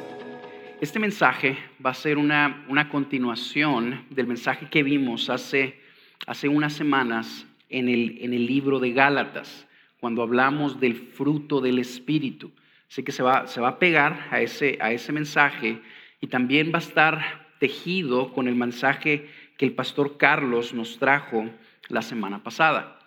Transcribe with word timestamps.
Este 0.82 0.98
mensaje 0.98 1.56
va 1.84 1.88
a 1.88 1.94
ser 1.94 2.18
una, 2.18 2.66
una 2.68 2.90
continuación 2.90 4.04
del 4.10 4.26
mensaje 4.26 4.68
que 4.68 4.82
vimos 4.82 5.30
hace, 5.30 5.80
hace 6.26 6.48
unas 6.48 6.74
semanas 6.74 7.46
en 7.70 7.88
el, 7.88 8.18
en 8.20 8.34
el 8.34 8.44
libro 8.44 8.78
de 8.78 8.92
Gálatas, 8.92 9.66
cuando 10.00 10.20
hablamos 10.20 10.78
del 10.78 10.96
fruto 10.96 11.62
del 11.62 11.78
Espíritu. 11.78 12.50
Así 12.90 13.04
que 13.04 13.12
se 13.12 13.22
va, 13.22 13.46
se 13.46 13.62
va 13.62 13.68
a 13.68 13.78
pegar 13.78 14.28
a 14.30 14.42
ese, 14.42 14.76
a 14.82 14.92
ese 14.92 15.12
mensaje 15.12 15.80
y 16.20 16.26
también 16.26 16.72
va 16.74 16.78
a 16.78 16.82
estar 16.82 17.41
tejido 17.62 18.32
con 18.32 18.48
el 18.48 18.56
mensaje 18.56 19.28
que 19.56 19.64
el 19.64 19.72
pastor 19.72 20.16
Carlos 20.16 20.74
nos 20.74 20.98
trajo 20.98 21.48
la 21.90 22.02
semana 22.02 22.42
pasada. 22.42 22.98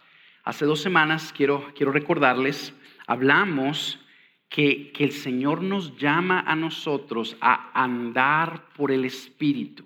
Hace 0.45 0.63
dos 0.63 0.79
semanas, 0.81 1.33
quiero, 1.35 1.73
quiero 1.75 1.91
recordarles, 1.91 2.73
hablamos 3.05 3.99
que, 4.47 4.93
que 4.93 5.03
el 5.03 5.11
Señor 5.11 5.61
nos 5.61 5.97
llama 5.97 6.39
a 6.47 6.55
nosotros 6.55 7.35
a 7.41 7.69
andar 7.73 8.69
por 8.77 8.93
el 8.93 9.03
Espíritu, 9.03 9.83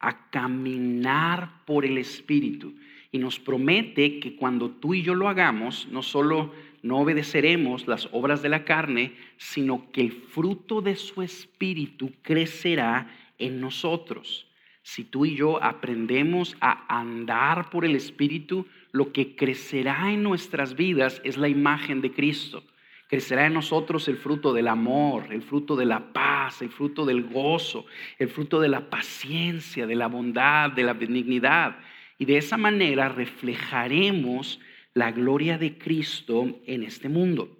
a 0.00 0.28
caminar 0.30 1.64
por 1.64 1.84
el 1.84 1.96
Espíritu. 1.96 2.74
Y 3.12 3.18
nos 3.18 3.38
promete 3.38 4.18
que 4.18 4.34
cuando 4.34 4.68
tú 4.68 4.94
y 4.94 5.02
yo 5.02 5.14
lo 5.14 5.28
hagamos, 5.28 5.86
no 5.92 6.02
solo 6.02 6.52
no 6.82 6.98
obedeceremos 6.98 7.86
las 7.86 8.08
obras 8.10 8.42
de 8.42 8.48
la 8.48 8.64
carne, 8.64 9.12
sino 9.36 9.92
que 9.92 10.00
el 10.00 10.10
fruto 10.10 10.80
de 10.80 10.96
su 10.96 11.22
Espíritu 11.22 12.10
crecerá 12.22 13.06
en 13.44 13.60
nosotros. 13.60 14.46
Si 14.82 15.04
tú 15.04 15.24
y 15.24 15.36
yo 15.36 15.62
aprendemos 15.62 16.56
a 16.60 16.84
andar 16.88 17.70
por 17.70 17.84
el 17.84 17.94
Espíritu, 17.94 18.66
lo 18.90 19.12
que 19.12 19.36
crecerá 19.36 20.12
en 20.12 20.22
nuestras 20.22 20.74
vidas 20.74 21.20
es 21.24 21.36
la 21.36 21.48
imagen 21.48 22.00
de 22.00 22.12
Cristo. 22.12 22.64
Crecerá 23.08 23.46
en 23.46 23.54
nosotros 23.54 24.08
el 24.08 24.16
fruto 24.16 24.52
del 24.52 24.68
amor, 24.68 25.26
el 25.30 25.42
fruto 25.42 25.76
de 25.76 25.84
la 25.84 26.12
paz, 26.12 26.62
el 26.62 26.70
fruto 26.70 27.04
del 27.04 27.22
gozo, 27.24 27.86
el 28.18 28.28
fruto 28.28 28.60
de 28.60 28.68
la 28.68 28.90
paciencia, 28.90 29.86
de 29.86 29.94
la 29.94 30.08
bondad, 30.08 30.70
de 30.70 30.82
la 30.82 30.94
benignidad. 30.94 31.76
Y 32.18 32.24
de 32.24 32.38
esa 32.38 32.56
manera 32.56 33.08
reflejaremos 33.08 34.60
la 34.94 35.12
gloria 35.12 35.58
de 35.58 35.78
Cristo 35.78 36.58
en 36.66 36.82
este 36.82 37.08
mundo. 37.08 37.56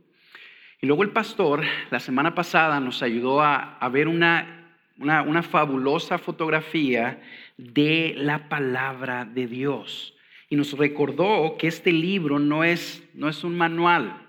Y 0.81 0.87
luego 0.87 1.03
el 1.03 1.11
pastor 1.11 1.63
la 1.91 2.01
semana 2.01 2.35
pasada 2.35 2.81
nos 2.81 3.03
ayudó 3.03 3.43
a, 3.43 3.77
a 3.79 3.89
ver 3.91 4.09
una 4.09 4.62
una, 5.03 5.43
fabulosa 5.43 6.19
fotografía 6.19 7.21
de 7.57 8.15
la 8.17 8.49
palabra 8.49 9.25
de 9.25 9.47
Dios. 9.47 10.15
Y 10.49 10.57
nos 10.57 10.77
recordó 10.77 11.57
que 11.59 11.67
este 11.67 11.93
libro 11.93 12.39
no 12.39 12.65
es, 12.65 13.03
no 13.15 13.29
es 13.29 13.43
un 13.45 13.57
manual, 13.57 14.29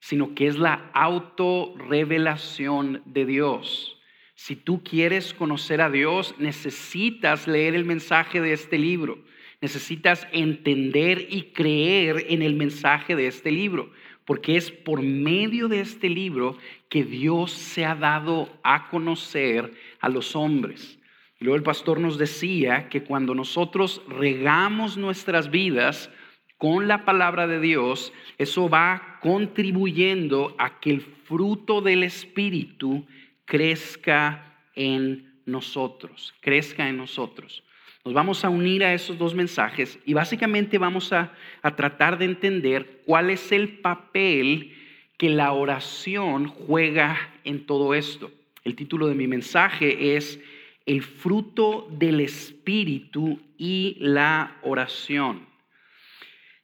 sino 0.00 0.34
que 0.34 0.46
es 0.46 0.58
la 0.58 0.90
autorrevelación 0.94 3.02
de 3.04 3.26
Dios. 3.26 3.98
Si 4.34 4.56
tú 4.56 4.82
quieres 4.82 5.34
conocer 5.34 5.80
a 5.80 5.90
Dios, 5.90 6.34
necesitas 6.38 7.46
leer 7.46 7.74
el 7.74 7.84
mensaje 7.84 8.40
de 8.40 8.52
este 8.52 8.78
libro. 8.78 9.18
Necesitas 9.60 10.26
entender 10.32 11.26
y 11.30 11.52
creer 11.52 12.26
en 12.28 12.42
el 12.42 12.54
mensaje 12.54 13.16
de 13.16 13.28
este 13.28 13.50
libro 13.50 13.90
porque 14.24 14.56
es 14.56 14.70
por 14.70 15.02
medio 15.02 15.68
de 15.68 15.80
este 15.80 16.08
libro 16.08 16.56
que 16.94 17.02
Dios 17.02 17.50
se 17.50 17.84
ha 17.84 17.96
dado 17.96 18.48
a 18.62 18.88
conocer 18.88 19.74
a 19.98 20.08
los 20.08 20.36
hombres. 20.36 20.96
Y 21.40 21.44
luego 21.44 21.56
el 21.56 21.64
pastor 21.64 21.98
nos 21.98 22.18
decía 22.18 22.88
que 22.88 23.02
cuando 23.02 23.34
nosotros 23.34 24.00
regamos 24.06 24.96
nuestras 24.96 25.50
vidas 25.50 26.08
con 26.56 26.86
la 26.86 27.04
palabra 27.04 27.48
de 27.48 27.58
Dios, 27.58 28.12
eso 28.38 28.68
va 28.68 29.18
contribuyendo 29.20 30.54
a 30.56 30.78
que 30.78 30.90
el 30.90 31.00
fruto 31.00 31.80
del 31.80 32.04
Espíritu 32.04 33.04
crezca 33.44 34.56
en 34.76 35.40
nosotros, 35.46 36.32
crezca 36.42 36.88
en 36.88 36.96
nosotros. 36.96 37.64
Nos 38.04 38.14
vamos 38.14 38.44
a 38.44 38.50
unir 38.50 38.84
a 38.84 38.94
esos 38.94 39.18
dos 39.18 39.34
mensajes 39.34 39.98
y 40.04 40.14
básicamente 40.14 40.78
vamos 40.78 41.12
a, 41.12 41.32
tratar 41.74 42.18
de 42.18 42.26
entender 42.26 43.02
cuál 43.04 43.30
es 43.30 43.50
el 43.50 43.78
papel 43.80 44.83
que 45.16 45.28
la 45.28 45.52
oración 45.52 46.48
juega 46.48 47.34
en 47.44 47.66
todo 47.66 47.94
esto. 47.94 48.30
El 48.64 48.74
título 48.76 49.06
de 49.06 49.14
mi 49.14 49.26
mensaje 49.26 50.16
es 50.16 50.40
El 50.86 51.02
fruto 51.02 51.88
del 51.90 52.20
Espíritu 52.20 53.40
y 53.58 53.96
la 54.00 54.56
oración. 54.62 55.46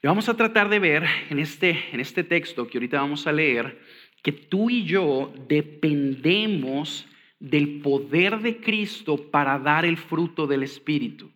Y 0.03 0.07
vamos 0.07 0.29
a 0.29 0.37
tratar 0.37 0.69
de 0.69 0.79
ver 0.79 1.05
en 1.29 1.39
este, 1.39 1.85
en 1.93 2.01
este 2.01 2.25
texto 2.25 2.67
que 2.67 2.79
ahorita 2.79 3.01
vamos 3.01 3.27
a 3.27 3.33
leer 3.33 3.79
que 4.23 4.33
tú 4.33 4.71
y 4.71 4.85
yo 4.85 5.33
dependemos 5.49 7.07
del 7.39 7.81
poder 7.81 8.41
de 8.41 8.59
Cristo 8.59 9.31
para 9.31 9.59
dar 9.59 9.85
el 9.85 9.97
fruto 9.97 10.47
del 10.47 10.63
Espíritu. 10.63 11.31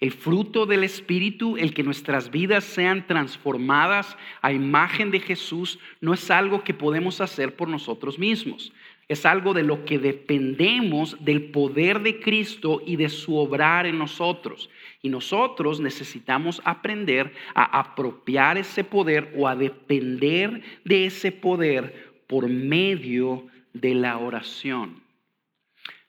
El 0.00 0.10
fruto 0.10 0.66
del 0.66 0.84
Espíritu, 0.84 1.56
el 1.56 1.72
que 1.72 1.82
nuestras 1.82 2.30
vidas 2.30 2.64
sean 2.64 3.06
transformadas 3.06 4.16
a 4.42 4.52
imagen 4.52 5.10
de 5.10 5.20
Jesús, 5.20 5.78
no 6.00 6.12
es 6.14 6.30
algo 6.30 6.64
que 6.64 6.74
podemos 6.74 7.20
hacer 7.20 7.54
por 7.54 7.68
nosotros 7.68 8.18
mismos. 8.18 8.72
Es 9.06 9.26
algo 9.26 9.52
de 9.52 9.62
lo 9.62 9.84
que 9.84 9.98
dependemos 9.98 11.22
del 11.22 11.50
poder 11.50 12.00
de 12.00 12.20
Cristo 12.20 12.82
y 12.84 12.96
de 12.96 13.10
su 13.10 13.36
obrar 13.36 13.86
en 13.86 13.98
nosotros. 13.98 14.70
Y 15.02 15.10
nosotros 15.10 15.78
necesitamos 15.78 16.62
aprender 16.64 17.32
a 17.54 17.80
apropiar 17.80 18.56
ese 18.56 18.82
poder 18.82 19.32
o 19.36 19.46
a 19.46 19.54
depender 19.54 20.62
de 20.84 21.06
ese 21.06 21.32
poder 21.32 22.12
por 22.26 22.48
medio 22.48 23.46
de 23.74 23.94
la 23.94 24.16
oración. 24.16 25.03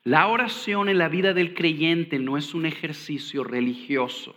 La 0.06 0.28
oración 0.28 0.88
en 0.88 0.98
la 0.98 1.08
vida 1.08 1.34
del 1.34 1.52
creyente 1.52 2.20
no 2.20 2.36
es 2.36 2.54
un 2.54 2.64
ejercicio 2.64 3.42
religioso. 3.42 4.36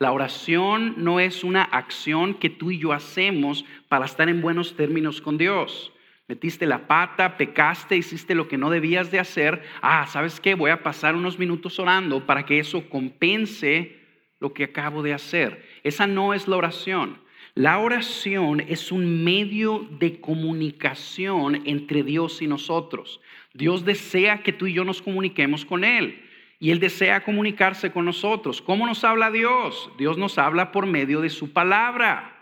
La 0.00 0.10
oración 0.10 0.94
no 0.96 1.20
es 1.20 1.44
una 1.44 1.62
acción 1.62 2.34
que 2.34 2.50
tú 2.50 2.72
y 2.72 2.78
yo 2.78 2.92
hacemos 2.92 3.64
para 3.88 4.06
estar 4.06 4.28
en 4.28 4.42
buenos 4.42 4.74
términos 4.74 5.20
con 5.20 5.38
Dios. 5.38 5.92
Metiste 6.26 6.66
la 6.66 6.88
pata, 6.88 7.36
pecaste, 7.36 7.96
hiciste 7.96 8.34
lo 8.34 8.48
que 8.48 8.58
no 8.58 8.68
debías 8.68 9.12
de 9.12 9.20
hacer. 9.20 9.62
Ah, 9.80 10.08
¿sabes 10.08 10.40
qué? 10.40 10.56
Voy 10.56 10.72
a 10.72 10.82
pasar 10.82 11.14
unos 11.14 11.38
minutos 11.38 11.78
orando 11.78 12.26
para 12.26 12.44
que 12.44 12.58
eso 12.58 12.90
compense 12.90 14.00
lo 14.40 14.52
que 14.52 14.64
acabo 14.64 15.04
de 15.04 15.14
hacer. 15.14 15.64
Esa 15.84 16.08
no 16.08 16.34
es 16.34 16.48
la 16.48 16.56
oración. 16.56 17.20
La 17.54 17.78
oración 17.78 18.60
es 18.60 18.90
un 18.90 19.22
medio 19.22 19.88
de 20.00 20.20
comunicación 20.20 21.62
entre 21.64 22.02
Dios 22.02 22.42
y 22.42 22.48
nosotros. 22.48 23.20
Dios 23.56 23.84
desea 23.84 24.42
que 24.42 24.52
tú 24.52 24.66
y 24.66 24.74
yo 24.74 24.84
nos 24.84 25.00
comuniquemos 25.00 25.64
con 25.64 25.84
Él. 25.84 26.22
Y 26.58 26.70
Él 26.70 26.78
desea 26.78 27.22
comunicarse 27.22 27.90
con 27.90 28.04
nosotros. 28.04 28.62
¿Cómo 28.62 28.86
nos 28.86 29.04
habla 29.04 29.30
Dios? 29.30 29.90
Dios 29.98 30.18
nos 30.18 30.38
habla 30.38 30.72
por 30.72 30.86
medio 30.86 31.20
de 31.20 31.30
su 31.30 31.52
palabra. 31.52 32.32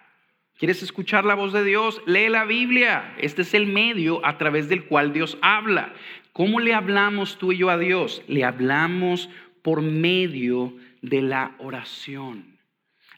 ¿Quieres 0.56 0.82
escuchar 0.82 1.24
la 1.24 1.34
voz 1.34 1.52
de 1.52 1.64
Dios? 1.64 2.00
Lee 2.06 2.28
la 2.28 2.44
Biblia. 2.44 3.14
Este 3.18 3.42
es 3.42 3.54
el 3.54 3.66
medio 3.66 4.24
a 4.24 4.38
través 4.38 4.68
del 4.68 4.84
cual 4.84 5.12
Dios 5.12 5.36
habla. 5.42 5.92
¿Cómo 6.32 6.60
le 6.60 6.74
hablamos 6.74 7.38
tú 7.38 7.52
y 7.52 7.58
yo 7.58 7.70
a 7.70 7.78
Dios? 7.78 8.22
Le 8.28 8.44
hablamos 8.44 9.28
por 9.62 9.82
medio 9.82 10.76
de 11.00 11.22
la 11.22 11.54
oración. 11.58 12.58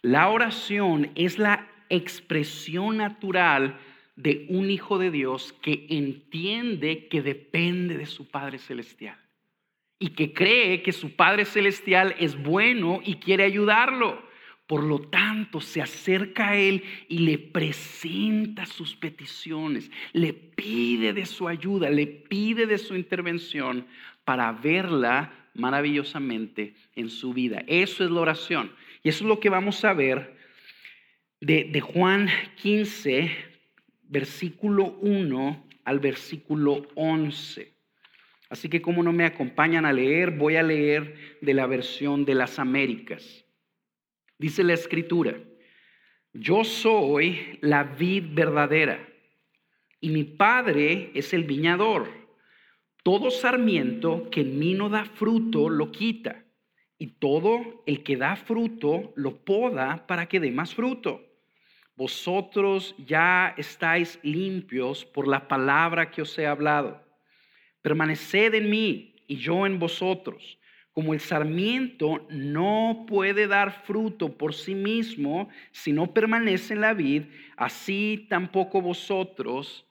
La 0.03 0.29
oración 0.29 1.11
es 1.15 1.39
la 1.39 1.67
expresión 1.89 2.99
natural 2.99 3.79
de 4.17 4.47
un 4.49 4.71
hijo 4.71 4.99
de 4.99 5.11
Dios 5.11 5.55
que 5.63 5.87
entiende 5.91 7.07
que 7.09 7.23
depende 7.23 7.99
de 7.99 8.07
su 8.07 8.29
Padre 8.29 8.59
Celestial 8.59 9.19
y 9.99 10.11
que 10.11 10.33
cree 10.33 10.83
que 10.83 10.93
su 10.93 11.15
Padre 11.15 11.45
Celestial 11.45 12.15
es 12.19 12.43
bueno 12.43 13.01
y 13.05 13.17
quiere 13.17 13.45
ayudarlo. 13.45 14.25
Por 14.67 14.83
lo 14.83 15.01
tanto, 15.01 15.61
se 15.61 15.81
acerca 15.81 16.49
a 16.49 16.57
Él 16.57 16.83
y 17.09 17.21
le 17.21 17.39
presenta 17.39 18.67
sus 18.67 18.97
peticiones, 18.97 19.91
le 20.13 20.33
pide 20.33 21.13
de 21.13 21.25
su 21.25 21.47
ayuda, 21.47 21.89
le 21.89 22.07
pide 22.07 22.67
de 22.67 22.79
su 22.79 22.97
intervención 22.97 23.87
para 24.25 24.51
verla 24.51 25.33
maravillosamente 25.55 26.75
en 26.97 27.11
su 27.11 27.33
vida. 27.33 27.63
Eso 27.69 28.05
es 28.05 28.11
la 28.11 28.21
oración. 28.21 28.73
Y 29.03 29.11
eso 29.11 29.25
es 29.25 29.29
lo 29.29 29.39
que 29.39 29.51
vamos 29.51 29.85
a 29.85 29.95
ver 29.95 30.37
de, 31.41 31.65
de 31.65 31.81
Juan 31.81 32.29
15, 32.57 33.31
versículo 34.09 34.97
1 35.01 35.67
al 35.85 36.01
versículo 36.01 36.87
11. 36.95 37.75
Así 38.49 38.69
que 38.69 38.81
como 38.81 39.03
no 39.03 39.13
me 39.13 39.25
acompañan 39.25 39.85
a 39.85 39.93
leer, 39.93 40.31
voy 40.31 40.57
a 40.57 40.63
leer 40.63 41.39
de 41.41 41.55
la 41.55 41.67
versión 41.67 42.25
de 42.25 42.35
las 42.35 42.59
Américas. 42.59 43.45
Dice 44.39 44.63
la 44.63 44.75
escritura, 44.75 45.37
yo 46.33 46.65
soy 46.65 47.59
la 47.63 47.85
vid 47.85 48.25
verdadera 48.35 49.09
y 50.01 50.11
mi 50.11 50.25
padre 50.25 51.11
es 51.15 51.33
el 51.33 51.45
viñador. 51.45 52.09
Todo 53.03 53.31
sarmiento 53.31 54.29
que 54.31 54.43
en 54.43 54.59
mí 54.59 54.75
no 54.75 54.89
da 54.89 55.05
fruto 55.05 55.69
lo 55.69 55.93
quita, 55.93 56.45
y 56.99 57.19
todo 57.19 57.83
el 57.87 58.03
que 58.03 58.17
da 58.17 58.37
fruto 58.37 59.13
lo 59.17 59.45
poda 59.45 60.07
para 60.07 60.27
que 60.27 60.41
dé 60.41 60.51
más 60.51 60.75
fruto. 60.75 61.21
Vosotros 61.97 62.95
ya 62.99 63.55
estáis 63.57 64.19
limpios 64.23 65.05
por 65.05 65.27
la 65.27 65.49
palabra 65.49 66.11
que 66.11 66.21
os 66.23 66.39
he 66.39 66.47
hablado. 66.47 67.03
Permaneced 67.81 68.55
en 68.55 68.69
mí 68.69 69.15
y 69.27 69.37
yo 69.37 69.67
en 69.67 69.79
vosotros. 69.79 70.59
Como 70.93 71.15
el 71.15 71.21
sarmiento 71.21 72.27
no 72.31 73.05
puede 73.09 73.47
dar 73.47 73.85
fruto 73.85 74.37
por 74.37 74.55
sí 74.55 74.75
mismo 74.75 75.49
si 75.71 75.93
no 75.93 76.13
permanece 76.13 76.75
en 76.75 76.81
la 76.81 76.95
vid, 76.95 77.25
así 77.57 78.27
tampoco 78.29 78.81
vosotros 78.81 79.87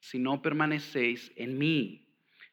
si 0.00 0.18
no 0.18 0.42
permanecéis 0.42 1.32
en 1.36 1.58
mí. 1.58 2.08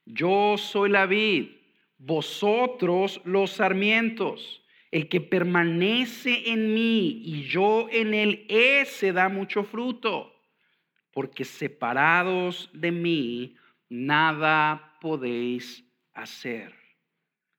Yo 0.06 0.56
soy 0.58 0.90
la 0.90 1.06
vid, 1.06 1.50
vosotros 1.98 3.22
los 3.24 3.52
sarmientos. 3.52 4.65
El 4.96 5.10
que 5.10 5.20
permanece 5.20 6.52
en 6.54 6.74
mí 6.74 7.22
y 7.26 7.44
yo 7.44 7.90
en 7.92 8.14
él, 8.14 8.46
ese 8.48 9.12
da 9.12 9.28
mucho 9.28 9.66
fruto, 9.66 10.34
porque 11.12 11.44
separados 11.44 12.70
de 12.72 12.92
mí, 12.92 13.58
nada 13.90 14.98
podéis 15.02 15.84
hacer. 16.14 16.74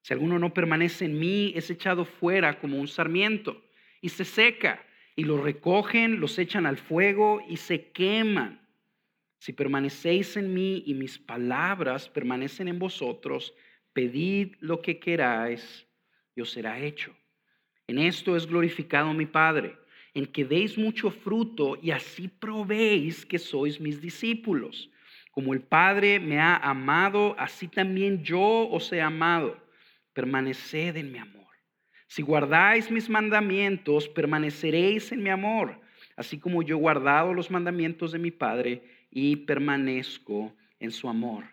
Si 0.00 0.14
alguno 0.14 0.38
no 0.38 0.54
permanece 0.54 1.04
en 1.04 1.18
mí, 1.18 1.52
es 1.54 1.68
echado 1.68 2.06
fuera 2.06 2.58
como 2.58 2.80
un 2.80 2.88
sarmiento 2.88 3.62
y 4.00 4.08
se 4.08 4.24
seca, 4.24 4.82
y 5.14 5.24
lo 5.24 5.36
recogen, 5.36 6.20
los 6.20 6.38
echan 6.38 6.64
al 6.64 6.78
fuego 6.78 7.42
y 7.46 7.58
se 7.58 7.90
queman. 7.90 8.66
Si 9.40 9.52
permanecéis 9.52 10.38
en 10.38 10.54
mí 10.54 10.84
y 10.86 10.94
mis 10.94 11.18
palabras 11.18 12.08
permanecen 12.08 12.68
en 12.68 12.78
vosotros, 12.78 13.52
pedid 13.92 14.54
lo 14.60 14.80
que 14.80 14.98
queráis 14.98 15.86
y 16.34 16.40
os 16.40 16.50
será 16.50 16.80
hecho. 16.80 17.14
En 17.86 17.98
esto 17.98 18.36
es 18.36 18.46
glorificado 18.46 19.12
mi 19.14 19.26
Padre, 19.26 19.76
en 20.14 20.26
que 20.26 20.44
deis 20.44 20.76
mucho 20.76 21.10
fruto 21.10 21.78
y 21.80 21.90
así 21.90 22.26
probéis 22.26 23.24
que 23.24 23.38
sois 23.38 23.80
mis 23.80 24.00
discípulos. 24.00 24.90
Como 25.30 25.52
el 25.52 25.60
Padre 25.60 26.18
me 26.18 26.40
ha 26.40 26.56
amado, 26.56 27.36
así 27.38 27.68
también 27.68 28.24
yo 28.24 28.68
os 28.68 28.92
he 28.92 29.00
amado. 29.00 29.56
Permaneced 30.14 30.96
en 30.96 31.12
mi 31.12 31.18
amor. 31.18 31.46
Si 32.08 32.22
guardáis 32.22 32.90
mis 32.90 33.08
mandamientos, 33.08 34.08
permaneceréis 34.08 35.12
en 35.12 35.22
mi 35.22 35.28
amor, 35.28 35.78
así 36.16 36.38
como 36.38 36.62
yo 36.62 36.76
he 36.76 36.80
guardado 36.80 37.34
los 37.34 37.50
mandamientos 37.50 38.12
de 38.12 38.18
mi 38.18 38.30
Padre 38.30 38.82
y 39.10 39.36
permanezco 39.36 40.54
en 40.80 40.90
su 40.90 41.08
amor. 41.08 41.44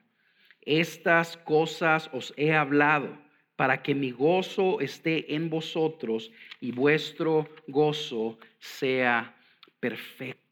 Estas 0.62 1.36
cosas 1.36 2.10
os 2.14 2.34
he 2.38 2.54
hablado 2.54 3.18
para 3.56 3.82
que 3.82 3.94
mi 3.94 4.12
gozo 4.12 4.80
esté 4.80 5.36
en 5.36 5.50
vosotros 5.50 6.32
y 6.60 6.72
vuestro 6.72 7.50
gozo 7.68 8.40
sea 8.60 9.36
perfecto. 9.80 10.44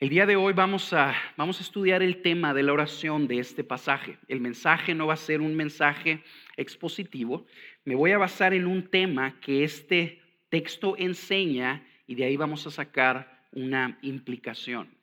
El 0.00 0.08
día 0.08 0.26
de 0.26 0.36
hoy 0.36 0.52
vamos 0.52 0.92
a, 0.92 1.14
vamos 1.36 1.60
a 1.60 1.62
estudiar 1.62 2.02
el 2.02 2.20
tema 2.20 2.52
de 2.52 2.62
la 2.62 2.72
oración 2.72 3.26
de 3.26 3.38
este 3.38 3.64
pasaje. 3.64 4.18
El 4.28 4.40
mensaje 4.40 4.94
no 4.94 5.06
va 5.06 5.14
a 5.14 5.16
ser 5.16 5.40
un 5.40 5.54
mensaje 5.54 6.22
expositivo. 6.56 7.46
Me 7.84 7.94
voy 7.94 8.12
a 8.12 8.18
basar 8.18 8.52
en 8.52 8.66
un 8.66 8.90
tema 8.90 9.40
que 9.40 9.64
este 9.64 10.20
texto 10.50 10.94
enseña 10.98 11.86
y 12.06 12.16
de 12.16 12.24
ahí 12.24 12.36
vamos 12.36 12.66
a 12.66 12.70
sacar 12.70 13.46
una 13.52 13.98
implicación. 14.02 14.94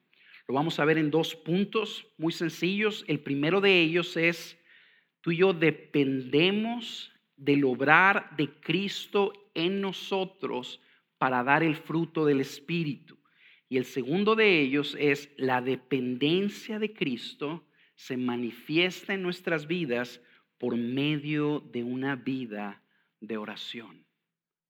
Lo 0.48 0.54
vamos 0.54 0.80
a 0.80 0.86
ver 0.86 0.98
en 0.98 1.10
dos 1.10 1.36
puntos 1.36 2.06
muy 2.18 2.32
sencillos. 2.32 3.04
El 3.08 3.22
primero 3.22 3.62
de 3.62 3.82
ellos 3.82 4.16
es, 4.18 4.58
tú 5.22 5.32
y 5.32 5.38
yo 5.38 5.54
dependemos 5.54 7.12
del 7.38 7.66
obrar 7.66 8.36
de 8.36 8.50
Cristo 8.60 9.34
en 9.54 9.82
nosotros 9.82 10.82
para 11.18 11.44
dar 11.44 11.64
el 11.64 11.76
fruto 11.76 12.26
del 12.26 12.42
Espíritu. 12.42 13.18
Y 13.70 13.78
el 13.78 13.86
segundo 13.86 14.36
de 14.36 14.60
ellos 14.60 14.98
es 15.00 15.32
la 15.38 15.62
dependencia 15.62 16.78
de 16.78 16.94
Cristo 16.94 17.66
se 17.96 18.18
manifiesta 18.18 19.14
en 19.14 19.22
nuestras 19.22 19.68
vidas 19.68 20.22
por 20.58 20.76
medio 20.76 21.60
de 21.60 21.84
una 21.84 22.16
vida 22.16 22.84
de 23.20 23.38
oración. 23.38 24.06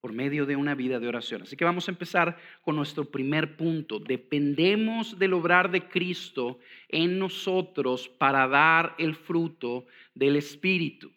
Por 0.02 0.14
medio 0.14 0.48
de 0.48 0.56
una 0.56 0.74
vida 0.74 1.00
de 1.00 1.08
oración. 1.08 1.44
Así 1.44 1.56
que 1.56 1.64
vamos 1.64 1.88
a 1.88 1.92
empezar 1.92 2.38
con 2.64 2.76
nuestro 2.76 3.06
primer 3.06 3.56
punto. 3.56 4.00
Dependemos 4.00 5.20
del 5.20 5.34
obrar 5.34 5.70
de 5.70 5.88
Cristo 5.88 6.60
en 6.90 7.20
nosotros 7.20 8.10
para 8.10 8.48
dar 8.48 8.96
el 8.98 9.16
fruto 9.16 9.86
del 10.16 10.38
Espíritu. 10.38 11.12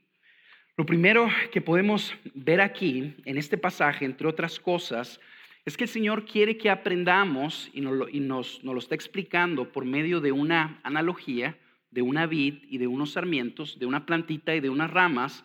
Lo 0.76 0.84
primero 0.84 1.28
que 1.52 1.60
podemos 1.60 2.12
ver 2.34 2.60
aquí 2.60 3.14
en 3.24 3.38
este 3.38 3.56
pasaje, 3.56 4.04
entre 4.04 4.26
otras 4.26 4.60
cosas, 4.60 5.20
es 5.64 5.76
que 5.76 5.84
el 5.84 5.90
Señor 5.90 6.26
quiere 6.26 6.58
que 6.58 6.68
aprendamos 6.68 7.70
y 7.72 7.80
nos, 7.80 8.62
lo 8.62 8.78
está 8.78 8.94
explicando 8.94 9.72
por 9.72 9.84
medio 9.84 10.20
de 10.20 10.32
una 10.32 10.80
analogía, 10.82 11.56
de 11.90 12.02
una 12.02 12.26
vid 12.26 12.56
y 12.68 12.78
de 12.78 12.86
unos 12.86 13.12
sarmientos, 13.12 13.78
de 13.78 13.86
una 13.86 14.04
plantita 14.04 14.54
y 14.54 14.60
de 14.60 14.68
unas 14.68 14.90
ramas. 14.90 15.44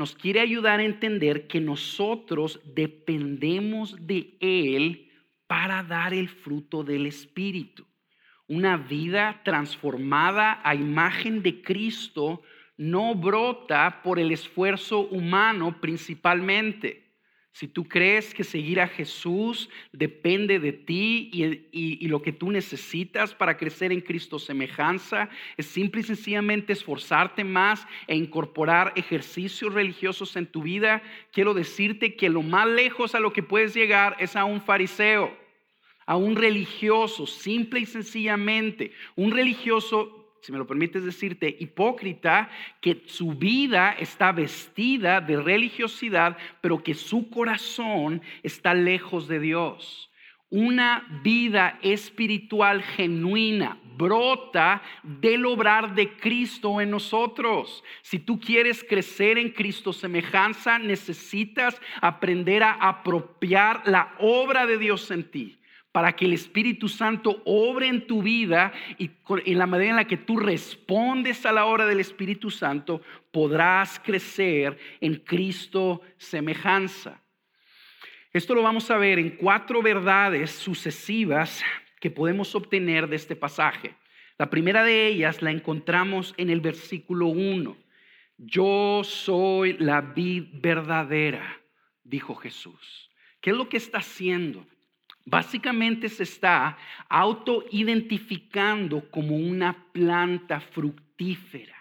Nos 0.00 0.14
quiere 0.14 0.40
ayudar 0.40 0.80
a 0.80 0.84
entender 0.84 1.46
que 1.46 1.60
nosotros 1.60 2.58
dependemos 2.64 4.06
de 4.06 4.34
Él 4.40 5.10
para 5.46 5.82
dar 5.82 6.14
el 6.14 6.30
fruto 6.30 6.82
del 6.82 7.04
Espíritu. 7.04 7.84
Una 8.46 8.78
vida 8.78 9.42
transformada 9.44 10.58
a 10.64 10.74
imagen 10.74 11.42
de 11.42 11.60
Cristo 11.60 12.40
no 12.78 13.14
brota 13.14 14.00
por 14.02 14.18
el 14.18 14.32
esfuerzo 14.32 15.00
humano 15.00 15.82
principalmente. 15.82 17.09
Si 17.52 17.66
tú 17.66 17.88
crees 17.88 18.32
que 18.32 18.44
seguir 18.44 18.80
a 18.80 18.86
Jesús 18.86 19.68
depende 19.92 20.60
de 20.60 20.72
ti 20.72 21.30
y, 21.72 22.06
lo 22.06 22.22
que 22.22 22.32
tú 22.32 22.50
necesitas 22.50 23.34
para 23.34 23.56
crecer 23.56 23.92
en 23.92 24.00
Cristo 24.00 24.38
semejanza 24.38 25.28
es 25.56 25.66
simple 25.66 26.00
y 26.00 26.04
sencillamente 26.04 26.72
esforzarte 26.72 27.42
más 27.44 27.86
e 28.06 28.16
incorporar 28.16 28.92
ejercicios 28.96 29.74
religiosos 29.74 30.36
en 30.36 30.46
tu 30.46 30.62
vida, 30.62 31.02
quiero 31.32 31.52
decirte 31.52 32.14
que 32.14 32.28
lo 32.28 32.42
más 32.42 32.68
lejos 32.68 33.14
a 33.14 33.20
lo 33.20 33.32
que 33.32 33.42
puedes 33.42 33.74
llegar 33.74 34.16
es 34.20 34.36
a 34.36 34.44
un 34.44 34.60
fariseo, 34.60 35.36
a 36.06 36.16
un 36.16 36.36
religioso, 36.36 37.26
simple 37.26 37.80
y 37.80 37.86
sencillamente. 37.86 38.92
Un 39.16 39.32
religioso 39.32 40.19
si 40.40 40.52
me 40.52 40.58
lo 40.58 40.66
permites 40.66 41.04
decirte, 41.04 41.56
hipócrita, 41.60 42.50
que 42.80 43.02
su 43.06 43.34
vida 43.34 43.92
está 43.98 44.32
vestida 44.32 45.20
de 45.20 45.40
religiosidad, 45.40 46.36
pero 46.60 46.82
que 46.82 46.94
su 46.94 47.28
corazón 47.30 48.22
está 48.42 48.74
lejos 48.74 49.28
de 49.28 49.40
Dios. 49.40 50.10
Una 50.48 51.06
vida 51.22 51.78
espiritual 51.82 52.82
genuina 52.82 53.78
brota 53.96 54.82
del 55.02 55.46
obrar 55.46 55.94
de 55.94 56.16
Cristo 56.16 56.80
en 56.80 56.90
nosotros. 56.90 57.84
Si 58.02 58.18
tú 58.18 58.40
quieres 58.40 58.82
crecer 58.82 59.38
en 59.38 59.50
Cristo 59.50 59.92
semejanza, 59.92 60.78
necesitas 60.78 61.80
aprender 62.00 62.62
a 62.62 62.72
apropiar 62.72 63.82
la 63.86 64.14
obra 64.18 64.66
de 64.66 64.78
Dios 64.78 65.10
en 65.10 65.30
ti 65.30 65.59
para 65.92 66.14
que 66.14 66.24
el 66.24 66.32
Espíritu 66.32 66.88
Santo 66.88 67.42
obre 67.44 67.88
en 67.88 68.06
tu 68.06 68.22
vida 68.22 68.72
y 68.98 69.10
en 69.44 69.58
la 69.58 69.66
medida 69.66 69.90
en 69.90 69.96
la 69.96 70.06
que 70.06 70.16
tú 70.16 70.36
respondes 70.36 71.44
a 71.44 71.52
la 71.52 71.66
obra 71.66 71.86
del 71.86 72.00
Espíritu 72.00 72.50
Santo, 72.50 73.02
podrás 73.32 73.98
crecer 73.98 74.78
en 75.00 75.16
Cristo 75.16 76.00
semejanza. 76.16 77.20
Esto 78.32 78.54
lo 78.54 78.62
vamos 78.62 78.88
a 78.90 78.96
ver 78.96 79.18
en 79.18 79.30
cuatro 79.30 79.82
verdades 79.82 80.52
sucesivas 80.52 81.64
que 81.98 82.10
podemos 82.10 82.54
obtener 82.54 83.08
de 83.08 83.16
este 83.16 83.34
pasaje. 83.34 83.96
La 84.38 84.48
primera 84.48 84.84
de 84.84 85.08
ellas 85.08 85.42
la 85.42 85.50
encontramos 85.50 86.34
en 86.36 86.48
el 86.48 86.60
versículo 86.60 87.26
1. 87.26 87.76
Yo 88.38 89.02
soy 89.04 89.74
la 89.78 90.00
vid 90.00 90.44
verdadera, 90.52 91.60
dijo 92.04 92.36
Jesús. 92.36 93.10
¿Qué 93.40 93.50
es 93.50 93.56
lo 93.56 93.68
que 93.68 93.76
está 93.76 93.98
haciendo? 93.98 94.64
Básicamente 95.24 96.08
se 96.08 96.24
está 96.24 96.76
autoidentificando 97.08 99.08
como 99.10 99.36
una 99.36 99.86
planta 99.92 100.60
fructífera. 100.60 101.76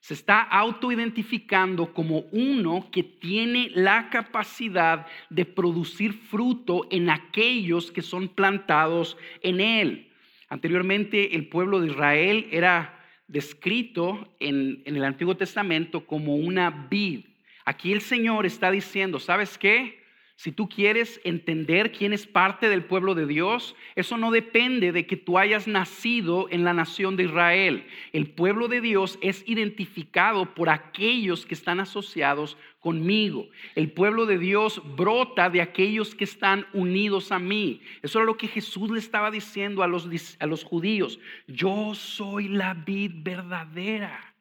Se 0.00 0.14
está 0.14 0.40
autoidentificando 0.40 1.92
como 1.92 2.20
uno 2.30 2.88
que 2.92 3.02
tiene 3.02 3.70
la 3.74 4.08
capacidad 4.08 5.06
de 5.30 5.44
producir 5.44 6.12
fruto 6.12 6.86
en 6.90 7.10
aquellos 7.10 7.90
que 7.90 8.02
son 8.02 8.28
plantados 8.28 9.16
en 9.42 9.60
él. 9.60 10.12
Anteriormente 10.48 11.34
el 11.34 11.48
pueblo 11.48 11.80
de 11.80 11.88
Israel 11.88 12.46
era 12.52 12.96
descrito 13.26 14.32
en, 14.38 14.82
el 14.84 15.04
Antiguo 15.04 15.36
Testamento 15.36 16.06
como 16.06 16.36
una 16.36 16.86
vid. 16.88 17.24
Aquí 17.64 17.92
el 17.92 18.00
Señor 18.00 18.46
está 18.46 18.70
diciendo, 18.70 19.18
¿sabes 19.18 19.58
qué? 19.58 20.05
Si 20.38 20.52
tú 20.52 20.68
quieres 20.68 21.18
entender 21.24 21.92
quién 21.92 22.12
es 22.12 22.26
parte 22.26 22.68
del 22.68 22.84
pueblo 22.84 23.14
de 23.14 23.26
Dios, 23.26 23.74
eso 23.94 24.18
no 24.18 24.30
depende 24.30 24.92
de 24.92 25.06
que 25.06 25.16
tú 25.16 25.38
hayas 25.38 25.66
nacido 25.66 26.48
en 26.50 26.62
la 26.62 26.74
nación 26.74 27.16
de 27.16 27.24
Israel. 27.24 27.86
El 28.12 28.28
pueblo 28.28 28.68
de 28.68 28.82
Dios 28.82 29.18
es 29.22 29.42
identificado 29.46 30.54
por 30.54 30.68
aquellos 30.68 31.46
que 31.46 31.54
están 31.54 31.80
asociados 31.80 32.58
conmigo. 32.80 33.48
El 33.74 33.92
pueblo 33.92 34.26
de 34.26 34.38
Dios 34.38 34.82
brota 34.94 35.48
de 35.48 35.62
aquellos 35.62 36.14
que 36.14 36.24
están 36.24 36.66
unidos 36.74 37.32
a 37.32 37.38
mí. 37.38 37.80
Eso 38.02 38.20
es 38.20 38.26
lo 38.26 38.36
que 38.36 38.46
Jesús 38.46 38.90
le 38.90 38.98
estaba 38.98 39.30
diciendo 39.30 39.82
a 39.82 39.86
los, 39.86 40.06
a 40.38 40.44
los 40.44 40.64
judíos. 40.64 41.18
Yo 41.46 41.94
soy 41.94 42.48
la 42.48 42.74
vid 42.74 43.10
verdadera. 43.14 44.34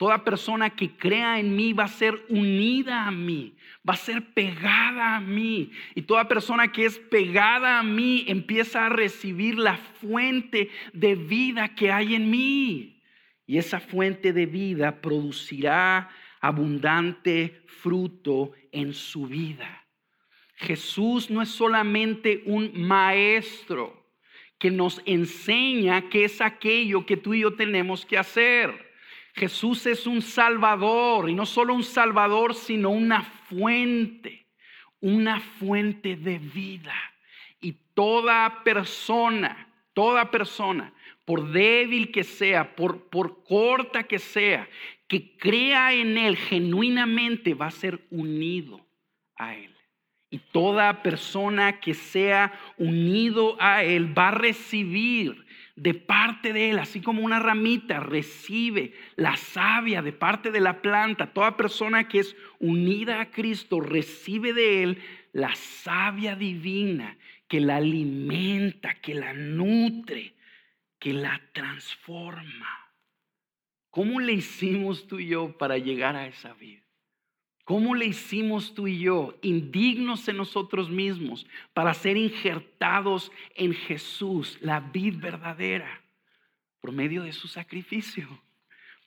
Toda 0.00 0.24
persona 0.24 0.70
que 0.70 0.96
crea 0.96 1.40
en 1.40 1.54
mí 1.54 1.74
va 1.74 1.84
a 1.84 1.88
ser 1.88 2.24
unida 2.30 3.06
a 3.06 3.10
mí, 3.10 3.54
va 3.88 3.94
a 3.94 3.96
ser 3.96 4.32
pegada 4.34 5.16
a 5.16 5.20
mí. 5.20 5.70
Y 5.94 6.02
toda 6.02 6.28
persona 6.28 6.72
que 6.72 6.84
es 6.84 6.98
pegada 6.98 7.78
a 7.78 7.82
mí 7.82 8.24
empieza 8.28 8.86
a 8.86 8.90
recibir 8.90 9.58
la 9.58 9.76
fuente 9.76 10.70
de 10.92 11.14
vida 11.14 11.74
que 11.74 11.90
hay 11.90 12.14
en 12.14 12.30
mí. 12.30 13.02
Y 13.46 13.58
esa 13.58 13.80
fuente 13.80 14.32
de 14.32 14.46
vida 14.46 15.00
producirá 15.00 16.10
abundante 16.40 17.62
fruto 17.66 18.52
en 18.72 18.94
su 18.94 19.26
vida. 19.26 19.86
Jesús 20.56 21.30
no 21.30 21.40
es 21.42 21.48
solamente 21.48 22.42
un 22.44 22.72
maestro 22.80 24.00
que 24.58 24.70
nos 24.70 25.00
enseña 25.06 26.10
qué 26.10 26.24
es 26.24 26.40
aquello 26.42 27.06
que 27.06 27.16
tú 27.16 27.32
y 27.32 27.40
yo 27.40 27.54
tenemos 27.54 28.04
que 28.04 28.18
hacer. 28.18 28.89
Jesús 29.40 29.86
es 29.86 30.06
un 30.06 30.20
salvador 30.20 31.30
y 31.30 31.34
no 31.34 31.46
solo 31.46 31.72
un 31.72 31.82
salvador, 31.82 32.54
sino 32.54 32.90
una 32.90 33.22
fuente, 33.22 34.44
una 35.00 35.40
fuente 35.40 36.14
de 36.14 36.38
vida. 36.38 36.94
Y 37.58 37.72
toda 37.94 38.62
persona, 38.64 39.66
toda 39.94 40.30
persona, 40.30 40.92
por 41.24 41.52
débil 41.52 42.12
que 42.12 42.22
sea, 42.22 42.76
por, 42.76 43.08
por 43.08 43.42
corta 43.42 44.02
que 44.02 44.18
sea, 44.18 44.68
que 45.08 45.38
crea 45.38 45.94
en 45.94 46.18
Él 46.18 46.36
genuinamente, 46.36 47.54
va 47.54 47.68
a 47.68 47.70
ser 47.70 47.98
unido 48.10 48.86
a 49.36 49.54
Él. 49.54 49.74
Y 50.28 50.36
toda 50.36 51.02
persona 51.02 51.80
que 51.80 51.94
sea 51.94 52.52
unido 52.76 53.56
a 53.58 53.84
Él 53.84 54.16
va 54.16 54.28
a 54.28 54.32
recibir 54.32 55.46
de 55.80 55.94
parte 55.94 56.52
de 56.52 56.68
Él, 56.68 56.78
así 56.78 57.00
como 57.00 57.22
una 57.22 57.38
ramita 57.38 58.00
recibe 58.00 58.92
la 59.16 59.38
savia 59.38 60.02
de 60.02 60.12
parte 60.12 60.50
de 60.50 60.60
la 60.60 60.82
planta. 60.82 61.32
Toda 61.32 61.56
persona 61.56 62.06
que 62.06 62.18
es 62.18 62.36
unida 62.58 63.22
a 63.22 63.30
Cristo 63.30 63.80
recibe 63.80 64.52
de 64.52 64.82
Él 64.82 65.02
la 65.32 65.54
savia 65.54 66.36
divina 66.36 67.16
que 67.48 67.60
la 67.60 67.76
alimenta, 67.76 69.00
que 69.00 69.14
la 69.14 69.32
nutre, 69.32 70.34
que 70.98 71.14
la 71.14 71.40
transforma. 71.54 72.92
¿Cómo 73.88 74.20
le 74.20 74.34
hicimos 74.34 75.06
tú 75.06 75.18
y 75.18 75.28
yo 75.28 75.56
para 75.56 75.78
llegar 75.78 76.14
a 76.14 76.26
esa 76.26 76.52
vida? 76.52 76.84
¿Cómo 77.70 77.94
le 77.94 78.06
hicimos 78.06 78.74
tú 78.74 78.88
y 78.88 78.98
yo, 78.98 79.38
indignos 79.42 80.26
en 80.26 80.38
nosotros 80.38 80.90
mismos, 80.90 81.46
para 81.72 81.94
ser 81.94 82.16
injertados 82.16 83.30
en 83.54 83.72
Jesús, 83.72 84.58
la 84.60 84.80
vid 84.80 85.20
verdadera? 85.20 86.02
Por 86.80 86.90
medio 86.90 87.22
de 87.22 87.32
su 87.32 87.46
sacrificio, 87.46 88.26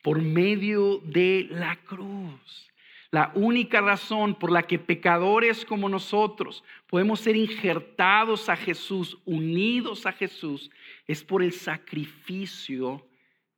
por 0.02 0.22
medio 0.22 1.00
de 1.00 1.46
la 1.52 1.76
cruz. 1.76 2.72
La 3.12 3.34
única 3.36 3.82
razón 3.82 4.34
por 4.34 4.50
la 4.50 4.64
que 4.64 4.80
pecadores 4.80 5.66
como 5.66 5.90
nosotros 5.90 6.64
podemos 6.88 7.20
ser 7.20 7.36
injertados 7.36 8.48
a 8.48 8.56
Jesús, 8.56 9.18
unidos 9.26 10.06
a 10.06 10.14
Jesús, 10.14 10.72
es 11.06 11.22
por 11.22 11.44
el 11.44 11.52
sacrificio 11.52 13.06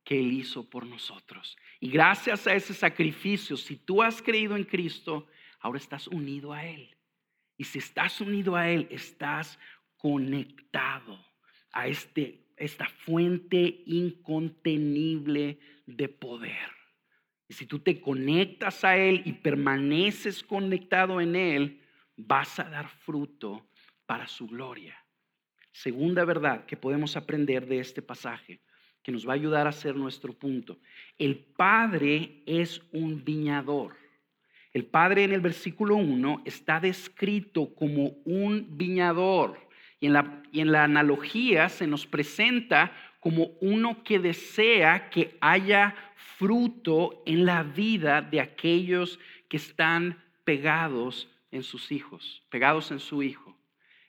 que 0.06 0.20
Él 0.20 0.32
hizo 0.32 0.70
por 0.70 0.86
nosotros. 0.86 1.58
Y 1.80 1.90
gracias 1.90 2.46
a 2.46 2.54
ese 2.54 2.72
sacrificio, 2.72 3.56
si 3.56 3.76
tú 3.76 4.04
has 4.04 4.22
creído 4.22 4.56
en 4.56 4.62
Cristo, 4.62 5.26
ahora 5.58 5.78
estás 5.78 6.06
unido 6.06 6.52
a 6.52 6.64
Él. 6.64 6.96
Y 7.58 7.64
si 7.64 7.80
estás 7.80 8.20
unido 8.20 8.54
a 8.54 8.70
Él, 8.70 8.86
estás 8.88 9.58
conectado 9.96 11.18
a 11.72 11.88
este, 11.88 12.46
esta 12.56 12.86
fuente 12.86 13.82
incontenible 13.86 15.58
de 15.86 16.08
poder. 16.08 16.70
Y 17.48 17.54
si 17.54 17.66
tú 17.66 17.80
te 17.80 18.00
conectas 18.00 18.84
a 18.84 18.96
Él 18.96 19.22
y 19.24 19.32
permaneces 19.32 20.44
conectado 20.44 21.20
en 21.20 21.34
Él, 21.34 21.82
vas 22.16 22.60
a 22.60 22.70
dar 22.70 22.88
fruto 22.88 23.68
para 24.06 24.28
su 24.28 24.46
gloria. 24.46 24.96
Segunda 25.72 26.24
verdad 26.24 26.64
que 26.64 26.76
podemos 26.76 27.16
aprender 27.16 27.66
de 27.66 27.80
este 27.80 28.02
pasaje 28.02 28.60
que 29.06 29.12
nos 29.12 29.24
va 29.24 29.34
a 29.34 29.36
ayudar 29.36 29.68
a 29.68 29.70
hacer 29.70 29.94
nuestro 29.94 30.32
punto. 30.32 30.78
El 31.16 31.36
Padre 31.36 32.42
es 32.44 32.82
un 32.90 33.24
viñador. 33.24 33.94
El 34.72 34.84
Padre 34.84 35.22
en 35.22 35.32
el 35.32 35.40
versículo 35.40 35.94
1 35.94 36.42
está 36.44 36.80
descrito 36.80 37.72
como 37.76 38.16
un 38.24 38.76
viñador. 38.76 39.60
Y 40.00 40.06
en, 40.06 40.12
la, 40.12 40.42
y 40.50 40.58
en 40.58 40.72
la 40.72 40.82
analogía 40.82 41.68
se 41.68 41.86
nos 41.86 42.04
presenta 42.04 42.92
como 43.20 43.52
uno 43.60 44.02
que 44.02 44.18
desea 44.18 45.08
que 45.08 45.36
haya 45.40 45.94
fruto 46.16 47.22
en 47.26 47.46
la 47.46 47.62
vida 47.62 48.20
de 48.20 48.40
aquellos 48.40 49.20
que 49.48 49.58
están 49.58 50.20
pegados 50.42 51.28
en 51.52 51.62
sus 51.62 51.92
hijos, 51.92 52.42
pegados 52.50 52.90
en 52.90 52.98
su 52.98 53.22
hijo. 53.22 53.56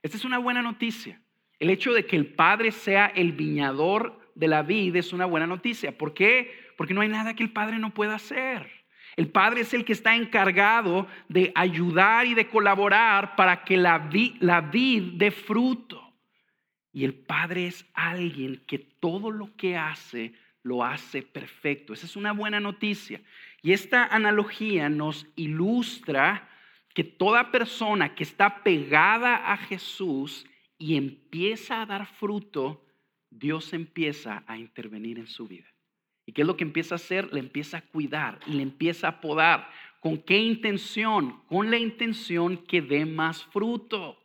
Esta 0.01 0.18
es 0.18 0.25
una 0.25 0.39
buena 0.39 0.63
noticia. 0.63 1.22
El 1.60 1.70
hecho 1.70 1.94
de 1.94 2.08
que 2.08 2.16
el 2.16 2.25
Padre 2.25 2.72
sea 2.72 3.06
el 3.06 3.34
viñador 3.34 4.27
de 4.38 4.48
la 4.48 4.62
vida 4.62 5.00
es 5.00 5.13
una 5.13 5.25
buena 5.25 5.48
noticia. 5.48 5.98
¿Por 5.98 6.13
qué? 6.13 6.53
Porque 6.77 6.94
no 6.94 7.01
hay 7.01 7.10
nada 7.10 7.34
que 7.34 7.44
el 7.44 7.51
Padre 7.51 7.79
no 7.79 7.94
pueda 7.94 8.15
hacer. 8.15 8.70
El 9.15 9.29
Padre 9.29 9.62
es 9.62 9.74
el 9.74 9.84
que 9.84 9.94
está 9.94 10.15
encargado 10.15 11.08
de 11.27 11.51
ayudar 11.56 12.27
y 12.27 12.36
de 12.36 12.48
colaborar 12.48 13.36
para 13.36 13.63
que 13.63 13.75
la, 13.75 13.98
vid, 13.98 14.36
la 14.39 14.62
vid 14.62 15.13
dé 15.13 15.32
fruto. 15.32 16.13
Y 16.94 17.03
el 17.03 17.15
Padre 17.15 17.67
es 17.67 17.86
alguien 17.96 18.63
que 18.67 18.77
todo 18.77 19.32
lo 19.32 19.56
que 19.56 19.75
hace 19.75 20.34
lo 20.62 20.84
hace 20.84 21.24
perfecto. 21.24 21.94
Esa 21.94 22.06
es 22.06 22.15
una 22.15 22.32
buena 22.32 22.60
noticia. 22.60 23.22
Y 23.63 23.72
esta 23.72 24.06
analogía 24.06 24.88
nos 24.88 25.25
ilustra 25.36 26.48
que 26.94 27.03
toda 27.03 27.51
persona 27.51 28.13
que 28.13 28.24
está 28.24 28.63
pegada 28.63 29.51
a 29.51 29.58
Jesús 29.58 30.46
y 30.77 30.96
empieza 30.96 31.82
a 31.82 31.86
dar 31.88 32.06
fruto, 32.06 32.84
Dios 33.38 33.74
empieza 33.74 34.44
a 34.48 34.58
intervenir 34.58 35.20
en 35.20 35.27
su 35.27 35.48
vida. 35.48 35.67
¿Y 36.25 36.34
qué 36.34 36.41
es 36.41 36.48
lo 36.48 36.58
que 36.58 36.63
empieza 36.63 36.96
a 36.96 36.98
hacer? 36.98 37.34
Le 37.34 37.39
empieza 37.39 37.77
a 37.77 37.82
cuidar 37.82 38.39
y 38.48 38.53
le 38.53 38.63
empieza 38.63 39.08
a 39.08 39.22
podar. 39.22 39.70
¿Con 40.01 40.17
qué 40.17 40.38
intención? 40.38 41.41
Con 41.48 41.72
la 41.72 41.77
intención 41.77 42.58
que 42.58 42.82
dé 42.82 43.06
más 43.06 43.46
fruto. 43.46 44.17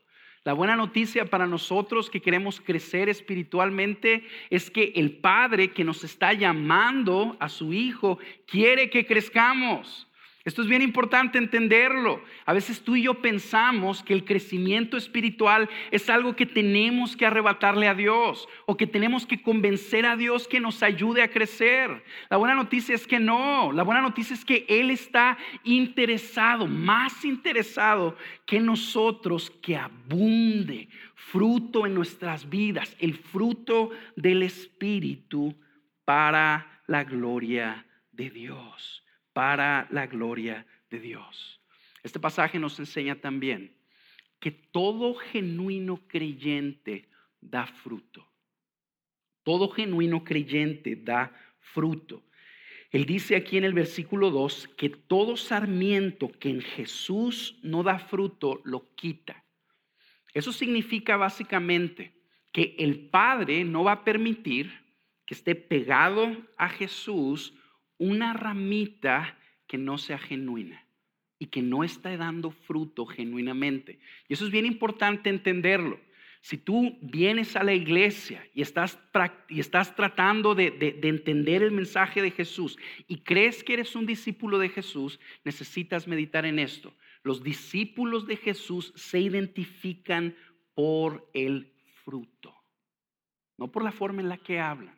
La 0.44 0.54
buena 0.54 0.74
noticia 0.74 1.26
para 1.26 1.46
nosotros 1.46 2.10
que 2.10 2.20
queremos 2.20 2.60
crecer 2.60 3.08
espiritualmente 3.08 4.26
es 4.50 4.70
que 4.70 4.92
el 4.96 5.18
Padre 5.18 5.70
que 5.70 5.84
nos 5.84 6.02
está 6.02 6.32
llamando 6.32 7.36
a 7.38 7.48
su 7.48 7.72
Hijo 7.72 8.18
quiere 8.46 8.90
que 8.90 9.06
crezcamos. 9.06 10.08
Esto 10.44 10.62
es 10.62 10.68
bien 10.68 10.82
importante 10.82 11.38
entenderlo. 11.38 12.20
A 12.46 12.52
veces 12.52 12.82
tú 12.82 12.96
y 12.96 13.02
yo 13.02 13.22
pensamos 13.22 14.02
que 14.02 14.12
el 14.12 14.24
crecimiento 14.24 14.96
espiritual 14.96 15.70
es 15.92 16.10
algo 16.10 16.34
que 16.34 16.46
tenemos 16.46 17.16
que 17.16 17.26
arrebatarle 17.26 17.86
a 17.86 17.94
Dios 17.94 18.48
o 18.66 18.76
que 18.76 18.88
tenemos 18.88 19.24
que 19.24 19.40
convencer 19.40 20.04
a 20.04 20.16
Dios 20.16 20.48
que 20.48 20.58
nos 20.58 20.82
ayude 20.82 21.22
a 21.22 21.30
crecer. 21.30 22.02
La 22.28 22.38
buena 22.38 22.56
noticia 22.56 22.92
es 22.92 23.06
que 23.06 23.20
no. 23.20 23.70
La 23.70 23.84
buena 23.84 24.02
noticia 24.02 24.34
es 24.34 24.44
que 24.44 24.66
Él 24.68 24.90
está 24.90 25.38
interesado, 25.62 26.66
más 26.66 27.24
interesado 27.24 28.16
que 28.44 28.58
nosotros, 28.58 29.48
que 29.62 29.76
abunde 29.76 30.88
fruto 31.14 31.86
en 31.86 31.94
nuestras 31.94 32.50
vidas, 32.50 32.96
el 32.98 33.14
fruto 33.14 33.90
del 34.16 34.42
Espíritu 34.42 35.54
para 36.04 36.82
la 36.88 37.04
gloria 37.04 37.86
de 38.10 38.28
Dios 38.28 39.01
para 39.32 39.86
la 39.90 40.06
gloria 40.06 40.66
de 40.90 41.00
Dios. 41.00 41.60
Este 42.02 42.18
pasaje 42.18 42.58
nos 42.58 42.78
enseña 42.78 43.20
también 43.20 43.76
que 44.40 44.50
todo 44.50 45.14
genuino 45.14 46.06
creyente 46.08 47.08
da 47.40 47.66
fruto. 47.66 48.28
Todo 49.44 49.68
genuino 49.68 50.24
creyente 50.24 50.96
da 50.96 51.32
fruto. 51.60 52.24
Él 52.90 53.06
dice 53.06 53.36
aquí 53.36 53.56
en 53.56 53.64
el 53.64 53.72
versículo 53.72 54.30
2 54.30 54.68
que 54.76 54.90
todo 54.90 55.36
sarmiento 55.36 56.30
que 56.30 56.50
en 56.50 56.60
Jesús 56.60 57.58
no 57.62 57.82
da 57.82 57.98
fruto 57.98 58.60
lo 58.64 58.94
quita. 58.94 59.44
Eso 60.34 60.52
significa 60.52 61.16
básicamente 61.16 62.14
que 62.52 62.74
el 62.78 63.08
Padre 63.08 63.64
no 63.64 63.84
va 63.84 63.92
a 63.92 64.04
permitir 64.04 64.70
que 65.24 65.34
esté 65.34 65.54
pegado 65.54 66.36
a 66.58 66.68
Jesús 66.68 67.54
una 68.02 68.32
ramita 68.32 69.38
que 69.68 69.78
no 69.78 69.96
sea 69.96 70.18
genuina. 70.18 70.84
y 71.38 71.46
que 71.46 71.60
no 71.60 71.82
está 71.82 72.16
dando 72.16 72.52
fruto 72.52 73.04
genuinamente. 73.04 73.98
Y 74.28 74.34
eso 74.34 74.44
es 74.44 74.52
bien 74.52 74.64
importante 74.64 75.28
entenderlo. 75.28 75.98
Si 76.40 76.56
tú 76.56 76.96
vienes 77.02 77.56
a 77.56 77.64
la 77.64 77.74
iglesia 77.74 78.48
y 78.54 78.62
estás, 78.62 78.96
y 79.48 79.58
estás 79.58 79.96
tratando 79.96 80.54
de, 80.54 80.70
de, 80.70 81.08
entender 81.08 81.64
el 81.64 81.72
mensaje 81.72 82.22
de 82.22 82.30
Jesús 82.30 82.78
y 83.08 83.22
crees 83.22 83.64
que 83.64 83.72
eres 83.72 83.96
un 83.96 84.06
discípulo 84.06 84.60
de 84.60 84.68
Jesús, 84.68 85.18
necesitas 85.44 86.06
meditar 86.06 86.46
en 86.46 86.60
esto. 86.60 86.94
Los 87.24 87.42
discípulos 87.42 88.24
de 88.28 88.36
Jesús 88.36 88.92
se 88.94 89.18
identifican 89.18 90.36
por 90.74 91.28
el 91.34 91.72
fruto, 92.04 92.54
no 93.58 93.72
por 93.72 93.82
la 93.82 93.90
forma 93.90 94.22
en 94.22 94.28
la 94.28 94.38
que 94.38 94.60
hablan, 94.60 94.96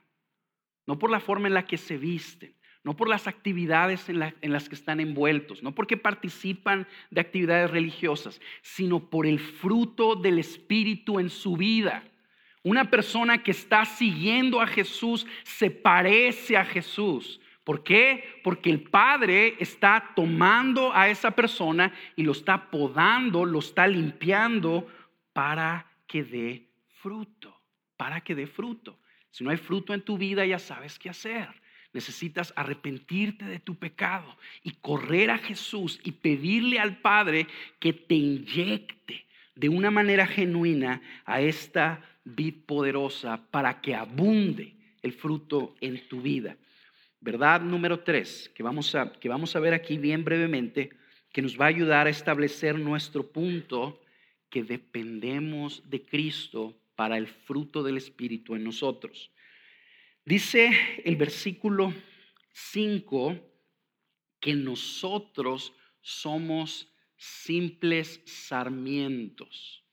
no 0.86 0.98
por 0.98 1.10
la 1.10 1.20
forma 1.20 1.48
en 1.48 1.54
la 1.54 1.64
que 1.64 1.78
se 1.78 1.96
visten, 1.96 2.54
no 2.84 2.94
por 2.94 3.08
las 3.08 3.26
actividades 3.26 4.08
en, 4.10 4.20
las 4.52 4.68
que 4.68 4.74
están 4.74 5.00
envueltos, 5.00 5.62
no 5.62 5.74
porque 5.74 5.96
participan 5.96 6.86
de 7.10 7.22
actividades 7.22 7.70
religiosas, 7.70 8.40
sino 8.60 9.08
por 9.08 9.26
el 9.26 9.40
fruto 9.40 10.14
del 10.14 10.38
Espíritu 10.38 11.18
en 11.18 11.30
su 11.30 11.56
vida. 11.56 12.04
Una 12.62 12.90
persona 12.90 13.42
que 13.42 13.52
está 13.52 13.86
siguiendo 13.86 14.60
a 14.60 14.66
Jesús 14.66 15.26
se 15.44 15.70
parece 15.70 16.58
a 16.58 16.64
Jesús. 16.64 17.40
¿Por 17.64 17.82
qué? 17.82 18.40
Porque 18.44 18.68
el 18.68 18.82
Padre 18.82 19.56
está 19.58 20.12
tomando 20.14 20.94
a 20.94 21.08
esa 21.08 21.30
persona 21.30 21.90
y 22.16 22.22
lo 22.22 22.32
está 22.32 22.70
podando, 22.70 23.46
lo 23.46 23.60
está 23.60 23.86
limpiando 23.86 24.86
para 25.32 25.86
que 26.06 26.22
dé 26.22 26.68
fruto, 27.00 27.58
para 27.96 28.20
que 28.20 28.34
dé 28.34 28.46
fruto. 28.46 28.98
Si 29.30 29.42
no 29.42 29.50
hay 29.50 29.56
fruto 29.56 29.94
en 29.94 30.02
tu 30.02 30.18
vida, 30.18 30.44
ya 30.44 30.58
sabes 30.58 30.98
qué 30.98 31.08
hacer. 31.08 31.63
Necesitas 31.94 32.52
arrepentirte 32.56 33.46
de 33.46 33.60
tu 33.60 33.76
pecado 33.76 34.36
y 34.62 34.72
correr 34.72 35.30
a 35.30 35.38
Jesús 35.38 36.00
y 36.04 36.12
pedirle 36.12 36.80
al 36.80 36.98
Padre 36.98 37.46
que 37.78 37.92
te 37.92 38.16
inyecte 38.16 39.24
de 39.54 39.68
una 39.68 39.90
manera 39.90 40.26
genuina 40.26 41.00
a 41.24 41.40
esta 41.40 42.02
vid 42.24 42.66
poderosa 42.66 43.40
para 43.50 43.80
que 43.80 43.94
abunde 43.94 44.74
el 45.02 45.12
fruto 45.12 45.76
en 45.80 46.08
tu 46.08 46.20
vida. 46.20 46.56
Verdad 47.20 47.60
número 47.60 48.00
tres, 48.00 48.50
que 48.54 48.62
vamos 48.62 48.94
a, 48.94 49.12
que 49.12 49.28
vamos 49.28 49.54
a 49.54 49.60
ver 49.60 49.72
aquí 49.72 49.96
bien 49.96 50.24
brevemente, 50.24 50.90
que 51.32 51.42
nos 51.42 51.58
va 51.58 51.66
a 51.66 51.68
ayudar 51.68 52.06
a 52.06 52.10
establecer 52.10 52.78
nuestro 52.78 53.30
punto, 53.30 54.00
que 54.50 54.64
dependemos 54.64 55.88
de 55.88 56.02
Cristo 56.02 56.76
para 56.96 57.16
el 57.18 57.28
fruto 57.28 57.82
del 57.82 57.96
Espíritu 57.96 58.54
en 58.54 58.64
nosotros. 58.64 59.30
Dice 60.26 60.70
el 61.04 61.16
versículo 61.16 61.92
5 62.52 63.38
que 64.40 64.54
nosotros 64.54 65.74
somos 66.00 66.88
simples 67.16 68.22
sarmientos. 68.24 69.84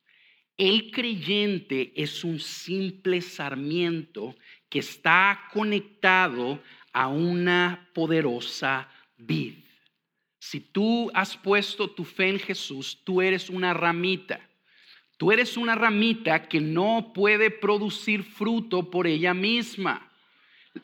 El 0.56 0.92
creyente 0.92 1.92
es 1.96 2.24
un 2.24 2.40
simple 2.40 3.22
sarmiento 3.22 4.36
que 4.70 4.80
está 4.80 5.50
conectado 5.52 6.62
a 6.94 7.08
una 7.08 7.90
poderosa 7.94 8.90
vid. 9.18 9.56
Si 10.40 10.62
tú 10.62 11.12
has 11.14 11.36
puesto 11.36 11.90
tu 11.90 12.06
fe 12.06 12.30
en 12.30 12.40
Jesús, 12.40 13.02
tú 13.04 13.22
eres 13.22 13.50
una 13.50 13.74
ramita. 13.74 14.40
Tú 15.18 15.32
eres 15.32 15.58
una 15.58 15.76
ramita 15.76 16.48
que 16.48 16.62
no 16.62 17.12
puede 17.14 17.52
producir 17.52 18.24
fruto 18.24 18.90
por 18.90 19.08
ella 19.08 19.34
misma. 19.34 20.11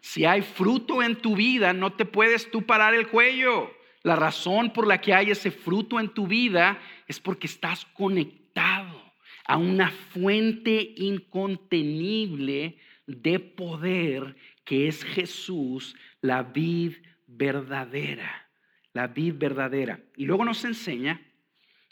Si 0.01 0.25
hay 0.25 0.41
fruto 0.41 1.01
en 1.01 1.15
tu 1.15 1.35
vida, 1.35 1.73
no 1.73 1.93
te 1.93 2.05
puedes 2.05 2.49
tú 2.51 2.65
parar 2.65 2.93
el 2.93 3.07
cuello. 3.07 3.71
La 4.03 4.15
razón 4.15 4.71
por 4.71 4.87
la 4.87 4.99
que 5.01 5.13
hay 5.13 5.31
ese 5.31 5.51
fruto 5.51 5.99
en 5.99 6.09
tu 6.09 6.27
vida 6.27 6.79
es 7.07 7.19
porque 7.19 7.47
estás 7.47 7.85
conectado 7.85 9.01
a 9.45 9.57
una 9.57 9.91
fuente 9.91 10.93
incontenible 10.97 12.77
de 13.05 13.39
poder 13.39 14.35
que 14.65 14.87
es 14.87 15.03
Jesús, 15.03 15.95
la 16.21 16.43
vid 16.43 16.93
verdadera. 17.25 18.49
La 18.93 19.07
vid 19.07 19.35
verdadera. 19.37 19.99
Y 20.15 20.25
luego 20.25 20.43
nos 20.43 20.65
enseña 20.65 21.21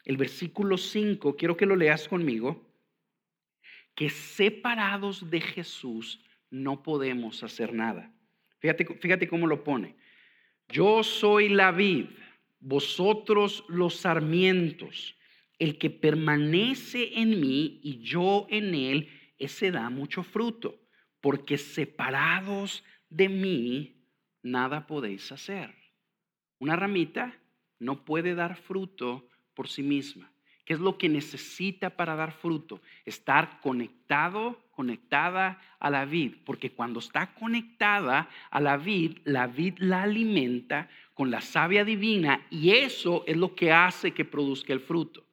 el 0.03 0.17
versículo 0.17 0.77
5, 0.77 1.36
quiero 1.36 1.55
que 1.58 1.65
lo 1.65 1.75
leas 1.75 2.08
conmigo, 2.08 2.62
que 3.95 4.10
separados 4.10 5.29
de 5.29 5.39
Jesús 5.39 6.21
no 6.49 6.84
podemos 6.84 7.43
hacer 7.43 7.73
nada. 7.73 8.12
Fíjate, 8.60 9.27
cómo 9.27 9.47
lo 9.47 9.63
pone. 9.63 9.95
Yo 10.69 11.03
soy 11.03 11.49
la 11.49 11.71
vid, 11.71 12.08
vosotros 12.60 13.63
los 13.67 13.97
sarmientos. 13.97 15.15
El 15.60 15.77
que 15.77 15.89
permanece 15.89 17.19
en 17.19 17.39
mí 17.39 17.79
y 17.84 18.01
yo 18.01 18.47
en 18.49 18.75
él, 18.75 19.10
ese 19.38 19.71
da 19.71 19.89
mucho 19.89 20.23
fruto, 20.23 20.81
porque 21.21 21.58
separados 21.58 22.84
de 23.10 23.29
mí, 23.29 24.03
nada 24.41 24.88
podéis 24.88 25.31
hacer. 25.31 25.73
Una 26.60 26.75
ramita 26.75 27.39
no 27.79 28.03
puede 28.03 28.36
dar 28.36 28.58
fruto 28.58 29.29
por 29.53 29.67
sí 29.67 29.84
misma. 29.84 30.31
¿Qué 30.65 30.73
es 30.73 30.80
lo 30.80 30.97
que 30.97 31.08
necesita 31.08 31.91
para 31.91 32.15
dar 32.15 32.32
fruto? 32.32 32.82
Estar 33.06 33.62
conectado, 33.62 34.60
conectada 34.71 35.62
a 35.80 35.89
la 35.91 36.06
vid, 36.06 36.38
porque 36.43 36.71
cuando 36.71 36.99
está 36.99 37.34
conectada 37.36 38.28
a 38.49 38.60
la 38.60 38.75
vid, 38.75 39.19
la 39.25 39.45
vid 39.45 39.78
la 39.78 40.01
alimenta 40.01 40.89
con 41.13 41.30
la 41.30 41.39
savia 41.39 41.86
divina 41.86 42.47
y 42.49 42.71
eso 42.71 43.23
es 43.28 43.38
lo 43.38 43.54
que 43.54 43.71
hace 43.71 44.12
que 44.12 44.25
produzca 44.25 44.73
el 44.73 44.80
fruto. 44.80 45.23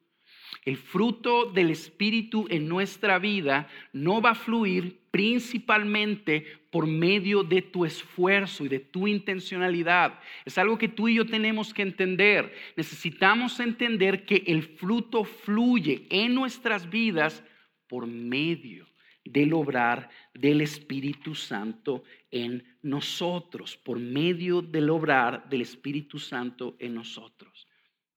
El 0.65 0.77
fruto 0.77 1.45
del 1.45 1.71
Espíritu 1.71 2.47
en 2.49 2.69
nuestra 2.69 3.19
vida 3.19 3.67
no 3.91 4.21
va 4.21 4.31
a 4.31 4.35
fluir 4.35 5.01
principalmente 5.11 6.45
por 6.71 6.87
medio 6.87 7.43
de 7.43 7.61
tu 7.61 7.85
esfuerzo 7.85 8.65
y 8.65 8.69
de 8.69 8.79
tu 8.79 9.07
intencionalidad. 9.07 10.19
Es 10.45 10.57
algo 10.57 10.77
que 10.77 10.87
tú 10.87 11.07
y 11.07 11.15
yo 11.15 11.25
tenemos 11.25 11.73
que 11.73 11.81
entender. 11.81 12.51
Necesitamos 12.75 13.59
entender 13.59 14.25
que 14.25 14.43
el 14.47 14.63
fruto 14.63 15.23
fluye 15.23 16.07
en 16.09 16.33
nuestras 16.33 16.89
vidas 16.89 17.43
por 17.87 18.07
medio 18.07 18.87
del 19.25 19.53
obrar 19.53 20.09
del 20.33 20.61
Espíritu 20.61 21.35
Santo 21.35 22.03
en 22.31 22.63
nosotros, 22.81 23.77
por 23.77 23.99
medio 23.99 24.61
del 24.61 24.89
obrar 24.89 25.47
del 25.49 25.61
Espíritu 25.61 26.19
Santo 26.19 26.75
en 26.79 26.95
nosotros. 26.95 27.67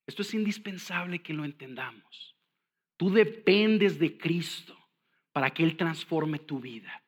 Esto 0.06 0.22
es 0.22 0.32
indispensable 0.34 1.20
que 1.20 1.34
lo 1.34 1.44
entendamos. 1.44 2.35
Tú 2.96 3.10
dependes 3.10 3.98
de 3.98 4.16
Cristo 4.16 4.76
para 5.32 5.50
que 5.50 5.62
Él 5.62 5.76
transforme 5.76 6.38
tu 6.38 6.60
vida. 6.60 7.02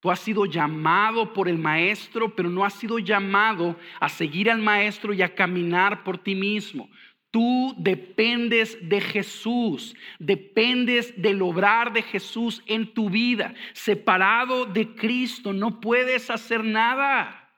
Tú 0.00 0.10
has 0.10 0.20
sido 0.20 0.46
llamado 0.46 1.32
por 1.32 1.48
el 1.48 1.58
Maestro, 1.58 2.34
pero 2.34 2.48
no 2.48 2.64
has 2.64 2.74
sido 2.74 2.98
llamado 2.98 3.78
a 4.00 4.08
seguir 4.08 4.50
al 4.50 4.60
Maestro 4.60 5.12
y 5.12 5.20
a 5.22 5.34
caminar 5.34 6.02
por 6.04 6.18
ti 6.18 6.34
mismo. 6.34 6.88
Tú 7.30 7.74
dependes 7.78 8.76
de 8.88 9.00
Jesús, 9.00 9.94
dependes 10.18 11.20
del 11.20 11.42
obrar 11.42 11.92
de 11.92 12.02
Jesús 12.02 12.62
en 12.66 12.92
tu 12.92 13.08
vida. 13.08 13.54
Separado 13.72 14.64
de 14.64 14.94
Cristo 14.94 15.52
no 15.52 15.80
puedes 15.80 16.30
hacer 16.30 16.64
nada. 16.64 17.52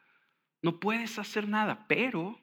No 0.60 0.78
puedes 0.78 1.18
hacer 1.18 1.48
nada, 1.48 1.86
pero 1.88 2.38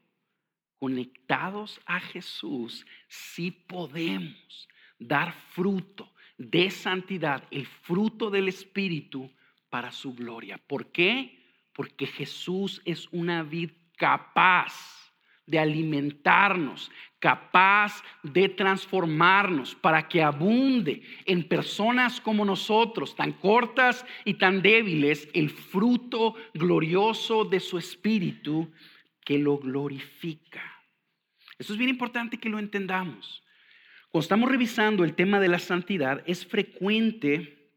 conectados 0.80 1.80
a 1.86 2.00
Jesús 2.00 2.86
sí 3.08 3.52
podemos 3.52 4.68
dar 5.00 5.34
fruto 5.52 6.12
de 6.38 6.70
santidad, 6.70 7.44
el 7.52 7.66
fruto 7.66 8.30
del 8.30 8.48
Espíritu 8.48 9.32
para 9.70 9.92
su 9.92 10.14
gloria. 10.14 10.58
¿Por 10.58 10.92
qué? 10.92 11.38
Porque 11.74 12.08
Jesús 12.08 12.82
es 12.86 13.08
una 13.12 13.44
vid 13.44 13.72
capaz 13.98 15.10
de 15.46 15.58
alimentarnos, 15.58 16.92
capaz 17.18 18.04
de 18.22 18.50
transformarnos 18.50 19.74
para 19.74 20.08
que 20.08 20.22
abunde 20.22 21.02
en 21.26 21.44
personas 21.48 22.22
como 22.22 22.46
nosotros, 22.46 23.16
tan 23.16 23.34
cortas 23.34 24.06
y 24.26 24.36
tan 24.36 24.62
débiles, 24.62 25.28
el 25.34 25.50
fruto 25.50 26.36
glorioso 26.54 27.46
de 27.46 27.60
su 27.60 27.80
Espíritu 27.80 28.72
que 29.26 29.40
lo 29.40 29.58
glorifica. 29.58 30.64
Eso 31.58 31.74
es 31.74 31.80
bien 31.80 31.90
importante 31.90 32.38
que 32.38 32.50
lo 32.50 32.60
entendamos. 32.60 33.44
Cuando 34.12 34.24
estamos 34.24 34.50
revisando 34.50 35.04
el 35.04 35.14
tema 35.14 35.40
de 35.40 35.50
la 35.50 35.60
santidad, 35.60 36.24
es 36.26 36.44
frecuente 36.44 37.72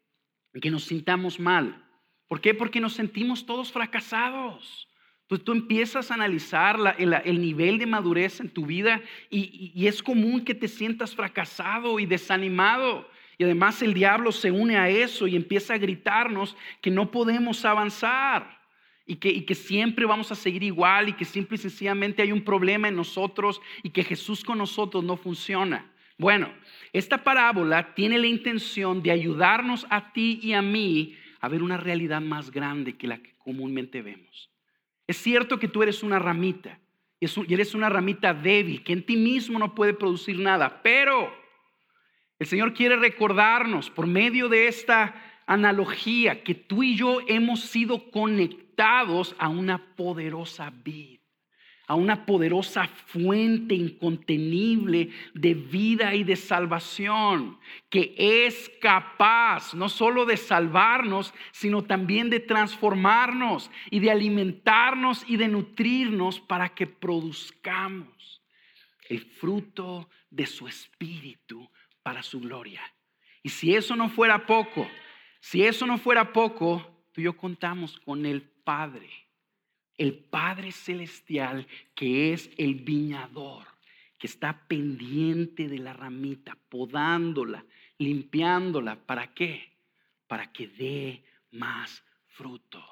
que 0.62 0.70
nos 0.70 0.84
sintamos 0.84 1.38
mal. 1.38 1.84
¿Por 2.26 2.40
qué? 2.40 2.54
Porque 2.54 2.80
nos 2.80 2.94
sentimos 2.94 3.44
todos 3.44 3.70
fracasados. 3.70 4.88
Pues 5.28 5.44
tú 5.44 5.52
empiezas 5.52 6.10
a 6.10 6.14
analizar 6.14 6.78
el, 6.98 7.40
nivel 7.40 7.76
de 7.76 7.84
madurez 7.84 8.40
en 8.40 8.48
tu 8.48 8.64
vida 8.64 9.02
y, 9.28 9.72
y 9.74 9.86
es 9.86 10.02
común 10.02 10.42
que 10.42 10.54
te 10.54 10.68
sientas 10.68 11.14
fracasado 11.14 12.00
y 12.00 12.06
desanimado. 12.06 13.06
Y 13.36 13.44
además 13.44 13.82
el 13.82 13.92
diablo 13.92 14.32
se 14.32 14.50
une 14.50 14.78
a 14.78 14.88
eso 14.88 15.26
y 15.26 15.36
empieza 15.36 15.74
a 15.74 15.78
gritarnos 15.78 16.56
que 16.80 16.90
no 16.90 17.10
podemos 17.10 17.62
avanzar. 17.66 18.58
y 19.04 19.16
que, 19.16 19.28
y 19.28 19.42
que 19.42 19.54
siempre 19.54 20.06
vamos 20.06 20.32
a 20.32 20.34
seguir 20.34 20.62
igual 20.62 21.10
y 21.10 21.12
que 21.12 21.26
simple 21.26 21.56
y 21.56 21.58
sencillamente 21.58 22.22
hay 22.22 22.32
un 22.32 22.42
problema 22.42 22.88
en 22.88 22.96
nosotros 22.96 23.60
y 23.82 23.90
que 23.90 24.04
Jesús 24.04 24.42
con 24.42 24.56
nosotros 24.56 25.04
no 25.04 25.18
funciona. 25.18 25.91
Bueno, 26.18 26.52
esta 26.92 27.24
parábola 27.24 27.94
tiene 27.94 28.18
la 28.18 28.26
intención 28.26 29.02
de 29.02 29.10
ayudarnos 29.10 29.86
a 29.90 30.12
ti 30.12 30.40
y 30.42 30.52
a 30.52 30.62
mí 30.62 31.16
a 31.40 31.48
ver 31.48 31.62
una 31.62 31.76
realidad 31.76 32.20
más 32.20 32.50
grande 32.50 32.96
que 32.96 33.08
la 33.08 33.18
que 33.18 33.34
comúnmente 33.38 34.02
vemos. 34.02 34.50
Es 35.06 35.16
cierto 35.16 35.58
que 35.58 35.68
tú 35.68 35.82
eres 35.82 36.02
una 36.02 36.18
ramita 36.18 36.78
y 37.18 37.26
eres 37.52 37.74
una 37.74 37.88
ramita 37.88 38.34
débil 38.34 38.82
que 38.82 38.92
en 38.92 39.04
ti 39.04 39.16
mismo 39.16 39.58
no 39.58 39.74
puede 39.74 39.94
producir 39.94 40.38
nada, 40.38 40.82
pero 40.82 41.32
el 42.38 42.46
Señor 42.46 42.74
quiere 42.74 42.96
recordarnos 42.96 43.90
por 43.90 44.06
medio 44.06 44.48
de 44.48 44.66
esta 44.68 45.14
analogía 45.46 46.42
que 46.42 46.54
tú 46.54 46.82
y 46.82 46.96
yo 46.96 47.20
hemos 47.26 47.60
sido 47.60 48.10
conectados 48.10 49.34
a 49.38 49.48
una 49.48 49.94
poderosa 49.96 50.70
vida 50.70 51.21
a 51.92 51.94
una 51.94 52.24
poderosa 52.24 52.86
fuente 52.86 53.74
incontenible 53.74 55.10
de 55.34 55.52
vida 55.52 56.14
y 56.14 56.24
de 56.24 56.36
salvación, 56.36 57.58
que 57.90 58.14
es 58.16 58.72
capaz 58.80 59.74
no 59.74 59.90
solo 59.90 60.24
de 60.24 60.38
salvarnos, 60.38 61.34
sino 61.50 61.84
también 61.84 62.30
de 62.30 62.40
transformarnos 62.40 63.70
y 63.90 64.00
de 64.00 64.10
alimentarnos 64.10 65.22
y 65.28 65.36
de 65.36 65.48
nutrirnos 65.48 66.40
para 66.40 66.70
que 66.70 66.86
produzcamos 66.86 68.42
el 69.10 69.20
fruto 69.20 70.08
de 70.30 70.46
su 70.46 70.66
espíritu 70.66 71.70
para 72.02 72.22
su 72.22 72.40
gloria. 72.40 72.80
Y 73.42 73.50
si 73.50 73.74
eso 73.74 73.96
no 73.96 74.08
fuera 74.08 74.46
poco, 74.46 74.88
si 75.40 75.62
eso 75.62 75.86
no 75.86 75.98
fuera 75.98 76.32
poco, 76.32 77.04
tú 77.12 77.20
y 77.20 77.24
yo 77.24 77.36
contamos 77.36 78.00
con 78.00 78.24
el 78.24 78.40
Padre 78.40 79.10
el 80.02 80.14
Padre 80.14 80.72
Celestial 80.72 81.68
que 81.94 82.32
es 82.32 82.50
el 82.58 82.74
viñador, 82.74 83.64
que 84.18 84.26
está 84.26 84.66
pendiente 84.66 85.68
de 85.68 85.78
la 85.78 85.92
ramita, 85.92 86.58
podándola, 86.68 87.64
limpiándola. 87.98 88.96
¿Para 89.06 89.32
qué? 89.32 89.76
Para 90.26 90.52
que 90.52 90.66
dé 90.66 91.24
más 91.52 92.04
fruto. 92.26 92.82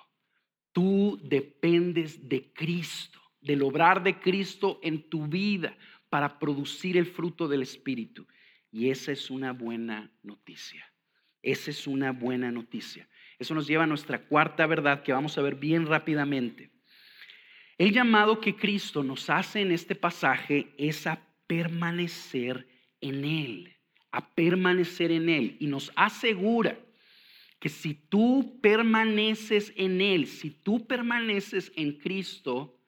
Tú 0.71 1.19
dependes 1.25 2.29
de 2.29 2.53
Cristo, 2.53 3.21
del 3.41 3.65
obrar 3.65 4.05
de 4.05 4.21
Cristo 4.21 4.79
en 4.81 5.11
tu 5.11 5.27
vida 5.27 5.77
para 6.11 6.39
producir 6.39 6.97
el 6.97 7.07
fruto 7.07 7.49
del 7.49 7.63
Espíritu. 7.63 8.25
Y 8.71 8.91
esa 8.91 9.11
es 9.11 9.31
una 9.31 9.53
buena 9.53 10.13
noticia. 10.23 10.87
Esa 11.43 11.73
es 11.73 11.89
una 11.89 12.13
buena 12.13 12.53
noticia. 12.53 13.09
Eso 13.37 13.53
nos 13.53 13.67
lleva 13.67 13.83
a 13.83 13.89
nuestra 13.89 14.27
cuarta 14.29 14.65
verdad 14.67 15.03
que 15.03 15.13
vamos 15.13 15.37
a 15.37 15.43
ver 15.43 15.57
bien 15.57 15.87
rápidamente. 15.87 16.71
El 17.81 17.93
llamado 17.93 18.43
que 18.43 18.55
Cristo 18.55 19.03
nos 19.03 19.31
hace 19.31 19.63
en 19.63 19.73
este 19.73 19.95
pasaje 19.95 20.69
es 20.77 21.07
a 21.07 21.19
permanecer 21.47 22.67
en 23.01 23.25
Él, 23.25 23.75
a 24.11 24.29
permanecer 24.35 25.11
en 25.11 25.31
Él. 25.31 25.57
Y 25.61 25.67
nos 25.67 25.91
asegura 25.97 26.79
que 27.59 27.71
si 27.71 27.95
tú 27.95 28.61
permaneces 28.61 29.73
en 29.77 30.03
Él, 30.03 30.27
si 30.27 30.51
tú 30.51 30.87
permaneces 30.87 31.73
en 31.75 31.93
Cristo, 31.93 32.79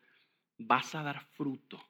vas 0.58 0.94
a 0.94 1.02
dar 1.02 1.24
fruto 1.38 1.82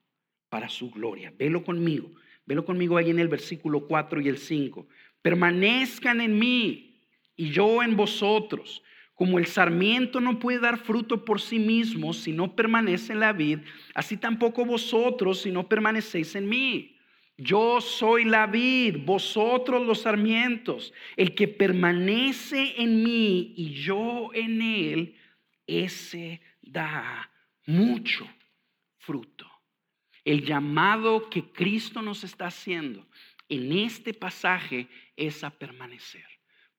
para 0.49 0.69
su 0.69 0.89
gloria. 0.89 1.35
Velo 1.37 1.65
conmigo, 1.65 2.09
velo 2.47 2.65
conmigo 2.65 2.99
ahí 2.99 3.11
en 3.11 3.19
el 3.19 3.27
versículo 3.27 3.89
4 3.89 4.21
y 4.21 4.29
el 4.29 4.39
5. 4.39 4.87
Permanezcan 5.23 6.21
en 6.21 6.39
mí 6.39 7.01
y 7.35 7.51
yo 7.51 7.83
en 7.83 7.97
vosotros. 7.97 8.85
Como 9.23 9.39
el 9.39 9.47
sarmiento 9.47 10.21
no 10.21 10.41
puede 10.41 10.59
dar 10.59 10.79
fruto 10.79 11.25
por 11.25 11.41
sí 11.41 11.61
mismo 11.61 12.13
si 12.13 12.33
no 12.33 12.57
permanece 12.57 13.13
en 13.13 13.21
la 13.21 13.33
vid, 13.33 13.61
así 13.95 14.17
tampoco 14.17 14.65
vosotros 14.65 15.43
si 15.43 15.53
no 15.53 15.69
permanecéis 15.69 16.35
en 16.35 16.49
mí. 16.49 16.99
Yo 17.37 17.81
soy 17.81 18.25
la 18.25 18.49
vid, 18.49 18.97
vosotros 19.05 19.87
los 19.87 20.01
sarmientos. 20.01 20.93
El 21.17 21.37
que 21.37 21.47
permanece 21.47 22.75
en 22.83 23.05
mí 23.05 23.55
y 23.57 23.75
yo 23.75 24.31
en 24.35 24.61
él, 24.61 25.17
ese 25.69 26.41
da 26.61 27.31
mucho 27.65 28.27
fruto. 28.99 29.49
El 30.25 30.45
llamado 30.45 31.31
que 31.31 31.45
Cristo 31.53 32.03
nos 32.03 32.25
está 32.25 32.47
haciendo 32.47 33.07
en 33.49 33.71
este 33.71 34.15
pasaje 34.15 34.89
es 35.15 35.45
a 35.45 35.51
permanecer. 35.51 36.32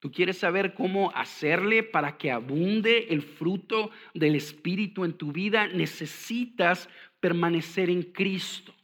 Tú 0.03 0.11
quieres 0.11 0.37
saber 0.37 0.73
cómo 0.73 1.11
hacerle 1.15 1.81
para 1.81 2.17
que 2.17 2.29
abunde 2.29 3.07
el 3.11 3.21
fruto 3.21 3.89
del 4.13 4.35
Espíritu 4.35 5.05
en 5.05 5.13
tu 5.13 5.31
vida. 5.31 5.67
Necesitas 5.67 6.89
permanecer 7.21 7.89
en 7.89 8.03
Cristo. 8.03 8.75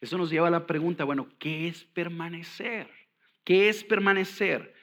Eso 0.00 0.16
nos 0.16 0.30
lleva 0.30 0.48
a 0.48 0.50
la 0.50 0.66
pregunta, 0.66 1.04
bueno, 1.04 1.28
¿qué 1.38 1.68
es 1.68 1.84
permanecer? 1.84 2.88
¿Qué 3.44 3.68
es 3.68 3.84
permanecer? 3.84 4.74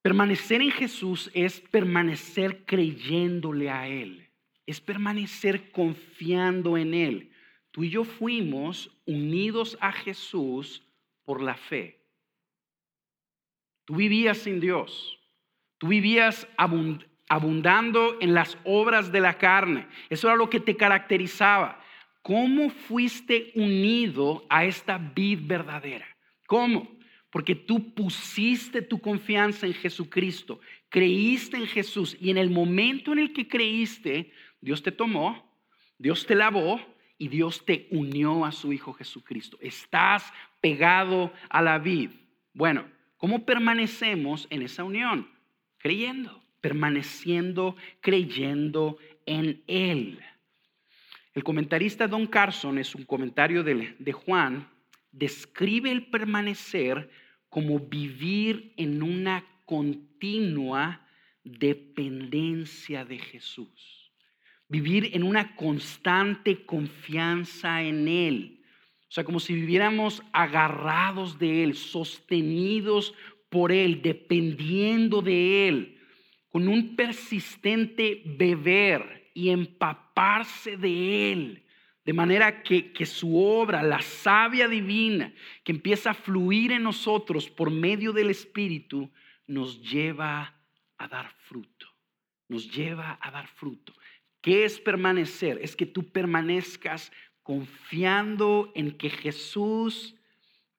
Permanecer 0.00 0.62
en 0.62 0.70
Jesús 0.70 1.30
es 1.34 1.60
permanecer 1.60 2.64
creyéndole 2.64 3.68
a 3.68 3.88
Él. 3.88 4.26
Es 4.64 4.80
permanecer 4.80 5.70
confiando 5.70 6.78
en 6.78 6.94
Él. 6.94 7.30
Tú 7.72 7.84
y 7.84 7.90
yo 7.90 8.04
fuimos 8.04 8.90
unidos 9.04 9.76
a 9.82 9.92
Jesús 9.92 10.82
por 11.26 11.42
la 11.42 11.58
fe. 11.58 12.01
Tú 13.92 13.98
vivías 13.98 14.38
sin 14.38 14.58
Dios. 14.58 15.20
Tú 15.76 15.88
vivías 15.88 16.48
abundando 17.28 18.16
en 18.22 18.32
las 18.32 18.56
obras 18.64 19.12
de 19.12 19.20
la 19.20 19.36
carne. 19.36 19.86
Eso 20.08 20.28
era 20.28 20.36
lo 20.38 20.48
que 20.48 20.60
te 20.60 20.78
caracterizaba. 20.78 21.78
¿Cómo 22.22 22.70
fuiste 22.70 23.52
unido 23.54 24.46
a 24.48 24.64
esta 24.64 24.96
vid 24.96 25.40
verdadera? 25.42 26.06
¿Cómo? 26.46 26.90
Porque 27.30 27.54
tú 27.54 27.92
pusiste 27.92 28.80
tu 28.80 28.98
confianza 28.98 29.66
en 29.66 29.74
Jesucristo, 29.74 30.58
creíste 30.88 31.58
en 31.58 31.66
Jesús 31.66 32.16
y 32.18 32.30
en 32.30 32.38
el 32.38 32.48
momento 32.48 33.12
en 33.12 33.18
el 33.18 33.34
que 33.34 33.46
creíste, 33.46 34.32
Dios 34.62 34.82
te 34.82 34.92
tomó, 34.92 35.54
Dios 35.98 36.24
te 36.24 36.34
lavó 36.34 36.80
y 37.18 37.28
Dios 37.28 37.62
te 37.66 37.88
unió 37.90 38.46
a 38.46 38.52
su 38.52 38.72
Hijo 38.72 38.94
Jesucristo. 38.94 39.58
Estás 39.60 40.32
pegado 40.62 41.30
a 41.50 41.60
la 41.60 41.78
vid. 41.78 42.08
Bueno, 42.54 42.86
¿Cómo 43.22 43.46
permanecemos 43.46 44.48
en 44.50 44.62
esa 44.62 44.82
unión? 44.82 45.28
Creyendo, 45.78 46.42
permaneciendo, 46.60 47.76
creyendo 48.00 48.98
en 49.26 49.62
Él. 49.68 50.18
El 51.32 51.44
comentarista 51.44 52.08
Don 52.08 52.26
Carson, 52.26 52.78
es 52.78 52.96
un 52.96 53.04
comentario 53.04 53.62
de, 53.62 53.94
de 53.96 54.12
Juan, 54.12 54.68
describe 55.12 55.92
el 55.92 56.06
permanecer 56.06 57.10
como 57.48 57.78
vivir 57.78 58.72
en 58.76 59.04
una 59.04 59.44
continua 59.66 61.06
dependencia 61.44 63.04
de 63.04 63.20
Jesús. 63.20 64.10
Vivir 64.66 65.10
en 65.12 65.22
una 65.22 65.54
constante 65.54 66.66
confianza 66.66 67.84
en 67.84 68.08
Él 68.08 68.61
o 69.12 69.14
sea, 69.14 69.24
como 69.24 69.40
si 69.40 69.52
viviéramos 69.52 70.22
agarrados 70.32 71.38
de 71.38 71.62
Él, 71.62 71.74
sostenidos 71.74 73.12
por 73.50 73.70
Él, 73.70 74.00
dependiendo 74.00 75.20
de 75.20 75.68
Él, 75.68 75.98
con 76.48 76.66
un 76.66 76.96
persistente 76.96 78.22
beber 78.24 79.30
y 79.34 79.50
empaparse 79.50 80.78
de 80.78 81.30
Él. 81.30 81.62
De 82.06 82.14
manera 82.14 82.62
que, 82.62 82.90
que, 82.90 83.04
su 83.04 83.36
obra, 83.36 83.82
la 83.82 84.00
savia 84.00 84.66
divina, 84.66 85.34
que 85.62 85.72
empieza 85.72 86.12
a 86.12 86.14
fluir 86.14 86.72
en 86.72 86.82
nosotros 86.82 87.50
por 87.50 87.70
medio 87.70 88.14
del 88.14 88.30
Espíritu, 88.30 89.10
nos 89.46 89.82
lleva 89.82 90.58
a 90.96 91.06
dar 91.06 91.30
fruto. 91.42 91.86
Nos 92.48 92.74
lleva 92.74 93.18
a 93.20 93.30
dar 93.30 93.46
fruto. 93.46 93.92
¿Qué 94.40 94.64
es 94.64 94.80
permanecer? 94.80 95.58
Es 95.60 95.76
que 95.76 95.84
tú 95.84 96.10
permanezcas 96.10 97.12
confiando 97.42 98.72
en 98.74 98.96
que 98.96 99.10
Jesús 99.10 100.14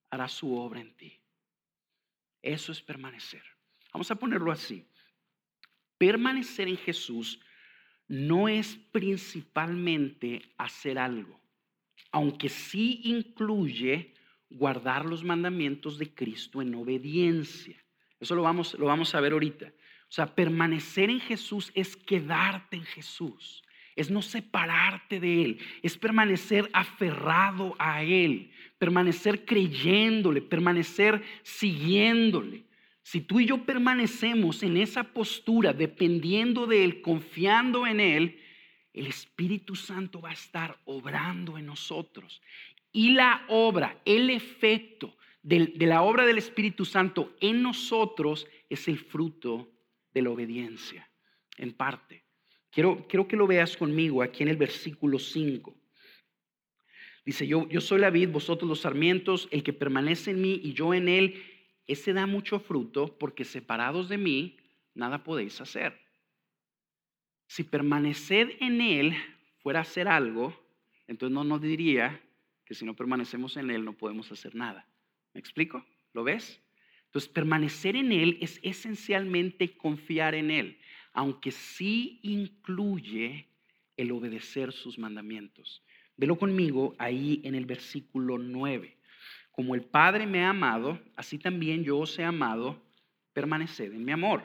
hará 0.09 0.27
su 0.27 0.55
obra 0.55 0.79
en 0.81 0.93
ti. 0.95 1.19
Eso 2.41 2.71
es 2.71 2.81
permanecer. 2.81 3.43
Vamos 3.93 4.09
a 4.11 4.15
ponerlo 4.15 4.51
así. 4.51 4.85
Permanecer 5.97 6.67
en 6.67 6.77
Jesús 6.77 7.39
no 8.07 8.47
es 8.47 8.75
principalmente 8.91 10.41
hacer 10.57 10.99
algo, 10.99 11.39
aunque 12.11 12.49
sí 12.49 13.01
incluye 13.05 14.13
guardar 14.49 15.05
los 15.05 15.23
mandamientos 15.23 15.97
de 15.97 16.13
Cristo 16.13 16.61
en 16.61 16.75
obediencia. 16.75 17.77
Eso 18.19 18.35
lo 18.35 18.43
vamos, 18.43 18.73
lo 18.75 18.85
vamos 18.85 19.15
a 19.15 19.21
ver 19.21 19.33
ahorita. 19.33 19.67
O 19.67 20.11
sea, 20.11 20.35
permanecer 20.35 21.09
en 21.09 21.19
Jesús 21.19 21.71
es 21.73 21.95
quedarte 21.95 22.77
en 22.77 22.83
Jesús 22.83 23.62
es 23.95 24.09
no 24.09 24.21
separarte 24.21 25.19
de 25.19 25.43
Él, 25.43 25.59
es 25.81 25.97
permanecer 25.97 26.69
aferrado 26.73 27.75
a 27.79 28.03
Él, 28.03 28.51
permanecer 28.77 29.45
creyéndole, 29.45 30.41
permanecer 30.41 31.21
siguiéndole. 31.43 32.65
Si 33.03 33.21
tú 33.21 33.39
y 33.39 33.45
yo 33.45 33.65
permanecemos 33.65 34.63
en 34.63 34.77
esa 34.77 35.03
postura, 35.03 35.73
dependiendo 35.73 36.65
de 36.65 36.85
Él, 36.85 37.01
confiando 37.01 37.85
en 37.85 37.99
Él, 37.99 38.39
el 38.93 39.07
Espíritu 39.07 39.75
Santo 39.75 40.21
va 40.21 40.29
a 40.29 40.33
estar 40.33 40.79
obrando 40.85 41.57
en 41.57 41.65
nosotros. 41.65 42.41
Y 42.91 43.11
la 43.11 43.43
obra, 43.49 43.99
el 44.05 44.29
efecto 44.29 45.17
de, 45.41 45.73
la 45.79 46.03
obra 46.03 46.25
del 46.25 46.37
Espíritu 46.37 46.85
Santo 46.85 47.35
en 47.41 47.61
nosotros 47.61 48.47
es 48.69 48.87
el 48.87 48.97
fruto 48.97 49.69
de 50.13 50.21
la 50.21 50.29
obediencia, 50.29 51.09
en 51.57 51.73
parte. 51.73 52.22
Quiero, 52.73 53.05
quiero 53.07 53.27
que 53.27 53.35
lo 53.35 53.45
veas 53.45 53.77
conmigo 53.77 54.23
aquí 54.23 54.41
en 54.41 54.49
el 54.49 54.57
versículo 54.57 55.19
5. 55.19 55.75
Dice, 57.23 57.47
yo, 57.47 57.69
yo 57.69 57.79
soy 57.79 57.99
la 57.99 58.09
vid, 58.09 58.29
vosotros 58.29 58.67
los 58.67 58.81
sarmientos, 58.81 59.47
el 59.51 59.63
que 59.63 59.73
permanece 59.73 60.31
en 60.31 60.41
mí 60.41 60.59
y 60.63 60.73
yo 60.73 60.93
en 60.93 61.07
él, 61.07 61.41
ese 61.85 62.13
da 62.13 62.25
mucho 62.25 62.59
fruto, 62.59 63.17
porque 63.19 63.45
separados 63.45 64.09
de 64.09 64.17
mí, 64.17 64.57
nada 64.95 65.23
podéis 65.23 65.61
hacer. 65.61 65.97
Si 67.47 67.63
permaneced 67.63 68.57
en 68.59 68.81
él 68.81 69.15
fuera 69.59 69.79
a 69.79 69.83
hacer 69.83 70.07
algo, 70.07 70.59
entonces 71.07 71.33
no 71.33 71.43
nos 71.43 71.61
diría 71.61 72.19
que 72.65 72.73
si 72.73 72.85
no 72.85 72.95
permanecemos 72.95 73.55
en 73.55 73.69
él 73.69 73.85
no 73.85 73.93
podemos 73.93 74.31
hacer 74.31 74.55
nada. 74.55 74.87
¿Me 75.33 75.39
explico? 75.39 75.85
¿Lo 76.13 76.23
ves? 76.23 76.59
Entonces, 77.13 77.29
permanecer 77.29 77.95
en 77.95 78.11
Él 78.11 78.39
es 78.41 78.59
esencialmente 78.63 79.77
confiar 79.77 80.33
en 80.33 80.49
Él, 80.49 80.79
aunque 81.13 81.51
sí 81.51 82.19
incluye 82.23 83.47
el 83.95 84.11
obedecer 84.11 84.73
sus 84.73 84.97
mandamientos. 84.97 85.83
Velo 86.17 86.37
conmigo 86.37 86.95
ahí 86.97 87.41
en 87.43 87.55
el 87.55 87.65
versículo 87.65 88.37
9. 88.37 88.97
Como 89.51 89.75
el 89.75 89.83
Padre 89.83 90.25
me 90.25 90.43
ha 90.43 90.49
amado, 90.49 90.99
así 91.15 91.37
también 91.37 91.83
yo 91.83 91.99
os 91.99 92.17
he 92.17 92.23
amado, 92.23 92.81
permaneced 93.33 93.93
en 93.93 94.03
mi 94.03 94.11
amor. 94.11 94.43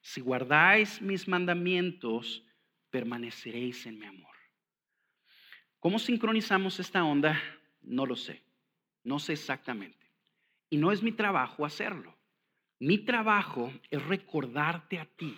Si 0.00 0.20
guardáis 0.20 1.00
mis 1.00 1.28
mandamientos, 1.28 2.44
permaneceréis 2.90 3.86
en 3.86 3.98
mi 3.98 4.06
amor. 4.06 4.34
¿Cómo 5.78 5.98
sincronizamos 5.98 6.80
esta 6.80 7.04
onda? 7.04 7.40
No 7.82 8.06
lo 8.06 8.16
sé. 8.16 8.42
No 9.04 9.18
sé 9.18 9.34
exactamente. 9.34 10.10
Y 10.70 10.78
no 10.78 10.90
es 10.90 11.02
mi 11.02 11.12
trabajo 11.12 11.64
hacerlo. 11.64 12.16
Mi 12.80 12.98
trabajo 12.98 13.72
es 13.90 14.04
recordarte 14.04 14.98
a 14.98 15.04
ti 15.04 15.36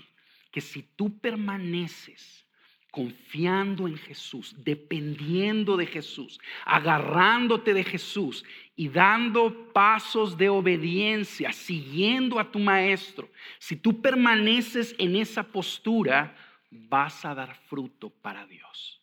que 0.56 0.62
si 0.62 0.82
tú 0.82 1.18
permaneces 1.18 2.46
confiando 2.90 3.86
en 3.86 3.98
Jesús, 3.98 4.56
dependiendo 4.64 5.76
de 5.76 5.84
Jesús, 5.84 6.40
agarrándote 6.64 7.74
de 7.74 7.84
Jesús 7.84 8.42
y 8.74 8.88
dando 8.88 9.70
pasos 9.74 10.34
de 10.38 10.48
obediencia, 10.48 11.52
siguiendo 11.52 12.40
a 12.40 12.50
tu 12.50 12.58
maestro, 12.58 13.30
si 13.58 13.76
tú 13.76 14.00
permaneces 14.00 14.96
en 14.98 15.16
esa 15.16 15.42
postura, 15.42 16.34
vas 16.70 17.22
a 17.26 17.34
dar 17.34 17.54
fruto 17.54 18.08
para 18.08 18.46
Dios. 18.46 19.02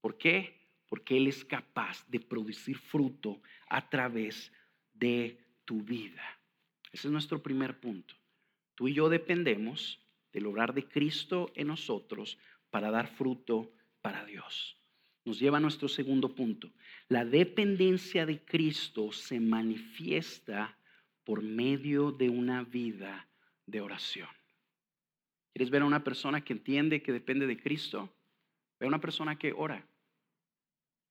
¿Por 0.00 0.16
qué? 0.16 0.58
Porque 0.88 1.18
Él 1.18 1.26
es 1.26 1.44
capaz 1.44 2.08
de 2.08 2.20
producir 2.20 2.78
fruto 2.78 3.42
a 3.68 3.86
través 3.86 4.50
de 4.94 5.38
tu 5.66 5.82
vida. 5.82 6.22
Ese 6.90 7.08
es 7.08 7.12
nuestro 7.12 7.42
primer 7.42 7.80
punto. 7.80 8.14
Tú 8.74 8.88
y 8.88 8.94
yo 8.94 9.10
dependemos 9.10 10.00
del 10.32 10.46
obrar 10.46 10.74
de 10.74 10.86
Cristo 10.86 11.52
en 11.54 11.68
nosotros 11.68 12.38
para 12.70 12.90
dar 12.90 13.08
fruto 13.08 13.72
para 14.00 14.24
Dios. 14.24 14.78
Nos 15.24 15.40
lleva 15.40 15.58
a 15.58 15.60
nuestro 15.60 15.88
segundo 15.88 16.34
punto. 16.34 16.72
La 17.08 17.24
dependencia 17.24 18.26
de 18.26 18.44
Cristo 18.44 19.12
se 19.12 19.40
manifiesta 19.40 20.78
por 21.24 21.42
medio 21.42 22.12
de 22.12 22.30
una 22.30 22.62
vida 22.62 23.28
de 23.66 23.80
oración. 23.80 24.28
¿Quieres 25.52 25.70
ver 25.70 25.82
a 25.82 25.86
una 25.86 26.04
persona 26.04 26.44
que 26.44 26.52
entiende 26.52 27.02
que 27.02 27.12
depende 27.12 27.46
de 27.46 27.58
Cristo? 27.58 28.14
Ve 28.78 28.86
a 28.86 28.88
una 28.88 29.00
persona 29.00 29.38
que 29.38 29.52
ora, 29.52 29.88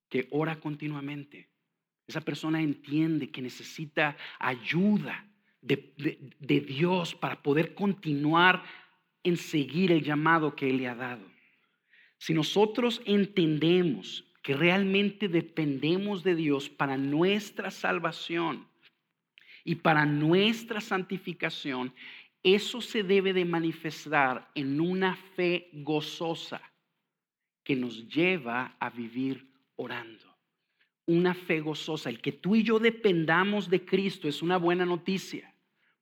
que 0.07 0.27
ora 0.31 0.59
continuamente, 0.59 1.49
esa 2.07 2.21
persona 2.21 2.61
entiende 2.61 3.31
que 3.31 3.41
necesita 3.41 4.15
ayuda 4.39 5.27
de, 5.61 5.93
Dios 6.67 7.15
para 7.15 7.41
poder 7.41 7.73
continuar 7.73 8.63
en 9.25 9.35
seguir 9.35 9.91
el 9.91 10.01
llamado 10.01 10.55
que 10.55 10.69
Él 10.69 10.77
le 10.77 10.87
ha 10.87 10.95
dado. 10.95 11.25
Si 12.17 12.33
nosotros 12.33 13.01
entendemos 13.05 14.23
que 14.41 14.55
realmente 14.55 15.27
dependemos 15.27 16.23
de 16.23 16.35
Dios 16.35 16.69
para 16.69 16.95
nuestra 16.95 17.69
salvación 17.71 18.65
y 19.65 19.75
para 19.75 20.05
nuestra 20.05 20.79
santificación, 20.79 21.93
eso 22.41 22.79
se 22.79 23.03
debe 23.03 23.33
de 23.33 23.43
manifestar 23.43 24.49
en 24.55 24.79
una 24.79 25.17
fe 25.35 25.67
gozosa 25.73 26.61
que 27.63 27.75
nos 27.75 28.07
lleva 28.07 28.77
a 28.79 28.89
vivir 28.89 29.45
orando 29.75 30.35
una 31.05 31.33
fe 31.33 31.61
gozosa. 31.61 32.09
El 32.09 32.21
que 32.21 32.31
tú 32.31 32.55
y 32.55 32.63
yo 32.63 32.79
dependamos 32.79 33.69
de 33.69 33.85
Cristo 33.85 34.27
es 34.27 34.41
una 34.41 34.57
buena 34.57 34.85
noticia. 34.85 35.53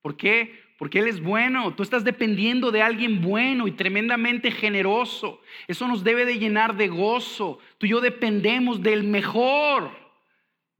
¿Por 0.01 0.15
qué? 0.15 0.62
Porque 0.83 0.99
Él 0.99 1.07
es 1.07 1.21
bueno. 1.21 1.73
Tú 1.73 1.81
estás 1.81 2.03
dependiendo 2.03 2.69
de 2.69 2.81
alguien 2.81 3.21
bueno 3.21 3.69
y 3.69 3.71
tremendamente 3.71 4.51
generoso. 4.51 5.39
Eso 5.65 5.87
nos 5.87 6.03
debe 6.03 6.25
de 6.25 6.37
llenar 6.37 6.75
de 6.75 6.89
gozo. 6.89 7.59
Tú 7.77 7.85
y 7.85 7.91
yo 7.91 8.01
dependemos 8.01 8.83
del 8.83 9.05
mejor, 9.05 9.91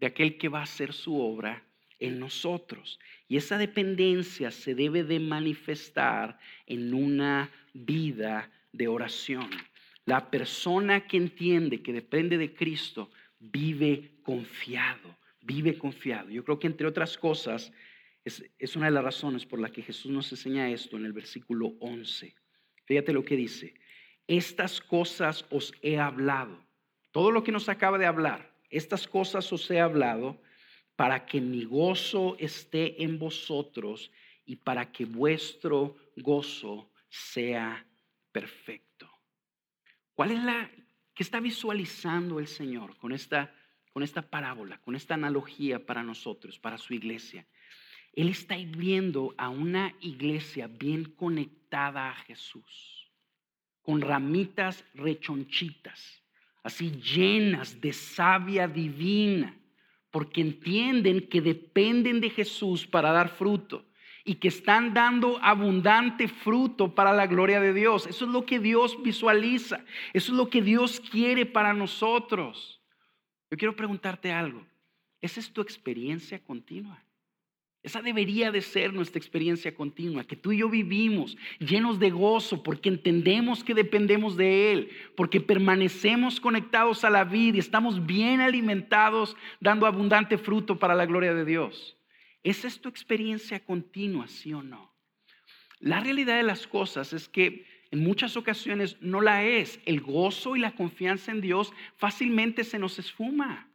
de 0.02 0.08
aquel 0.08 0.38
que 0.38 0.50
va 0.50 0.60
a 0.60 0.63
hacer 0.63 0.92
su 0.92 1.18
obra 1.18 1.63
en 2.02 2.20
nosotros. 2.20 3.00
Y 3.30 3.38
esa 3.38 3.58
dependencia 3.58 4.52
se 4.52 4.76
debe 4.76 5.06
de 5.06 5.22
manifestar 5.22 6.38
en 6.68 6.94
una 6.94 7.50
vida 7.74 8.52
de 8.74 8.89
oración. 8.89 9.50
La 10.04 10.30
persona 10.30 11.08
que 11.08 11.16
entiende 11.16 11.82
que 11.82 11.94
depende 11.94 12.38
de 12.38 12.54
Cristo 12.54 13.10
vive 13.39 14.12
confiado, 14.24 15.18
vive 15.44 15.78
confiado. 15.78 16.30
Yo 16.30 16.44
creo 16.44 16.60
que 16.60 16.68
entre 16.68 16.88
otras 16.88 17.18
cosas 17.18 17.72
es, 18.26 18.76
una 18.76 18.88
de 18.88 18.92
las 18.92 19.04
razones 19.04 19.46
por 19.46 19.60
la 19.60 19.70
que 19.70 19.82
Jesús 19.82 20.12
nos 20.12 20.32
enseña 20.32 20.70
esto 20.70 20.98
en 20.98 21.06
el 21.06 21.14
versículo 21.14 21.74
11. 21.80 22.36
Fíjate 22.86 23.14
lo 23.14 23.24
que 23.24 23.36
dice, 23.36 23.74
estas 24.28 24.80
cosas 24.82 25.46
os 25.50 25.74
he 25.82 26.00
hablado. 26.00 26.66
Todo 27.12 27.32
lo 27.32 27.44
que 27.44 27.52
nos 27.52 27.70
acaba 27.70 27.98
de 27.98 28.06
hablar, 28.06 28.54
estas 28.70 29.08
cosas 29.08 29.52
os 29.52 29.70
he 29.70 29.80
hablado 29.80 30.42
para 30.96 31.26
que 31.26 31.42
mi 31.42 31.66
gozo 31.66 32.36
esté 32.40 33.04
en 33.04 33.20
vosotros 33.20 34.12
y 34.46 34.58
para 34.58 34.92
que 34.92 35.06
vuestro 35.06 35.96
gozo 36.16 36.92
sea 37.10 37.86
perfecto. 38.32 39.10
¿Cuál 40.14 40.32
es 40.32 40.44
la 40.44 40.72
que 41.14 41.24
está 41.24 41.40
visualizando 41.40 42.40
el 42.40 42.48
Señor 42.48 42.98
con 42.98 43.12
esta 43.12 43.54
con 43.94 44.02
esta 44.02 44.24
parábola, 44.24 44.80
con 44.80 44.96
esta 44.96 45.14
analogía 45.14 45.86
para 45.86 46.02
nosotros, 46.02 46.58
para 46.58 46.80
su 46.80 46.96
iglesia. 46.96 47.46
Él 48.13 48.30
está 48.30 48.56
viendo 48.56 49.34
a 49.38 49.49
una 49.49 49.93
iglesia 49.99 50.67
bien 50.67 51.06
conectada 51.06 52.10
a 52.10 52.15
Jesús, 52.15 53.12
con 53.82 54.02
ramitas 54.02 54.86
rechonchitas, 54.93 56.21
así 56.62 56.91
llenas 56.91 57.82
de 57.82 57.91
savia 57.91 58.67
divina, 58.67 59.58
porque 60.12 60.41
entienden 60.41 61.28
que 61.28 61.41
dependen 61.41 62.21
de 62.21 62.30
Jesús 62.30 62.86
para 62.86 63.12
dar 63.12 63.30
fruto 63.30 63.84
y 64.23 64.36
que 64.36 64.47
están 64.47 64.93
dando 64.93 65.39
abundante 65.41 66.28
fruto 66.28 66.93
para 66.93 67.12
la 67.12 67.26
gloria 67.26 67.60
de 67.60 67.73
Dios. 67.73 68.06
Eso 68.06 68.26
es 68.26 68.32
lo 68.32 68.45
que 68.45 68.60
Dios 68.60 69.02
visualiza, 69.02 69.84
eso 70.13 70.32
es 70.32 70.38
lo 70.38 70.49
que 70.49 70.62
Dios 70.62 70.99
quiere 70.99 71.47
para 71.47 71.73
nosotros. 71.73 72.80
Yo 73.49 73.58
quiero 73.58 73.76
preguntarte 73.76 74.32
algo. 74.32 74.65
¿Esa 75.19 75.39
es 75.39 75.52
tu 75.52 75.62
experiencia 75.62 76.38
continua? 76.43 77.03
Esa 77.84 78.02
debería 78.02 78.50
de 78.50 78.62
ser 78.62 78.93
nuestra 78.93 79.19
experiencia 79.19 79.76
continua, 79.76 80.24
que 80.24 80.38
tú 80.38 80.54
y 80.54 80.60
yo 80.60 80.69
vivimos 80.69 81.38
llenos 81.60 82.00
de 82.00 82.12
gozo 82.12 82.63
porque 82.63 82.88
entendemos 82.88 83.62
que 83.62 83.74
dependemos 83.74 84.38
de 84.38 84.72
Él, 84.72 84.89
porque 85.17 85.41
permanecemos 85.41 86.39
conectados 86.39 87.04
a 87.04 87.10
la 87.10 87.26
vida 87.26 87.58
y 87.58 87.60
estamos 87.60 88.06
bien 88.06 88.39
alimentados, 88.39 89.36
dando 89.60 89.86
abundante 89.86 90.38
fruto 90.38 90.80
para 90.80 90.96
la 90.96 91.06
gloria 91.06 91.34
de 91.34 91.43
Dios. 91.43 91.98
¿Esa 92.41 92.69
es 92.69 92.80
tu 92.80 92.88
experiencia 92.88 93.60
continua, 93.60 94.30
sí 94.30 94.54
o 94.54 94.63
no? 94.63 94.93
La 95.80 96.00
realidad 96.00 96.38
de 96.38 96.43
las 96.43 96.65
cosas 96.65 97.12
es 97.12 97.28
que 97.28 97.65
en 97.91 98.00
muchas 98.00 98.38
ocasiones 98.38 98.96
no 99.02 99.19
la 99.19 99.43
es. 99.43 99.82
El 99.86 100.00
gozo 100.00 100.56
y 100.56 100.60
la 100.60 100.72
confianza 100.72 101.34
en 101.34 101.41
Dios 101.41 101.74
fácilmente 101.98 102.63
se 102.63 102.80
nos 102.80 102.98
esfuma. 102.98 103.67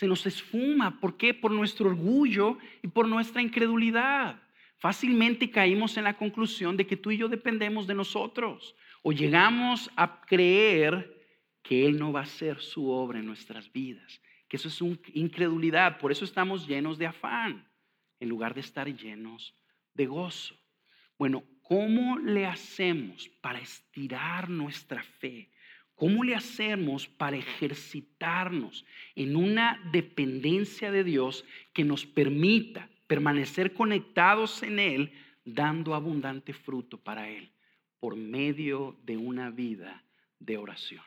Se 0.00 0.06
nos 0.06 0.24
esfuma. 0.24 0.98
¿Por 0.98 1.18
qué? 1.18 1.34
Por 1.34 1.50
nuestro 1.50 1.90
orgullo 1.90 2.56
y 2.82 2.88
por 2.88 3.06
nuestra 3.06 3.42
incredulidad. 3.42 4.40
Fácilmente 4.78 5.50
caímos 5.50 5.94
en 5.98 6.04
la 6.04 6.16
conclusión 6.16 6.74
de 6.78 6.86
que 6.86 6.96
tú 6.96 7.10
y 7.10 7.18
yo 7.18 7.28
dependemos 7.28 7.86
de 7.86 7.92
nosotros. 7.92 8.74
O 9.02 9.12
llegamos 9.12 9.90
a 9.96 10.22
creer 10.22 11.22
que 11.62 11.84
Él 11.84 11.98
no 11.98 12.14
va 12.14 12.20
a 12.20 12.22
hacer 12.22 12.62
su 12.62 12.88
obra 12.88 13.18
en 13.18 13.26
nuestras 13.26 13.70
vidas. 13.70 14.22
Que 14.48 14.56
eso 14.56 14.68
es 14.68 14.80
una 14.80 14.96
incredulidad. 15.12 15.98
Por 15.98 16.12
eso 16.12 16.24
estamos 16.24 16.66
llenos 16.66 16.96
de 16.96 17.06
afán 17.06 17.68
en 18.20 18.30
lugar 18.30 18.54
de 18.54 18.62
estar 18.62 18.88
llenos 18.88 19.54
de 19.92 20.06
gozo. 20.06 20.56
Bueno, 21.18 21.44
¿cómo 21.60 22.18
le 22.18 22.46
hacemos 22.46 23.28
para 23.42 23.58
estirar 23.58 24.48
nuestra 24.48 25.02
fe? 25.02 25.50
¿Cómo 26.00 26.24
le 26.24 26.34
hacemos 26.34 27.06
para 27.06 27.36
ejercitarnos 27.36 28.86
en 29.14 29.36
una 29.36 29.78
dependencia 29.92 30.90
de 30.90 31.04
Dios 31.04 31.44
que 31.74 31.84
nos 31.84 32.06
permita 32.06 32.88
permanecer 33.06 33.74
conectados 33.74 34.62
en 34.62 34.78
Él, 34.78 35.12
dando 35.44 35.94
abundante 35.94 36.54
fruto 36.54 36.96
para 36.96 37.28
Él, 37.28 37.52
por 37.98 38.16
medio 38.16 38.98
de 39.04 39.18
una 39.18 39.50
vida 39.50 40.02
de 40.38 40.56
oración? 40.56 41.04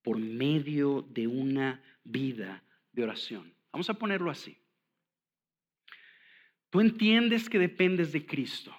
Por 0.00 0.16
medio 0.16 1.06
de 1.10 1.26
una 1.26 1.82
vida 2.02 2.64
de 2.90 3.02
oración. 3.02 3.52
Vamos 3.70 3.90
a 3.90 3.98
ponerlo 3.98 4.30
así. 4.30 4.56
Tú 6.70 6.80
entiendes 6.80 7.50
que 7.50 7.58
dependes 7.58 8.12
de 8.12 8.24
Cristo 8.24 8.74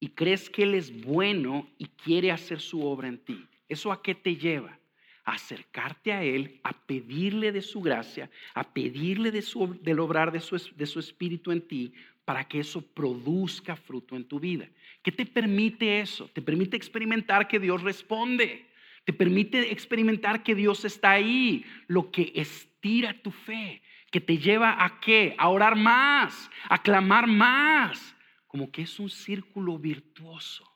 y 0.00 0.08
crees 0.08 0.48
que 0.48 0.62
Él 0.62 0.72
es 0.72 1.04
bueno 1.04 1.68
y 1.76 1.84
quiere 1.88 2.32
hacer 2.32 2.62
su 2.62 2.82
obra 2.82 3.08
en 3.08 3.18
ti. 3.18 3.46
¿Eso 3.68 3.92
a 3.92 4.02
qué 4.02 4.14
te 4.14 4.36
lleva? 4.36 4.78
A 5.24 5.32
acercarte 5.32 6.12
a 6.12 6.22
Él, 6.22 6.60
a 6.62 6.72
pedirle 6.72 7.52
de 7.52 7.62
su 7.62 7.80
gracia, 7.80 8.30
a 8.54 8.72
pedirle 8.72 9.30
de 9.30 9.42
su, 9.42 9.78
del 9.82 10.00
obrar 10.00 10.32
de 10.32 10.40
su, 10.40 10.56
de 10.74 10.86
su 10.86 10.98
espíritu 11.00 11.52
en 11.52 11.60
ti 11.60 11.92
para 12.24 12.44
que 12.44 12.60
eso 12.60 12.82
produzca 12.82 13.74
fruto 13.74 14.14
en 14.14 14.24
tu 14.24 14.38
vida. 14.38 14.68
¿Qué 15.02 15.10
te 15.10 15.24
permite 15.24 16.00
eso? 16.00 16.28
Te 16.28 16.42
permite 16.42 16.76
experimentar 16.76 17.48
que 17.48 17.58
Dios 17.58 17.82
responde. 17.82 18.66
Te 19.04 19.14
permite 19.14 19.72
experimentar 19.72 20.42
que 20.42 20.54
Dios 20.54 20.84
está 20.84 21.12
ahí, 21.12 21.64
lo 21.86 22.10
que 22.10 22.30
estira 22.34 23.14
tu 23.22 23.30
fe, 23.30 23.80
que 24.10 24.20
te 24.20 24.36
lleva 24.36 24.84
a 24.84 25.00
qué? 25.00 25.34
A 25.38 25.48
orar 25.48 25.76
más, 25.76 26.50
a 26.68 26.82
clamar 26.82 27.26
más, 27.26 28.14
como 28.46 28.70
que 28.70 28.82
es 28.82 29.00
un 29.00 29.08
círculo 29.08 29.78
virtuoso. 29.78 30.70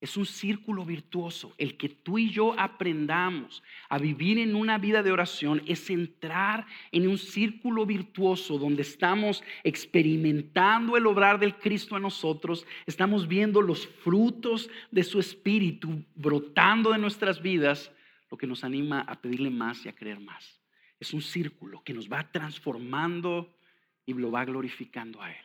Es 0.00 0.16
un 0.16 0.26
círculo 0.26 0.84
virtuoso. 0.84 1.54
El 1.58 1.76
que 1.76 1.88
tú 1.88 2.18
y 2.18 2.30
yo 2.30 2.58
aprendamos 2.58 3.64
a 3.88 3.98
vivir 3.98 4.38
en 4.38 4.54
una 4.54 4.78
vida 4.78 5.02
de 5.02 5.10
oración 5.10 5.60
es 5.66 5.90
entrar 5.90 6.66
en 6.92 7.08
un 7.08 7.18
círculo 7.18 7.84
virtuoso 7.84 8.58
donde 8.58 8.82
estamos 8.82 9.42
experimentando 9.64 10.96
el 10.96 11.06
obrar 11.06 11.40
del 11.40 11.56
Cristo 11.56 11.96
en 11.96 12.02
nosotros, 12.02 12.64
estamos 12.86 13.26
viendo 13.26 13.60
los 13.60 13.88
frutos 13.88 14.70
de 14.92 15.02
su 15.02 15.18
espíritu 15.18 16.04
brotando 16.14 16.92
de 16.92 16.98
nuestras 16.98 17.42
vidas, 17.42 17.90
lo 18.30 18.38
que 18.38 18.46
nos 18.46 18.62
anima 18.62 19.00
a 19.00 19.20
pedirle 19.20 19.50
más 19.50 19.84
y 19.84 19.88
a 19.88 19.94
creer 19.96 20.20
más. 20.20 20.60
Es 21.00 21.12
un 21.12 21.22
círculo 21.22 21.82
que 21.82 21.94
nos 21.94 22.08
va 22.08 22.30
transformando 22.30 23.52
y 24.06 24.14
lo 24.14 24.30
va 24.30 24.44
glorificando 24.44 25.20
a 25.20 25.32
Él. 25.32 25.44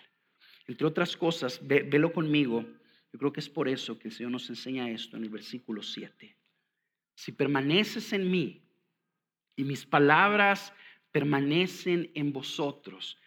Entre 0.68 0.86
otras 0.86 1.18
cosas, 1.18 1.60
velo 1.64 2.14
conmigo 2.14 2.66
yo 3.14 3.20
creo 3.20 3.32
que 3.32 3.42
es 3.42 3.50
por 3.50 3.70
eso 3.70 4.00
que 4.00 4.08
el 4.08 4.14
Señor 4.14 4.32
nos 4.32 4.50
enseña 4.50 4.90
esto 4.90 5.18
en 5.18 5.24
el 5.24 5.30
versículo 5.30 5.84
7. 5.84 6.36
Si 7.14 7.32
permaneces 7.32 8.12
en 8.12 8.30
mí 8.30 8.68
y 9.56 9.64
mis 9.64 9.86
palabras 9.86 10.74
permanecen 11.12 12.12
en 12.16 12.34
vosotros, 12.34 13.20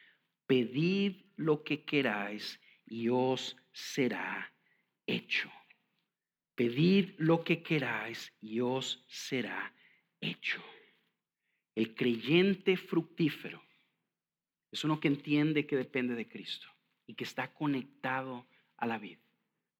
pedid 0.44 1.26
lo 1.36 1.62
que 1.62 1.84
queráis 1.84 2.60
y 2.84 3.08
os 3.08 3.56
será 3.70 4.52
hecho. 5.06 5.52
Pedid 6.56 7.10
lo 7.18 7.44
que 7.44 7.62
queráis 7.62 8.32
y 8.40 8.58
os 8.58 9.04
será 9.06 9.72
hecho. 10.20 10.60
El 11.76 11.94
creyente 11.94 12.76
fructífero 12.76 13.62
es 14.72 14.82
uno 14.82 14.98
que 14.98 15.06
entiende 15.06 15.64
que 15.64 15.76
depende 15.76 16.16
de 16.16 16.28
Cristo 16.28 16.66
y 17.06 17.14
que 17.14 17.22
está 17.22 17.54
conectado 17.54 18.48
a 18.78 18.86
la 18.86 18.98
vida. 18.98 19.25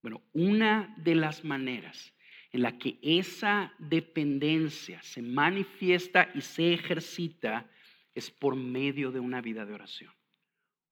Bueno, 0.07 0.23
una 0.35 0.95
de 0.99 1.17
las 1.17 1.45
maneras 1.45 2.15
en 2.53 2.63
la 2.63 2.79
que 2.79 2.97
esa 3.03 3.73
dependencia 3.81 5.03
se 5.03 5.21
manifiesta 5.21 6.31
y 6.33 6.43
se 6.43 6.75
ejercita 6.75 7.69
es 8.15 8.31
por 8.31 8.55
medio 8.55 9.11
de 9.11 9.19
una 9.19 9.41
vida 9.41 9.67
de 9.67 9.75
oración. 9.75 10.13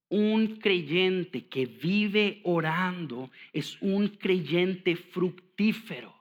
Un 0.09 0.57
creyente 0.57 1.47
que 1.47 1.65
vive 1.65 2.41
orando 2.43 3.31
es 3.53 3.81
un 3.81 4.09
creyente 4.09 4.97
fructífero. 4.97 6.13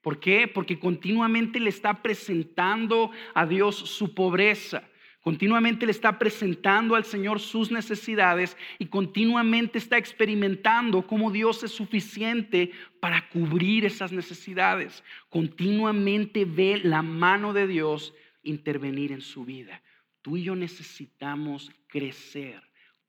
¿Por 0.00 0.18
qué? 0.18 0.48
Porque 0.48 0.76
continuamente 0.76 1.60
le 1.60 1.70
está 1.70 2.02
presentando 2.02 3.12
a 3.32 3.46
Dios 3.46 3.76
su 3.76 4.12
pobreza 4.12 4.89
Continuamente 5.20 5.84
le 5.84 5.92
está 5.92 6.18
presentando 6.18 6.94
al 6.94 7.04
Señor 7.04 7.40
sus 7.40 7.70
necesidades 7.70 8.56
y 8.78 8.86
continuamente 8.86 9.76
está 9.76 9.98
experimentando 9.98 11.06
cómo 11.06 11.30
Dios 11.30 11.62
es 11.62 11.72
suficiente 11.72 12.70
para 13.00 13.28
cubrir 13.28 13.84
esas 13.84 14.12
necesidades. 14.12 15.04
Continuamente 15.28 16.46
ve 16.46 16.80
la 16.82 17.02
mano 17.02 17.52
de 17.52 17.66
Dios 17.66 18.14
intervenir 18.42 19.12
en 19.12 19.20
su 19.20 19.44
vida. 19.44 19.82
Tú 20.22 20.38
y 20.38 20.44
yo 20.44 20.56
necesitamos 20.56 21.70
crecer, 21.86 22.62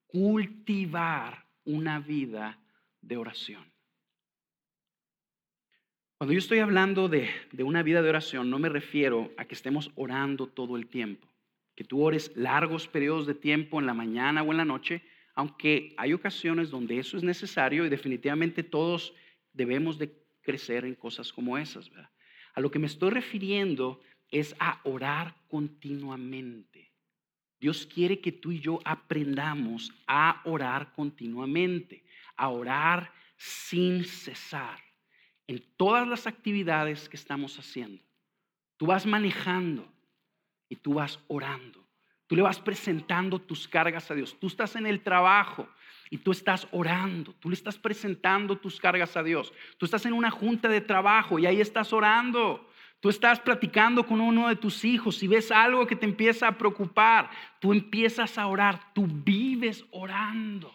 cultivar 0.08 1.46
una 1.64 2.00
vida 2.00 2.60
de 3.00 3.16
oración. 3.16 3.72
Cuando 6.18 6.34
yo 6.34 6.40
estoy 6.40 6.60
hablando 6.60 7.08
de, 7.08 7.30
de 7.54 7.64
una 7.64 7.84
vida 7.84 8.02
de 8.02 8.10
oración, 8.10 8.50
no 8.50 8.60
me 8.60 8.68
refiero 8.68 9.32
a 9.38 9.46
que 9.46 9.56
estemos 9.56 9.92
orando 9.96 10.48
todo 10.48 10.76
el 10.76 10.88
tiempo 10.88 11.31
que 11.82 11.88
tú 11.88 12.04
ores 12.04 12.32
largos 12.36 12.88
periodos 12.88 13.26
de 13.26 13.34
tiempo 13.34 13.80
en 13.80 13.88
la 13.88 13.96
mañana 13.96 14.44
o 14.44 14.52
en 14.52 14.58
la 14.58 14.66
noche, 14.66 15.02
aunque 15.34 15.96
hay 15.98 16.14
ocasiones 16.14 16.70
donde 16.70 17.00
eso 17.00 17.18
es 17.18 17.24
necesario 17.24 17.84
y 17.84 17.90
definitivamente 17.90 18.62
todos 18.62 19.16
debemos 19.52 19.98
de 19.98 20.16
crecer 20.44 20.86
en 20.86 20.94
cosas 20.94 21.34
como 21.34 21.58
esas. 21.58 21.90
A 22.54 22.62
lo 22.62 22.70
que 22.70 22.78
me 22.78 22.86
estoy 22.86 23.10
refiriendo 23.10 24.00
es 24.30 24.56
a 24.60 24.80
orar 24.84 25.34
continuamente. 25.48 26.92
Dios 27.60 27.88
quiere 27.88 28.20
que 28.20 28.32
tú 28.32 28.52
y 28.52 28.60
yo 28.60 28.80
aprendamos 28.86 29.92
a 30.06 30.40
orar 30.46 30.94
continuamente, 30.94 32.04
a 32.36 32.50
orar 32.50 33.12
sin 33.38 34.04
cesar 34.06 34.78
en 35.48 35.64
todas 35.78 36.08
las 36.08 36.28
actividades 36.28 37.10
que 37.10 37.18
estamos 37.18 37.58
haciendo. 37.58 38.04
Tú 38.78 38.86
vas 38.86 39.04
manejando, 39.08 39.92
y 40.72 40.78
tú 40.78 40.94
vas 40.94 41.20
orando. 41.28 41.86
Tú 42.28 42.38
le 42.38 42.42
vas 42.42 42.60
presentando 42.60 43.40
tus 43.40 43.68
cargas 43.68 44.10
a 44.10 44.16
Dios. 44.16 44.38
Tú 44.40 44.48
estás 44.48 44.78
en 44.78 44.88
el 44.88 45.02
trabajo 45.02 45.68
y 46.10 46.18
tú 46.18 46.32
estás 46.32 46.66
orando. 46.72 47.34
Tú 47.42 47.50
le 47.50 47.56
estás 47.56 47.78
presentando 47.78 48.58
tus 48.58 48.80
cargas 48.80 49.18
a 49.18 49.22
Dios. 49.22 49.52
Tú 49.78 49.86
estás 49.86 50.06
en 50.06 50.14
una 50.14 50.32
junta 50.32 50.70
de 50.70 50.80
trabajo 50.80 51.38
y 51.38 51.46
ahí 51.46 51.60
estás 51.60 51.92
orando. 51.92 52.70
Tú 53.02 53.10
estás 53.10 53.42
platicando 53.42 54.06
con 54.06 54.22
uno 54.22 54.48
de 54.48 54.56
tus 54.56 54.86
hijos 54.86 55.22
y 55.24 55.28
ves 55.28 55.52
algo 55.52 55.86
que 55.86 55.98
te 55.98 56.06
empieza 56.06 56.48
a 56.48 56.58
preocupar. 56.58 57.30
Tú 57.60 57.74
empiezas 57.74 58.38
a 58.38 58.48
orar. 58.48 58.94
Tú 58.94 59.06
vives 59.08 59.84
orando. 59.92 60.74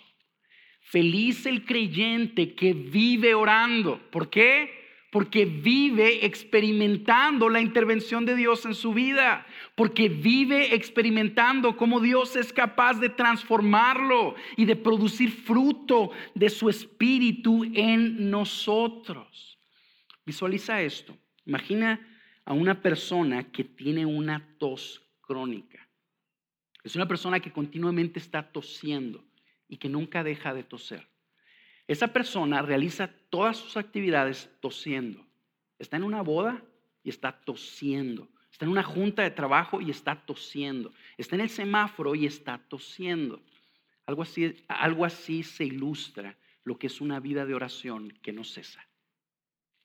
Feliz 0.80 1.46
el 1.46 1.64
creyente 1.64 2.54
que 2.54 2.74
vive 2.74 3.34
orando. 3.34 3.98
¿Por 4.10 4.28
qué? 4.28 4.85
Porque 5.10 5.44
vive 5.44 6.26
experimentando 6.26 7.48
la 7.48 7.60
intervención 7.60 8.26
de 8.26 8.34
Dios 8.34 8.66
en 8.66 8.74
su 8.74 8.92
vida, 8.92 9.46
porque 9.74 10.08
vive 10.08 10.74
experimentando 10.74 11.76
cómo 11.76 12.00
Dios 12.00 12.36
es 12.36 12.52
capaz 12.52 13.00
de 13.00 13.08
transformarlo 13.08 14.34
y 14.56 14.64
de 14.64 14.76
producir 14.76 15.30
fruto 15.30 16.10
de 16.34 16.50
su 16.50 16.68
espíritu 16.68 17.64
en 17.74 18.30
nosotros. 18.30 19.58
Visualiza 20.24 20.82
esto. 20.82 21.16
Imagina 21.44 22.00
a 22.44 22.52
una 22.52 22.82
persona 22.82 23.50
que 23.50 23.64
tiene 23.64 24.04
una 24.04 24.56
tos 24.58 25.02
crónica. 25.20 25.88
Es 26.82 26.94
una 26.94 27.08
persona 27.08 27.40
que 27.40 27.52
continuamente 27.52 28.18
está 28.18 28.52
tosiendo 28.52 29.24
y 29.68 29.76
que 29.76 29.88
nunca 29.88 30.22
deja 30.22 30.54
de 30.54 30.62
toser. 30.62 31.08
Esa 31.88 32.08
persona 32.08 32.62
realiza 32.62 33.08
todas 33.30 33.56
sus 33.56 33.76
actividades 33.76 34.50
tosiendo. 34.60 35.24
Está 35.78 35.96
en 35.96 36.04
una 36.04 36.22
boda 36.22 36.62
y 37.02 37.10
está 37.10 37.32
tosiendo. 37.32 38.28
Está 38.50 38.64
en 38.64 38.72
una 38.72 38.82
junta 38.82 39.22
de 39.22 39.30
trabajo 39.30 39.80
y 39.80 39.90
está 39.90 40.26
tosiendo. 40.26 40.92
Está 41.16 41.36
en 41.36 41.42
el 41.42 41.50
semáforo 41.50 42.14
y 42.14 42.26
está 42.26 42.58
tosiendo. 42.58 43.42
Algo 44.06 44.22
así, 44.22 44.64
algo 44.68 45.04
así 45.04 45.42
se 45.42 45.64
ilustra 45.64 46.36
lo 46.64 46.78
que 46.78 46.88
es 46.88 47.00
una 47.00 47.20
vida 47.20 47.46
de 47.46 47.54
oración 47.54 48.10
que 48.22 48.32
no 48.32 48.44
cesa. 48.44 48.84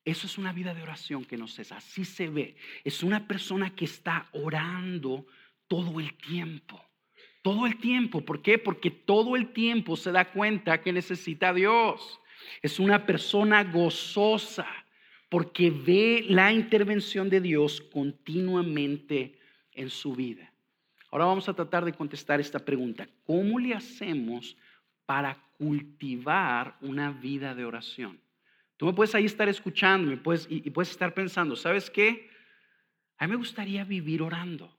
Eso 0.03 0.25
es 0.25 0.37
una 0.37 0.51
vida 0.51 0.73
de 0.73 0.81
oración 0.81 1.25
que 1.25 1.37
no 1.37 1.47
cesa. 1.47 1.77
Así 1.77 2.05
se 2.05 2.29
ve. 2.29 2.55
Es 2.83 3.03
una 3.03 3.27
persona 3.27 3.75
que 3.75 3.85
está 3.85 4.27
orando 4.31 5.27
todo 5.67 5.99
el 5.99 6.15
tiempo. 6.15 6.83
Todo 7.41 7.65
el 7.65 7.77
tiempo. 7.77 8.21
¿Por 8.21 8.41
qué? 8.41 8.57
Porque 8.57 8.91
todo 8.91 9.35
el 9.35 9.53
tiempo 9.53 9.95
se 9.95 10.11
da 10.11 10.31
cuenta 10.31 10.81
que 10.81 10.93
necesita 10.93 11.49
a 11.49 11.53
Dios. 11.53 12.19
Es 12.61 12.79
una 12.79 13.05
persona 13.05 13.63
gozosa 13.63 14.67
porque 15.29 15.71
ve 15.71 16.25
la 16.27 16.51
intervención 16.51 17.29
de 17.29 17.41
Dios 17.41 17.81
continuamente 17.81 19.39
en 19.73 19.89
su 19.89 20.13
vida. 20.15 20.51
Ahora 21.11 21.25
vamos 21.25 21.47
a 21.49 21.53
tratar 21.53 21.85
de 21.85 21.93
contestar 21.93 22.39
esta 22.39 22.59
pregunta. 22.59 23.07
¿Cómo 23.25 23.59
le 23.59 23.73
hacemos 23.73 24.55
para 25.11 25.37
cultivar 25.57 26.77
una 26.79 27.11
vida 27.11 27.53
de 27.53 27.65
oración. 27.65 28.17
Tú 28.77 28.85
me 28.85 28.93
puedes 28.93 29.13
ahí 29.13 29.25
estar 29.25 29.49
escuchando 29.49 30.17
puedes, 30.23 30.47
y, 30.49 30.65
y 30.65 30.69
puedes 30.71 30.89
estar 30.89 31.13
pensando, 31.13 31.55
¿sabes 31.55 31.89
qué? 31.89 32.29
A 33.17 33.27
mí 33.27 33.31
me 33.31 33.37
gustaría 33.37 33.83
vivir 33.83 34.21
orando. 34.21 34.75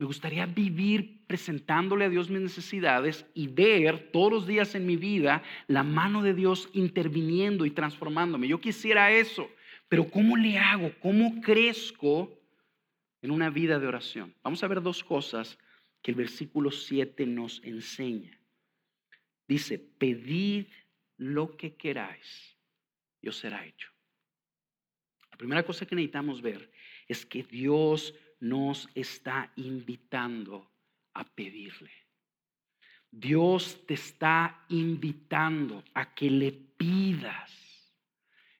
Me 0.00 0.06
gustaría 0.06 0.46
vivir 0.46 1.26
presentándole 1.26 2.06
a 2.06 2.08
Dios 2.08 2.30
mis 2.30 2.40
necesidades 2.40 3.26
y 3.34 3.48
ver 3.48 4.10
todos 4.12 4.32
los 4.32 4.46
días 4.46 4.74
en 4.74 4.86
mi 4.86 4.96
vida 4.96 5.42
la 5.66 5.82
mano 5.82 6.22
de 6.22 6.32
Dios 6.32 6.70
interviniendo 6.72 7.66
y 7.66 7.70
transformándome. 7.70 8.48
Yo 8.48 8.62
quisiera 8.62 9.12
eso, 9.12 9.50
pero 9.90 10.10
¿cómo 10.10 10.38
le 10.38 10.56
hago? 10.56 10.90
¿Cómo 11.00 11.42
crezco 11.42 12.34
en 13.20 13.30
una 13.30 13.50
vida 13.50 13.78
de 13.78 13.88
oración? 13.88 14.34
Vamos 14.42 14.64
a 14.64 14.68
ver 14.68 14.80
dos 14.80 15.04
cosas 15.04 15.58
que 16.00 16.12
el 16.12 16.16
versículo 16.16 16.70
7 16.70 17.26
nos 17.26 17.62
enseña. 17.62 18.40
Dice, 19.46 19.78
pedid 19.78 20.64
lo 21.18 21.58
que 21.58 21.74
queráis 21.74 22.56
y 23.20 23.28
os 23.28 23.36
será 23.36 23.66
hecho. 23.66 23.90
La 25.30 25.36
primera 25.36 25.62
cosa 25.62 25.84
que 25.84 25.94
necesitamos 25.94 26.40
ver 26.40 26.72
es 27.06 27.26
que 27.26 27.42
Dios 27.42 28.14
nos 28.40 28.88
está 28.94 29.52
invitando 29.56 30.70
a 31.14 31.24
pedirle. 31.24 31.90
Dios 33.10 33.84
te 33.86 33.94
está 33.94 34.64
invitando 34.68 35.84
a 35.94 36.14
que 36.14 36.30
le 36.30 36.52
pidas. 36.52 37.52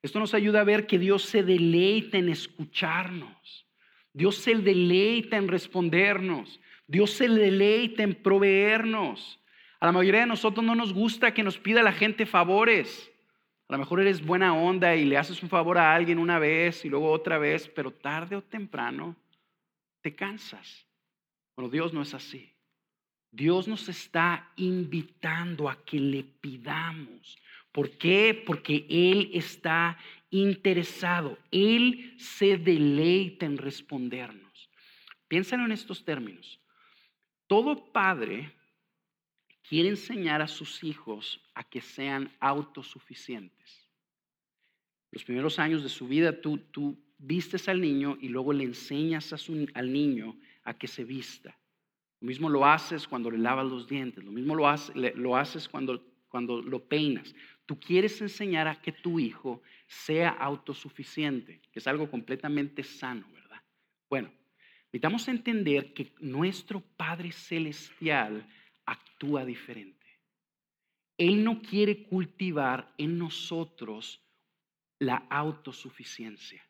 Esto 0.02 0.18
nos 0.18 0.34
ayuda 0.34 0.60
a 0.60 0.64
ver 0.64 0.86
que 0.86 0.98
Dios 0.98 1.24
se 1.24 1.42
deleita 1.42 2.18
en 2.18 2.28
escucharnos. 2.28 3.66
Dios 4.12 4.36
se 4.36 4.54
deleita 4.56 5.36
en 5.36 5.48
respondernos. 5.48 6.60
Dios 6.86 7.12
se 7.12 7.28
deleita 7.28 8.02
en 8.02 8.14
proveernos. 8.14 9.38
A 9.78 9.86
la 9.86 9.92
mayoría 9.92 10.20
de 10.20 10.26
nosotros 10.26 10.64
no 10.64 10.74
nos 10.74 10.92
gusta 10.92 11.32
que 11.32 11.42
nos 11.42 11.58
pida 11.58 11.82
la 11.82 11.92
gente 11.92 12.26
favores. 12.26 13.10
A 13.68 13.74
lo 13.74 13.78
mejor 13.78 14.00
eres 14.00 14.24
buena 14.24 14.52
onda 14.54 14.96
y 14.96 15.04
le 15.04 15.16
haces 15.16 15.42
un 15.42 15.48
favor 15.48 15.78
a 15.78 15.94
alguien 15.94 16.18
una 16.18 16.40
vez 16.40 16.84
y 16.84 16.88
luego 16.88 17.10
otra 17.12 17.38
vez, 17.38 17.68
pero 17.68 17.92
tarde 17.92 18.34
o 18.34 18.42
temprano 18.42 19.14
te 20.02 20.14
cansas. 20.14 20.86
Bueno, 21.56 21.70
Dios 21.70 21.92
no 21.92 22.02
es 22.02 22.14
así. 22.14 22.52
Dios 23.30 23.68
nos 23.68 23.88
está 23.88 24.52
invitando 24.56 25.68
a 25.68 25.84
que 25.84 26.00
le 26.00 26.24
pidamos. 26.24 27.38
¿Por 27.70 27.90
qué? 27.98 28.42
Porque 28.46 28.86
Él 28.88 29.30
está 29.34 29.98
interesado. 30.30 31.38
Él 31.50 32.16
se 32.18 32.56
deleita 32.56 33.46
en 33.46 33.56
respondernos. 33.56 34.70
Piénsalo 35.28 35.64
en 35.64 35.72
estos 35.72 36.04
términos. 36.04 36.60
Todo 37.46 37.92
padre 37.92 38.52
quiere 39.68 39.88
enseñar 39.88 40.42
a 40.42 40.48
sus 40.48 40.82
hijos 40.82 41.40
a 41.54 41.62
que 41.62 41.80
sean 41.80 42.34
autosuficientes. 42.40 43.88
Los 45.12 45.24
primeros 45.24 45.58
años 45.60 45.82
de 45.84 45.88
su 45.88 46.08
vida 46.08 46.40
tú, 46.40 46.58
tú 46.58 46.98
vistes 47.20 47.68
al 47.68 47.80
niño 47.80 48.16
y 48.20 48.28
luego 48.28 48.52
le 48.52 48.64
enseñas 48.64 49.32
al 49.74 49.92
niño 49.92 50.36
a 50.64 50.74
que 50.74 50.88
se 50.88 51.04
vista. 51.04 51.56
Lo 52.20 52.28
mismo 52.28 52.48
lo 52.48 52.66
haces 52.66 53.06
cuando 53.06 53.30
le 53.30 53.38
lavas 53.38 53.66
los 53.66 53.86
dientes, 53.86 54.24
lo 54.24 54.32
mismo 54.32 54.54
lo, 54.54 54.66
lo 54.94 55.36
haces 55.36 55.68
cuando, 55.68 56.02
cuando 56.28 56.60
lo 56.62 56.86
peinas. 56.86 57.34
Tú 57.66 57.78
quieres 57.78 58.20
enseñar 58.20 58.68
a 58.68 58.80
que 58.80 58.92
tu 58.92 59.18
hijo 59.18 59.62
sea 59.86 60.30
autosuficiente, 60.30 61.60
que 61.72 61.78
es 61.78 61.86
algo 61.86 62.10
completamente 62.10 62.82
sano, 62.82 63.26
¿verdad? 63.32 63.62
Bueno, 64.08 64.32
necesitamos 64.86 65.28
entender 65.28 65.94
que 65.94 66.12
nuestro 66.20 66.80
Padre 66.80 67.32
Celestial 67.32 68.46
actúa 68.84 69.44
diferente. 69.44 70.06
Él 71.16 71.44
no 71.44 71.60
quiere 71.60 72.04
cultivar 72.04 72.92
en 72.98 73.18
nosotros 73.18 74.22
la 74.98 75.16
autosuficiencia. 75.30 76.62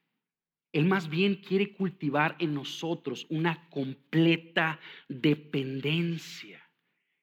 Él 0.73 0.87
más 0.87 1.09
bien 1.09 1.37
quiere 1.37 1.73
cultivar 1.73 2.37
en 2.39 2.55
nosotros 2.55 3.27
una 3.29 3.69
completa 3.71 4.79
dependencia. 5.09 6.61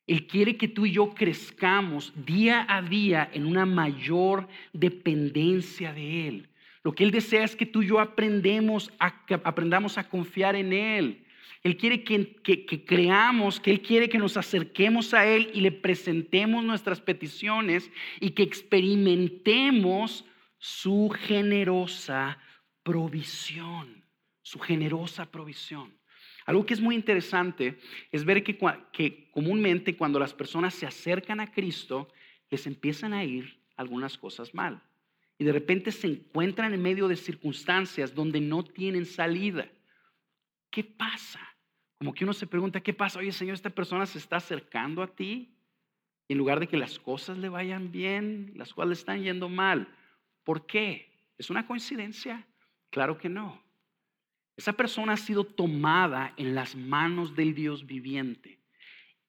Él 0.05 0.25
quiere 0.27 0.57
que 0.57 0.67
tú 0.67 0.85
y 0.85 0.93
yo 0.93 1.13
crezcamos 1.13 2.13
día 2.25 2.65
a 2.69 2.81
día 2.81 3.29
en 3.33 3.45
una 3.45 3.65
mayor 3.65 4.47
dependencia 4.73 5.93
de 5.93 6.27
Él. 6.27 6.49
Lo 6.83 6.93
que 6.93 7.03
Él 7.03 7.11
desea 7.11 7.43
es 7.43 7.55
que 7.55 7.65
tú 7.65 7.81
y 7.81 7.87
yo 7.87 7.99
aprendemos 7.99 8.91
a, 8.99 9.25
aprendamos 9.43 9.97
a 9.97 10.07
confiar 10.07 10.55
en 10.55 10.71
Él. 10.71 11.25
Él 11.63 11.75
quiere 11.75 12.03
que, 12.03 12.35
que, 12.35 12.85
creamos, 12.85 13.59
que 13.59 13.71
Él 13.71 13.81
quiere 13.81 14.07
que 14.07 14.17
nos 14.17 14.37
acerquemos 14.37 15.13
a 15.13 15.25
Él 15.25 15.51
y 15.53 15.59
le 15.59 15.73
presentemos 15.73 16.63
nuestras 16.63 17.01
peticiones 17.01 17.91
y 18.21 18.29
que 18.29 18.43
experimentemos 18.43 20.23
su 20.59 21.09
generosa 21.09 22.39
provisión, 22.87 24.01
su 24.41 24.59
generosa 24.59 25.29
provisión. 25.29 25.93
Algo 26.45 26.65
que 26.65 26.73
es 26.73 26.79
muy 26.79 26.95
interesante 26.95 27.77
es 28.13 28.23
ver 28.23 28.45
que, 28.45 29.29
comúnmente 29.31 29.97
cuando 29.97 30.19
las 30.19 30.33
personas 30.33 30.73
se 30.73 30.85
acercan 30.85 31.41
a 31.41 31.51
Cristo, 31.51 32.07
les 32.49 32.65
empiezan 32.65 33.11
a 33.13 33.25
ir 33.25 33.61
algunas 33.75 34.17
cosas 34.17 34.53
mal. 34.53 34.81
Y 35.37 35.43
de 35.43 35.51
repente 35.51 35.91
se 35.91 36.07
encuentran 36.07 36.73
en 36.73 36.81
medio 36.81 37.09
de 37.09 37.17
circunstancias 37.17 38.15
donde 38.15 38.39
no 38.39 38.63
tienen 38.63 39.05
salida. 39.05 39.69
¿Qué 40.69 40.85
pasa? 40.85 41.41
Como 41.97 42.13
que 42.13 42.23
uno 42.23 42.31
se 42.31 42.47
pregunta, 42.47 42.79
¿qué 42.79 42.93
pasa? 42.93 43.19
Oye, 43.19 43.33
Señor, 43.33 43.55
esta 43.55 43.69
persona 43.69 44.05
se 44.05 44.19
está 44.19 44.37
acercando 44.37 45.03
a 45.03 45.13
ti. 45.13 45.57
Y 46.29 46.33
en 46.33 46.37
lugar 46.37 46.61
de 46.61 46.67
que 46.67 46.77
las 46.77 46.99
cosas 46.99 47.37
le 47.37 47.49
vayan 47.49 47.91
bien, 47.91 48.53
las 48.55 48.73
cuales 48.73 48.99
están 48.99 49.23
yendo 49.23 49.49
mal. 49.49 49.93
¿Por 50.45 50.65
qué? 50.65 51.11
¿Es 51.37 51.49
una 51.49 51.67
coincidencia? 51.67 52.47
Claro 52.89 53.17
que 53.17 53.29
no. 53.29 53.61
Esa 54.55 54.73
persona 54.73 55.13
ha 55.13 55.17
sido 55.17 55.43
tomada 55.43 56.33
en 56.35 56.55
las 56.55 56.75
manos 56.75 57.35
del 57.35 57.53
Dios 57.53 57.85
viviente. 57.85 58.59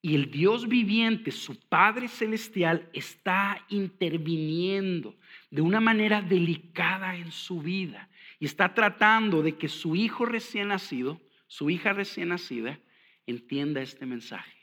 Y 0.01 0.15
el 0.15 0.31
Dios 0.31 0.69
viviente, 0.69 1.33
su 1.33 1.59
Padre 1.69 2.09
Celestial, 2.09 2.89
está 2.93 3.65
interviniendo 3.69 5.19
de 5.51 5.61
una 5.61 5.81
manera 5.81 6.23
delicada 6.23 7.17
en 7.17 7.31
su 7.31 7.61
vida. 7.61 8.09
Y 8.39 8.47
está 8.47 8.73
tratando 8.73 9.43
de 9.43 9.57
que 9.59 9.69
su 9.69 9.97
hijo 9.97 10.25
recién 10.25 10.69
nacido, 10.69 11.21
su 11.47 11.69
hija 11.69 11.93
recién 11.93 12.29
nacida, 12.29 12.79
entienda 13.27 13.83
este 13.83 14.07
mensaje. 14.07 14.57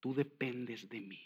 Tú 0.00 0.14
dependes 0.14 0.88
de 0.88 1.00
mí. 1.02 1.22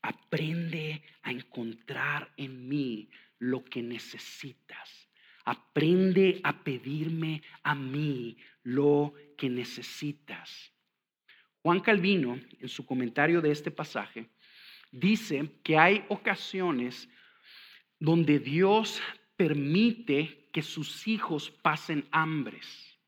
Aprende 0.00 1.02
a 1.22 1.32
encontrar 1.32 2.32
en 2.36 2.68
mí 2.68 3.10
lo 3.38 3.64
que 3.64 3.82
necesitas 3.82 5.07
Aprende 5.48 6.42
a 6.44 6.52
pedirme 6.62 7.40
a 7.62 7.74
mí 7.74 8.36
lo 8.64 9.14
que 9.34 9.48
necesitas. 9.48 10.70
Juan 11.62 11.80
Calvino, 11.80 12.38
en 12.60 12.68
su 12.68 12.84
comentario 12.84 13.40
de 13.40 13.50
este 13.50 13.70
pasaje, 13.70 14.28
dice 14.92 15.48
que 15.62 15.78
hay 15.78 16.04
ocasiones 16.10 17.08
donde 17.98 18.38
Dios 18.38 19.00
permite 19.38 20.50
que 20.52 20.60
sus 20.60 21.08
hijos 21.08 21.50
pasen 21.50 22.06
hambres, 22.10 22.98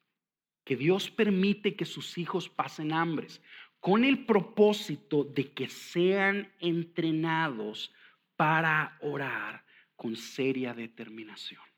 que 0.64 0.76
Dios 0.76 1.10
permite 1.10 1.76
que 1.76 1.84
sus 1.84 2.16
hijos 2.16 2.48
pasen 2.48 2.94
hambres, 2.94 3.42
con 3.80 4.02
el 4.02 4.24
propósito 4.24 5.24
de 5.24 5.52
que 5.52 5.68
sean 5.68 6.50
entrenados 6.58 7.92
para 8.34 8.96
orar 9.02 9.62
con 9.94 10.16
seria 10.16 10.72
determinación. 10.72 11.69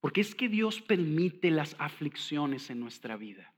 Porque 0.00 0.20
es 0.20 0.34
que 0.34 0.48
Dios 0.48 0.80
permite 0.80 1.50
las 1.50 1.76
aflicciones 1.78 2.70
en 2.70 2.80
nuestra 2.80 3.16
vida. 3.16 3.52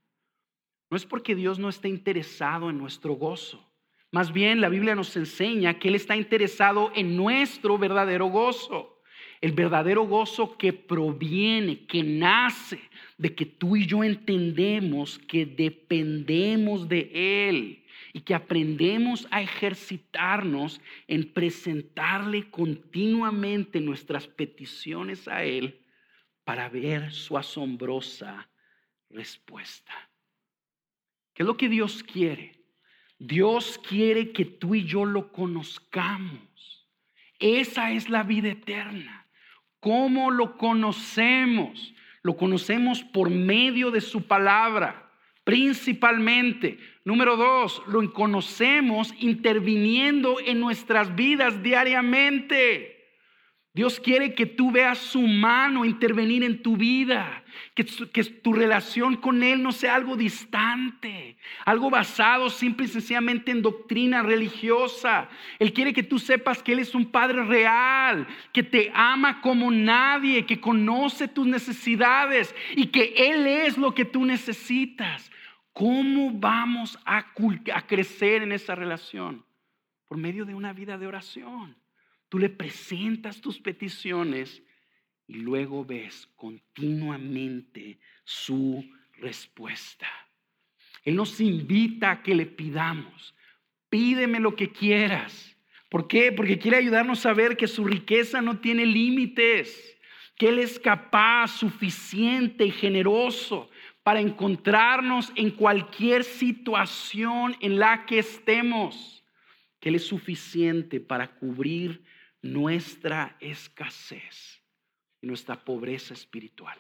No 0.91 0.97
es 0.97 1.05
porque 1.05 1.34
Dios 1.34 1.59
no 1.59 1.68
esté 1.68 1.89
interesado 1.89 2.70
en 2.70 2.78
nuestro 2.78 3.14
gozo. 3.14 3.64
Más 4.11 4.32
bien 4.32 4.61
la 4.61 4.70
Biblia 4.70 4.95
nos 4.95 5.14
enseña 5.16 5.78
que 5.78 5.89
Él 5.89 5.95
está 5.95 6.16
interesado 6.16 6.93
en 6.95 7.16
nuestro 7.16 7.76
verdadero 7.76 8.26
gozo. 8.26 9.03
El 9.41 9.53
verdadero 9.53 10.05
gozo 10.05 10.57
que 10.57 10.72
proviene, 10.72 11.86
que 11.86 12.03
nace 12.03 12.80
de 13.18 13.34
que 13.34 13.47
tú 13.47 13.76
y 13.76 13.86
yo 13.86 14.03
entendemos 14.03 15.18
que 15.18 15.45
dependemos 15.45 16.89
de 16.89 17.11
Él 17.49 17.84
y 18.14 18.20
que 18.22 18.34
aprendemos 18.34 19.28
a 19.30 19.43
ejercitarnos 19.43 20.80
en 21.07 21.30
presentarle 21.32 22.51
continuamente 22.51 23.80
nuestras 23.80 24.26
peticiones 24.26 25.28
a 25.28 25.45
Él 25.45 25.78
para 26.49 26.70
ver 26.70 27.12
su 27.12 27.36
asombrosa 27.36 28.49
respuesta. 29.11 29.92
¿Qué 31.34 31.42
es 31.42 31.46
lo 31.46 31.59
que 31.59 31.68
Dios 31.68 32.03
quiere? 32.03 32.64
Dios 33.18 33.78
quiere 33.86 34.32
que 34.32 34.46
tú 34.46 34.74
y 34.74 34.86
yo 34.86 35.05
lo 35.05 35.30
conozcamos. 35.30 36.88
Esa 37.38 37.92
es 37.92 38.09
la 38.09 38.22
vida 38.22 38.49
eterna. 38.49 39.26
¿Cómo 39.78 40.30
lo 40.30 40.57
conocemos? 40.57 41.92
Lo 42.22 42.34
conocemos 42.38 43.05
por 43.05 43.28
medio 43.28 43.90
de 43.90 44.01
su 44.01 44.26
palabra. 44.26 45.05
principalmente. 45.44 46.78
Número 47.05 47.36
dos, 47.36 47.82
lo 47.88 48.11
conocemos 48.14 49.12
interviniendo 49.18 50.40
en 50.40 50.61
nuestras 50.61 51.14
vidas 51.14 51.62
diariamente. 51.62 52.97
Dios 53.78 54.00
quiere 54.00 54.34
que 54.34 54.44
tú 54.44 54.72
veas 54.72 54.98
su 54.98 55.22
mano 55.22 55.84
intervenir 55.84 56.42
en 56.42 56.64
tu 56.64 56.76
vida, 56.76 57.44
que, 57.76 57.84
tu 57.84 58.52
relación 58.52 59.14
con 59.14 59.44
Él 59.44 59.62
no 59.62 59.70
sea 59.70 59.94
algo 59.94 60.16
distante, 60.16 61.36
algo 61.64 61.88
basado 61.88 62.50
simple 62.50 62.86
y 62.86 62.88
sencillamente 62.88 63.52
en 63.52 63.62
doctrina 63.62 64.24
religiosa. 64.24 65.28
Él 65.60 65.72
quiere 65.72 65.92
que 65.92 66.02
tú 66.02 66.18
sepas 66.18 66.60
que 66.60 66.72
Él 66.72 66.80
es 66.80 66.92
un 66.92 67.12
Padre 67.12 67.44
real, 67.44 68.26
que 68.52 68.64
te 68.64 68.90
ama 68.92 69.40
como 69.40 69.70
nadie, 69.70 70.44
que 70.44 70.60
conoce 70.60 71.28
tus 71.28 71.46
necesidades 71.46 72.52
y 72.74 72.86
que 72.86 73.14
Él 73.16 73.46
es 73.46 73.78
lo 73.78 73.94
que 73.94 74.04
tú 74.04 74.24
necesitas. 74.24 75.30
¿Cómo 75.72 76.32
vamos 76.32 76.98
a 77.04 77.32
crecer 77.86 78.42
en 78.42 78.50
esa 78.50 78.74
relación? 78.74 79.44
Por 80.08 80.18
medio 80.18 80.44
de 80.44 80.56
una 80.56 80.72
vida 80.72 80.98
de 80.98 81.06
oración. 81.06 81.76
Tú 82.28 82.38
le 82.38 82.50
presentas 82.50 83.40
tus 83.40 83.58
peticiones 83.58 84.62
y 85.26 85.34
luego 85.34 85.84
ves 85.84 86.28
continuamente 86.36 87.98
su 88.24 88.84
respuesta. 89.18 90.08
Él 91.04 91.16
nos 91.16 91.40
invita 91.40 92.10
a 92.10 92.22
que 92.22 92.34
le 92.34 92.46
pidamos, 92.46 93.34
pídeme 93.88 94.40
lo 94.40 94.56
que 94.56 94.70
quieras. 94.70 95.56
¿Por 95.88 96.06
qué? 96.06 96.32
Porque 96.32 96.58
quiere 96.58 96.76
ayudarnos 96.76 97.24
a 97.24 97.32
ver 97.32 97.56
que 97.56 97.66
su 97.66 97.84
riqueza 97.84 98.42
no 98.42 98.58
tiene 98.58 98.84
límites, 98.84 99.96
que 100.36 100.48
Él 100.48 100.58
es 100.58 100.78
capaz, 100.78 101.48
suficiente 101.58 102.66
y 102.66 102.70
generoso 102.70 103.70
para 104.02 104.20
encontrarnos 104.20 105.32
en 105.34 105.50
cualquier 105.50 106.24
situación 106.24 107.56
en 107.60 107.78
la 107.78 108.06
que 108.06 108.18
estemos, 108.18 109.24
que 109.80 109.88
Él 109.88 109.96
es 109.96 110.06
suficiente 110.06 111.00
para 111.00 111.34
cubrir 111.34 112.02
nuestra 112.43 113.36
escasez 113.41 114.62
y 115.20 115.26
nuestra 115.26 115.64
pobreza 115.64 116.14
espiritual. 116.14 116.78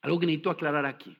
Algo 0.00 0.20
que 0.20 0.26
necesito 0.26 0.50
aclarar 0.50 0.86
aquí. 0.86 1.16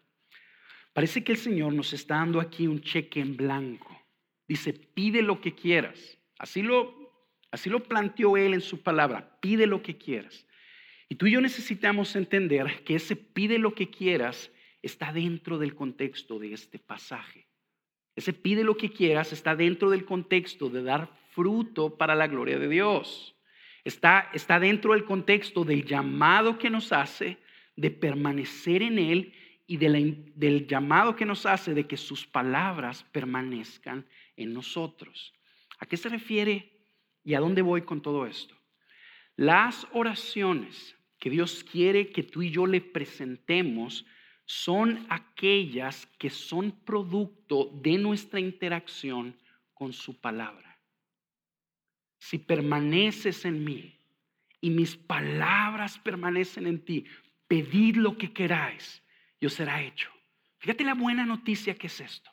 Parece 0.93 1.23
que 1.23 1.33
el 1.33 1.39
Señor 1.39 1.75
nos 1.75 1.93
está 1.93 2.17
dando 2.17 2.41
aquí 2.41 2.67
un 2.67 2.81
cheque 2.81 3.21
en 3.21 3.37
blanco. 3.37 4.01
Dice, 4.49 4.73
pide 4.73 5.23
lo 5.23 5.41
que 5.41 5.55
quieras. 5.55 6.19
Así 6.39 6.63
lo, 6.63 7.35
así 7.51 7.69
lo 7.69 7.83
planteó 7.83 8.37
Él 8.37 8.55
en 8.55 8.61
su 8.61 8.83
palabra, 8.83 9.39
pide 9.41 9.67
lo 9.67 9.83
que 9.83 9.99
quieras. 9.99 10.47
Y 11.09 11.17
tú 11.17 11.27
y 11.27 11.33
yo 11.33 11.41
necesitamos 11.41 12.17
entender 12.17 12.83
que 12.85 12.97
ese 12.97 13.17
pide 13.17 13.59
lo 13.59 13.75
que 13.75 13.91
quieras 13.91 14.51
está 14.83 15.13
dentro 15.13 15.59
del 15.59 15.75
contexto 15.75 16.39
de 16.39 16.53
este 16.53 16.79
pasaje. 16.79 17.47
Ese 18.17 18.33
pide 18.33 18.65
lo 18.65 18.77
que 18.77 18.91
quieras 18.91 19.33
está 19.33 19.55
dentro 19.55 19.91
del 19.91 20.07
contexto 20.07 20.71
de 20.71 20.83
dar 20.83 21.11
fruto 21.31 21.97
para 21.97 22.15
la 22.15 22.27
gloria 22.27 22.59
de 22.59 22.69
Dios. 22.69 23.37
Está, 23.85 24.31
está 24.33 24.59
dentro 24.59 24.95
del 24.95 25.05
contexto 25.05 25.65
del 25.65 25.85
llamado 25.85 26.59
que 26.59 26.71
nos 26.71 26.93
hace 26.93 27.37
de 27.77 27.91
permanecer 27.91 28.83
en 28.83 28.99
Él 28.99 29.33
y 29.67 29.77
del 29.77 30.67
llamado 30.67 31.15
que 31.15 31.27
nos 31.27 31.45
hace 31.45 31.75
de 31.75 31.87
que 31.87 31.97
sus 31.97 32.27
palabras 32.27 33.05
permanezcan 33.13 34.07
en 34.37 34.55
nosotros. 34.55 35.35
¿A 35.79 35.87
qué 35.87 35.97
se 35.97 36.09
refiere 36.09 36.73
y 37.23 37.35
a 37.35 37.41
dónde 37.41 37.63
voy 37.63 37.83
con 37.83 38.01
todo 38.01 38.27
esto? 38.27 38.57
Las 39.37 39.87
oraciones 39.93 40.97
que 41.19 41.29
Dios 41.29 41.65
quiere 41.65 42.11
que 42.11 42.23
tú 42.23 42.43
y 42.43 42.51
yo 42.51 42.67
le 42.67 42.81
presentemos 42.81 44.07
son 44.47 45.07
aquellas 45.11 46.07
que 46.19 46.31
son 46.31 46.73
producto 46.73 47.71
de 47.83 47.99
nuestra 47.99 48.41
interacción 48.41 49.37
con 49.75 49.93
su 49.93 50.19
palabra 50.19 50.67
si 52.27 52.39
permaneces 52.39 53.45
en 53.45 53.65
mí 53.65 54.01
y 54.61 54.71
mis 54.71 54.97
palabras 54.97 55.99
permanecen 55.99 56.67
en 56.67 56.85
ti, 56.85 57.05
pedid 57.47 57.97
lo 57.97 58.19
que 58.19 58.33
queráis, 58.33 59.01
yo 59.41 59.49
será 59.49 59.81
hecho. 59.83 60.11
Fíjate 60.59 60.83
la 60.83 60.95
buena 60.95 61.25
noticia 61.25 61.77
que 61.77 61.87
es 61.87 62.01
esto. 62.01 62.31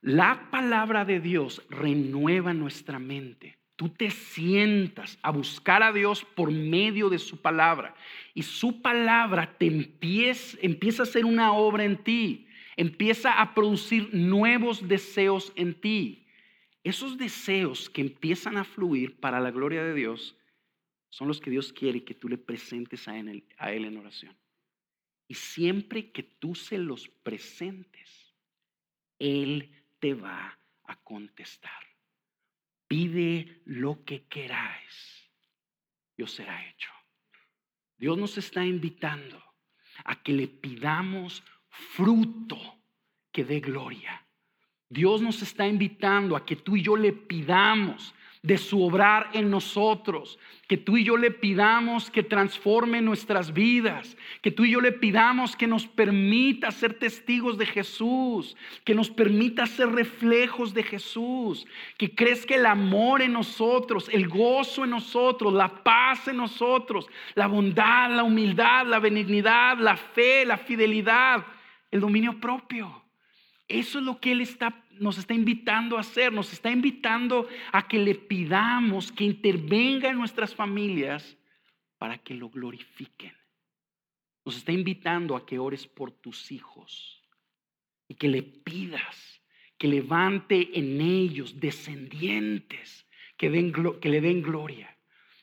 La 0.00 0.48
palabra 0.50 1.04
de 1.04 1.18
Dios 1.18 1.60
renueva 1.70 2.54
nuestra 2.54 3.00
mente. 3.00 3.58
Tú 3.76 3.88
te 3.88 4.10
sientas 4.10 5.18
a 5.22 5.30
buscar 5.30 5.82
a 5.82 5.92
Dios 5.92 6.24
por 6.24 6.50
medio 6.50 7.08
de 7.08 7.18
su 7.18 7.40
palabra 7.40 7.94
y 8.34 8.42
su 8.42 8.82
palabra 8.82 9.56
te 9.58 9.66
empieza, 9.66 10.58
empieza 10.60 11.02
a 11.02 11.06
hacer 11.06 11.24
una 11.24 11.52
obra 11.52 11.84
en 11.84 11.96
ti, 11.96 12.46
empieza 12.76 13.40
a 13.40 13.54
producir 13.54 14.10
nuevos 14.12 14.86
deseos 14.86 15.52
en 15.56 15.74
ti 15.74 16.22
esos 16.84 17.16
deseos 17.16 17.88
que 17.88 18.00
empiezan 18.00 18.56
a 18.56 18.64
fluir 18.64 19.16
para 19.20 19.40
la 19.40 19.50
gloria 19.50 19.84
de 19.84 19.94
Dios 19.94 20.36
son 21.10 21.28
los 21.28 21.40
que 21.40 21.50
Dios 21.50 21.72
quiere 21.72 22.04
que 22.04 22.14
tú 22.14 22.28
le 22.28 22.38
presentes 22.38 23.06
a 23.06 23.16
Él, 23.18 23.44
a 23.56 23.72
él 23.72 23.84
en 23.84 23.98
oración. 23.98 24.36
Y 25.28 25.34
siempre 25.34 26.10
que 26.10 26.22
tú 26.22 26.54
se 26.54 26.78
los 26.78 27.08
presentes, 27.08 28.34
Él 29.18 29.70
te 30.00 30.14
va 30.14 30.58
a 30.84 30.96
contestar. 30.96 31.91
Pide 32.92 33.62
lo 33.64 34.04
que 34.04 34.26
queráis, 34.26 35.26
Dios 36.14 36.30
será 36.30 36.62
hecho. 36.68 36.90
Dios 37.96 38.18
nos 38.18 38.36
está 38.36 38.66
invitando 38.66 39.42
a 40.04 40.22
que 40.22 40.34
le 40.34 40.46
pidamos 40.46 41.42
fruto 41.70 42.58
que 43.32 43.46
dé 43.46 43.60
gloria. 43.60 44.22
Dios 44.90 45.22
nos 45.22 45.40
está 45.40 45.66
invitando 45.66 46.36
a 46.36 46.44
que 46.44 46.56
tú 46.56 46.76
y 46.76 46.82
yo 46.82 46.94
le 46.94 47.14
pidamos 47.14 48.14
de 48.42 48.58
su 48.58 48.82
obrar 48.82 49.30
en 49.34 49.50
nosotros, 49.50 50.36
que 50.66 50.76
tú 50.76 50.96
y 50.96 51.04
yo 51.04 51.16
le 51.16 51.30
pidamos 51.30 52.10
que 52.10 52.24
transforme 52.24 53.00
nuestras 53.00 53.52
vidas, 53.52 54.16
que 54.40 54.50
tú 54.50 54.64
y 54.64 54.72
yo 54.72 54.80
le 54.80 54.90
pidamos 54.90 55.54
que 55.54 55.68
nos 55.68 55.86
permita 55.86 56.72
ser 56.72 56.94
testigos 56.94 57.56
de 57.56 57.66
Jesús, 57.66 58.56
que 58.82 58.96
nos 58.96 59.10
permita 59.10 59.66
ser 59.66 59.92
reflejos 59.92 60.74
de 60.74 60.82
Jesús, 60.82 61.66
que 61.96 62.16
crezca 62.16 62.56
el 62.56 62.66
amor 62.66 63.22
en 63.22 63.32
nosotros, 63.32 64.08
el 64.10 64.26
gozo 64.28 64.82
en 64.82 64.90
nosotros, 64.90 65.52
la 65.52 65.68
paz 65.84 66.26
en 66.26 66.38
nosotros, 66.38 67.06
la 67.34 67.46
bondad, 67.46 68.10
la 68.10 68.24
humildad, 68.24 68.86
la 68.86 68.98
benignidad, 68.98 69.78
la 69.78 69.96
fe, 69.96 70.44
la 70.44 70.56
fidelidad, 70.56 71.46
el 71.92 72.00
dominio 72.00 72.40
propio. 72.40 73.01
Eso 73.72 73.98
es 73.98 74.04
lo 74.04 74.20
que 74.20 74.32
Él 74.32 74.40
está 74.40 74.82
nos 74.98 75.18
está 75.18 75.34
invitando 75.34 75.96
a 75.96 76.00
hacer, 76.00 76.32
nos 76.32 76.52
está 76.52 76.70
invitando 76.70 77.48
a 77.72 77.88
que 77.88 77.98
le 77.98 78.14
pidamos 78.14 79.10
que 79.10 79.24
intervenga 79.24 80.10
en 80.10 80.16
nuestras 80.16 80.54
familias 80.54 81.36
para 81.98 82.18
que 82.18 82.34
lo 82.34 82.48
glorifiquen. 82.50 83.32
Nos 84.44 84.56
está 84.56 84.72
invitando 84.72 85.36
a 85.36 85.46
que 85.46 85.58
ores 85.58 85.86
por 85.86 86.10
tus 86.10 86.52
hijos 86.52 87.22
y 88.08 88.14
que 88.14 88.28
le 88.28 88.42
pidas 88.42 89.40
que 89.78 89.88
levante 89.88 90.78
en 90.78 91.00
ellos 91.00 91.58
descendientes 91.58 93.06
que, 93.36 93.72
que 94.00 94.08
le 94.08 94.20
den 94.20 94.42
gloria. 94.42 94.96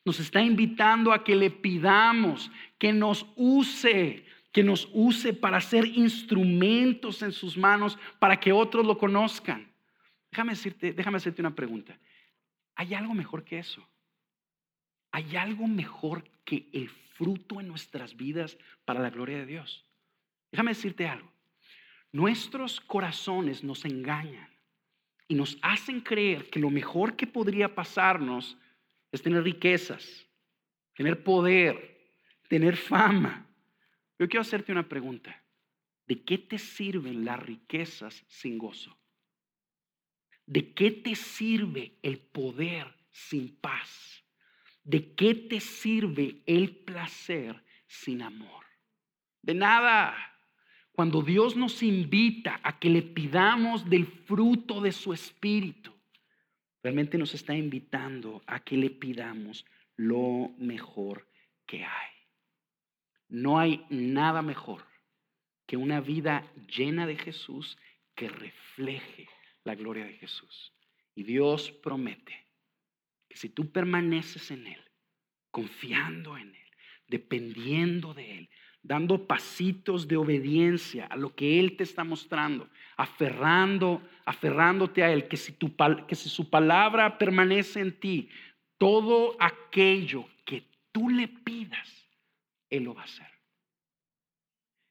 Nos 0.05 0.19
está 0.19 0.41
invitando 0.41 1.11
a 1.11 1.23
que 1.23 1.35
le 1.35 1.51
pidamos 1.51 2.49
que 2.77 2.93
nos 2.93 3.25
use 3.35 4.23
que 4.51 4.63
nos 4.63 4.89
use 4.93 5.33
para 5.33 5.61
ser 5.61 5.85
instrumentos 5.85 7.21
en 7.21 7.31
sus 7.31 7.57
manos 7.57 7.97
para 8.19 8.39
que 8.39 8.51
otros 8.51 8.85
lo 8.85 8.97
conozcan. 8.97 9.71
Déjame 10.31 10.53
decirte, 10.53 10.93
déjame 10.93 11.17
hacerte 11.17 11.41
una 11.41 11.55
pregunta. 11.55 11.97
¿Hay 12.75 12.93
algo 12.93 13.13
mejor 13.13 13.43
que 13.43 13.59
eso? 13.59 13.87
¿Hay 15.11 15.35
algo 15.35 15.67
mejor 15.67 16.23
que 16.45 16.69
el 16.71 16.89
fruto 16.89 17.59
en 17.59 17.67
nuestras 17.67 18.15
vidas 18.15 18.57
para 18.85 18.99
la 18.99 19.09
gloria 19.09 19.37
de 19.37 19.45
Dios? 19.45 19.85
Déjame 20.51 20.71
decirte 20.71 21.07
algo. 21.07 21.31
Nuestros 22.11 22.79
corazones 22.81 23.63
nos 23.63 23.85
engañan 23.85 24.49
y 25.27 25.35
nos 25.35 25.57
hacen 25.61 26.01
creer 26.01 26.49
que 26.49 26.59
lo 26.59 26.69
mejor 26.69 27.15
que 27.15 27.27
podría 27.27 27.75
pasarnos 27.75 28.57
es 29.11 29.21
tener 29.21 29.43
riquezas, 29.43 30.25
tener 30.95 31.23
poder, 31.23 31.99
tener 32.47 32.75
fama. 32.77 33.45
Yo 34.19 34.27
quiero 34.27 34.41
hacerte 34.41 34.73
una 34.73 34.87
pregunta. 34.87 35.41
¿De 36.05 36.23
qué 36.23 36.37
te 36.37 36.59
sirven 36.59 37.23
las 37.23 37.39
riquezas 37.39 38.25
sin 38.27 38.57
gozo? 38.57 38.97
¿De 40.45 40.73
qué 40.73 40.91
te 40.91 41.15
sirve 41.15 41.97
el 42.01 42.19
poder 42.19 42.93
sin 43.11 43.55
paz? 43.55 44.23
¿De 44.83 45.13
qué 45.15 45.35
te 45.35 45.59
sirve 45.59 46.41
el 46.45 46.75
placer 46.77 47.63
sin 47.87 48.21
amor? 48.21 48.65
De 49.41 49.53
nada. 49.53 50.15
Cuando 50.91 51.21
Dios 51.21 51.55
nos 51.55 51.81
invita 51.81 52.59
a 52.61 52.77
que 52.77 52.89
le 52.89 53.03
pidamos 53.03 53.89
del 53.89 54.05
fruto 54.05 54.81
de 54.81 54.91
su 54.91 55.13
espíritu, 55.13 55.93
realmente 56.83 57.17
nos 57.17 57.33
está 57.33 57.55
invitando 57.55 58.41
a 58.47 58.59
que 58.59 58.75
le 58.75 58.89
pidamos 58.89 59.65
lo 59.95 60.49
mejor 60.57 61.29
que 61.65 61.85
hay. 61.85 62.18
No 63.29 63.59
hay 63.59 63.85
nada 63.89 64.41
mejor 64.41 64.83
que 65.65 65.77
una 65.77 66.01
vida 66.01 66.51
llena 66.75 67.05
de 67.05 67.15
Jesús 67.15 67.77
que 68.15 68.27
refleje 68.27 69.29
la 69.63 69.75
gloria 69.75 70.05
de 70.05 70.13
Jesús. 70.13 70.73
Y 71.15 71.23
Dios 71.23 71.71
promete 71.71 72.45
que 73.27 73.37
si 73.37 73.49
tú 73.49 73.71
permaneces 73.71 74.49
en 74.51 74.67
Él, 74.67 74.81
confiando 75.51 76.37
en 76.37 76.55
Él, 76.55 76.67
dependiendo 77.07 78.13
de 78.13 78.39
Él, 78.39 78.49
dando 78.81 79.27
pasitos 79.27 80.07
de 80.07 80.17
obediencia 80.17 81.05
a 81.05 81.15
lo 81.15 81.35
que 81.35 81.59
Él 81.59 81.75
te 81.77 81.83
está 81.83 82.03
mostrando, 82.03 82.69
aferrando, 82.97 84.01
aferrándote 84.25 85.03
a 85.03 85.11
Él, 85.11 85.27
que 85.27 85.37
si, 85.37 85.51
tu, 85.53 85.75
que 86.07 86.15
si 86.15 86.29
su 86.29 86.49
palabra 86.49 87.17
permanece 87.17 87.81
en 87.81 87.99
ti, 87.99 88.29
todo 88.77 89.35
aquello 89.39 90.25
que 90.45 90.63
tú 90.91 91.09
le 91.09 91.27
pidas, 91.27 91.98
Él 92.69 92.83
lo 92.83 92.93
va 92.93 93.01
a 93.01 93.05
hacer. 93.05 93.27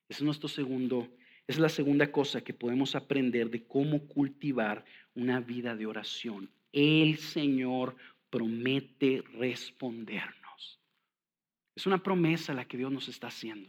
Es 0.08 0.22
nuestro 0.22 0.48
segundo, 0.48 1.08
es 1.46 1.58
la 1.58 1.68
segunda 1.68 2.10
cosa 2.10 2.40
que 2.40 2.54
podemos 2.54 2.94
aprender 2.94 3.50
de 3.50 3.66
cómo 3.66 4.06
cultivar 4.06 4.84
una 5.14 5.40
vida 5.40 5.76
de 5.76 5.86
oración. 5.86 6.50
El 6.72 7.18
Señor 7.18 7.96
promete 8.30 9.22
respondernos. 9.34 10.80
Es 11.74 11.86
una 11.86 12.02
promesa 12.02 12.54
la 12.54 12.66
que 12.66 12.76
Dios 12.76 12.90
nos 12.90 13.08
está 13.08 13.28
haciendo. 13.28 13.68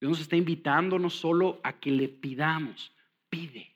Dios 0.00 0.10
nos 0.10 0.20
está 0.20 0.36
invitando 0.36 0.98
no 0.98 1.10
solo 1.10 1.60
a 1.62 1.78
que 1.78 1.90
le 1.90 2.08
pidamos, 2.08 2.92
pide, 3.28 3.74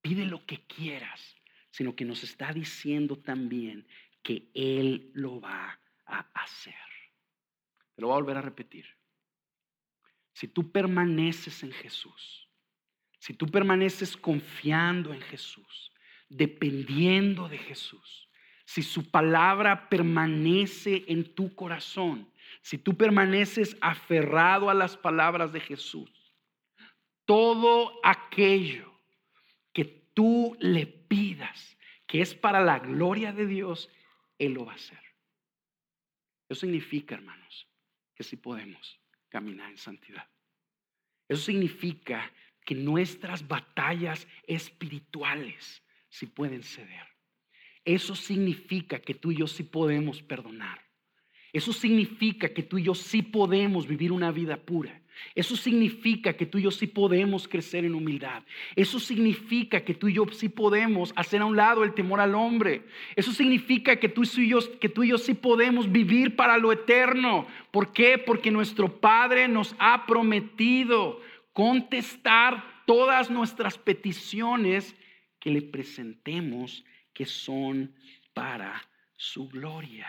pide 0.00 0.24
lo 0.24 0.44
que 0.44 0.66
quieras, 0.66 1.36
sino 1.70 1.94
que 1.94 2.04
nos 2.04 2.22
está 2.24 2.52
diciendo 2.52 3.16
también 3.16 3.86
que 4.22 4.50
Él 4.54 5.10
lo 5.14 5.40
va 5.40 5.78
a 6.06 6.20
hacer. 6.34 6.74
Te 7.96 8.02
lo 8.02 8.08
voy 8.08 8.14
a 8.14 8.20
volver 8.20 8.36
a 8.36 8.42
repetir. 8.42 8.86
Si 10.34 10.46
tú 10.46 10.70
permaneces 10.70 11.62
en 11.62 11.72
Jesús, 11.72 12.48
si 13.18 13.32
tú 13.32 13.46
permaneces 13.46 14.16
confiando 14.16 15.12
en 15.14 15.22
Jesús, 15.22 15.90
dependiendo 16.28 17.48
de 17.48 17.58
Jesús, 17.58 18.28
si 18.66 18.82
su 18.82 19.10
palabra 19.10 19.88
permanece 19.88 21.04
en 21.08 21.34
tu 21.34 21.54
corazón, 21.54 22.30
si 22.60 22.76
tú 22.76 22.96
permaneces 22.96 23.76
aferrado 23.80 24.68
a 24.68 24.74
las 24.74 24.96
palabras 24.96 25.52
de 25.52 25.60
Jesús, 25.60 26.10
todo 27.24 27.98
aquello 28.04 28.92
que 29.72 29.84
tú 30.12 30.56
le 30.60 30.86
pidas, 30.86 31.78
que 32.06 32.20
es 32.20 32.34
para 32.34 32.60
la 32.60 32.78
gloria 32.78 33.32
de 33.32 33.46
Dios, 33.46 33.88
Él 34.38 34.52
lo 34.52 34.66
va 34.66 34.72
a 34.72 34.76
hacer. 34.76 35.00
Eso 36.48 36.60
significa, 36.60 37.14
hermanos, 37.14 37.65
que 38.16 38.24
si 38.24 38.36
podemos 38.36 38.98
caminar 39.28 39.70
en 39.70 39.76
santidad. 39.76 40.26
Eso 41.28 41.42
significa 41.42 42.32
que 42.64 42.74
nuestras 42.74 43.46
batallas 43.46 44.26
espirituales 44.46 45.82
sí 46.08 46.26
pueden 46.26 46.62
ceder. 46.62 47.06
Eso 47.84 48.16
significa 48.16 48.98
que 48.98 49.14
tú 49.14 49.30
y 49.30 49.36
yo 49.36 49.46
sí 49.46 49.62
podemos 49.62 50.22
perdonar. 50.22 50.84
Eso 51.52 51.72
significa 51.72 52.52
que 52.52 52.62
tú 52.64 52.78
y 52.78 52.84
yo 52.84 52.94
sí 52.94 53.22
podemos 53.22 53.86
vivir 53.86 54.10
una 54.10 54.32
vida 54.32 54.56
pura. 54.56 55.00
Eso 55.34 55.56
significa 55.56 56.34
que 56.34 56.46
tú 56.46 56.58
y 56.58 56.62
yo 56.62 56.70
sí 56.70 56.86
podemos 56.86 57.46
crecer 57.48 57.84
en 57.84 57.94
humildad. 57.94 58.42
Eso 58.74 58.98
significa 58.98 59.84
que 59.84 59.94
tú 59.94 60.08
y 60.08 60.14
yo 60.14 60.26
sí 60.32 60.48
podemos 60.48 61.12
hacer 61.16 61.42
a 61.42 61.46
un 61.46 61.56
lado 61.56 61.84
el 61.84 61.94
temor 61.94 62.20
al 62.20 62.34
hombre. 62.34 62.84
Eso 63.14 63.32
significa 63.32 63.96
que 63.96 64.08
tú 64.08 64.22
y 64.22 64.48
yo, 64.48 64.58
que 64.78 64.88
tú 64.88 65.04
y 65.04 65.08
yo 65.08 65.18
sí 65.18 65.34
podemos 65.34 65.90
vivir 65.90 66.36
para 66.36 66.58
lo 66.58 66.72
eterno. 66.72 67.46
¿Por 67.70 67.92
qué? 67.92 68.18
Porque 68.18 68.50
nuestro 68.50 69.00
Padre 69.00 69.48
nos 69.48 69.74
ha 69.78 70.06
prometido 70.06 71.20
contestar 71.52 72.82
todas 72.86 73.30
nuestras 73.30 73.78
peticiones 73.78 74.94
que 75.40 75.50
le 75.50 75.62
presentemos 75.62 76.84
que 77.12 77.24
son 77.24 77.94
para 78.34 78.82
su 79.16 79.48
gloria, 79.48 80.08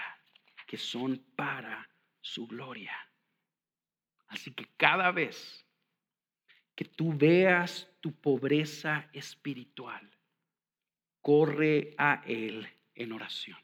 que 0.66 0.78
son 0.78 1.24
para 1.36 1.89
su 2.20 2.47
gloria. 2.47 3.07
Así 4.28 4.51
que 4.51 4.67
cada 4.78 5.11
vez 5.11 5.65
que 6.75 6.86
tú 6.86 7.17
veas 7.17 7.89
tu 8.01 8.11
pobreza 8.13 9.09
espiritual, 9.13 10.09
corre 11.21 11.95
a 11.97 12.21
Él 12.25 12.67
en 12.93 13.11
oración. 13.11 13.57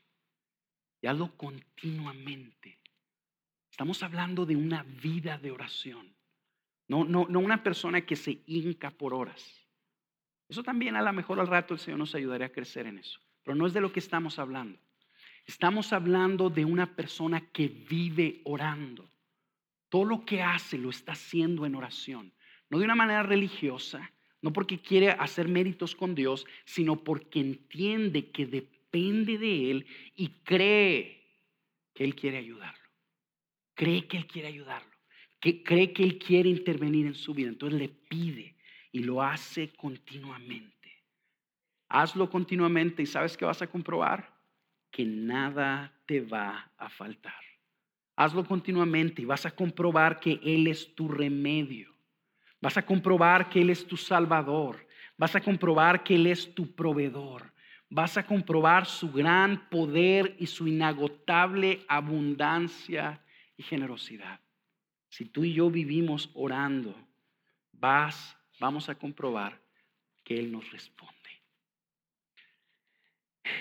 Y 1.01 1.07
hazlo 1.07 1.35
continuamente. 1.37 2.79
Estamos 3.69 4.01
hablando 4.03 4.45
de 4.45 4.55
una 4.55 4.83
vida 4.83 5.37
de 5.37 5.51
oración. 5.51 6.15
No, 6.87 7.03
no, 7.05 7.25
no 7.29 7.39
una 7.39 7.63
persona 7.63 8.05
que 8.05 8.15
se 8.15 8.41
hinca 8.45 8.91
por 8.91 9.13
horas. 9.13 9.63
Eso 10.47 10.63
también 10.63 10.95
a 10.95 11.01
lo 11.01 11.13
mejor 11.13 11.39
al 11.39 11.47
rato 11.47 11.73
el 11.73 11.79
Señor 11.79 11.99
nos 11.99 12.15
ayudaría 12.15 12.47
a 12.47 12.51
crecer 12.51 12.87
en 12.87 12.99
eso. 12.99 13.19
Pero 13.43 13.55
no 13.55 13.67
es 13.67 13.73
de 13.73 13.81
lo 13.81 13.91
que 13.91 13.99
estamos 13.99 14.39
hablando. 14.39 14.79
Estamos 15.45 15.91
hablando 15.93 16.49
de 16.49 16.65
una 16.65 16.95
persona 16.95 17.41
que 17.51 17.67
vive 17.67 18.41
orando. 18.45 19.09
Todo 19.93 20.05
lo 20.05 20.25
que 20.25 20.41
hace 20.41 20.79
lo 20.79 20.89
está 20.89 21.11
haciendo 21.11 21.67
en 21.67 21.75
oración. 21.75 22.33
No 22.71 22.79
de 22.79 22.85
una 22.85 22.95
manera 22.95 23.21
religiosa, 23.21 24.11
no 24.41 24.51
porque 24.51 24.79
quiere 24.79 25.11
hacer 25.11 25.47
méritos 25.47 25.95
con 25.95 26.15
Dios, 26.15 26.47
sino 26.65 27.03
porque 27.03 27.39
entiende 27.39 28.31
que 28.31 28.47
depende 28.47 29.37
de 29.37 29.69
Él 29.69 29.85
y 30.15 30.29
cree 30.45 31.21
que 31.93 32.05
Él 32.05 32.15
quiere 32.15 32.39
ayudarlo. 32.39 32.89
Cree 33.75 34.07
que 34.07 34.17
Él 34.17 34.25
quiere 34.25 34.47
ayudarlo. 34.47 34.97
Que 35.39 35.61
cree 35.61 35.93
que 35.93 36.01
Él 36.01 36.17
quiere 36.17 36.49
intervenir 36.49 37.05
en 37.05 37.13
su 37.13 37.35
vida. 37.35 37.49
Entonces 37.49 37.79
le 37.79 37.89
pide 37.89 38.55
y 38.91 39.03
lo 39.03 39.21
hace 39.21 39.73
continuamente. 39.73 41.03
Hazlo 41.89 42.31
continuamente 42.31 43.03
y 43.03 43.05
¿sabes 43.05 43.37
qué 43.37 43.45
vas 43.45 43.61
a 43.61 43.67
comprobar? 43.67 44.33
Que 44.89 45.05
nada 45.05 45.93
te 46.07 46.19
va 46.19 46.71
a 46.79 46.89
faltar. 46.89 47.42
Hazlo 48.15 48.45
continuamente 48.45 49.21
y 49.21 49.25
vas 49.25 49.45
a 49.45 49.51
comprobar 49.51 50.19
que 50.19 50.39
Él 50.43 50.67
es 50.67 50.93
tu 50.95 51.07
remedio. 51.07 51.91
Vas 52.61 52.77
a 52.77 52.85
comprobar 52.85 53.49
que 53.49 53.61
Él 53.61 53.69
es 53.69 53.85
tu 53.85 53.97
salvador. 53.97 54.87
Vas 55.17 55.35
a 55.35 55.41
comprobar 55.41 56.03
que 56.03 56.15
Él 56.15 56.27
es 56.27 56.53
tu 56.53 56.73
proveedor. 56.75 57.51
Vas 57.89 58.17
a 58.17 58.25
comprobar 58.25 58.85
su 58.85 59.11
gran 59.11 59.69
poder 59.69 60.35
y 60.39 60.47
su 60.47 60.67
inagotable 60.67 61.81
abundancia 61.87 63.21
y 63.57 63.63
generosidad. 63.63 64.39
Si 65.09 65.25
tú 65.25 65.43
y 65.43 65.53
yo 65.53 65.69
vivimos 65.69 66.31
orando, 66.33 66.95
vas, 67.71 68.35
vamos 68.59 68.89
a 68.89 68.95
comprobar 68.95 69.59
que 70.23 70.39
Él 70.39 70.51
nos 70.51 70.71
responde. 70.71 71.13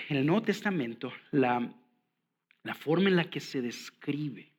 En 0.09 0.17
el 0.17 0.25
Nuevo 0.25 0.43
Testamento, 0.43 1.11
la 1.31 1.69
la 2.63 2.73
forma 2.73 3.09
en 3.09 3.17
la 3.17 3.29
que 3.29 3.39
se 3.39 3.61
describe 3.61 4.53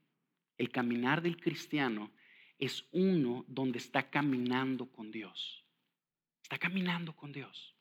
el 0.58 0.70
caminar 0.70 1.22
del 1.22 1.38
cristiano 1.38 2.10
es 2.58 2.86
uno 2.92 3.44
donde 3.48 3.78
está 3.78 4.10
caminando 4.10 4.86
con 4.86 5.10
Dios. 5.10 5.64
Está 6.42 6.58
caminando 6.58 7.14
con 7.14 7.32
Dios. 7.32 7.74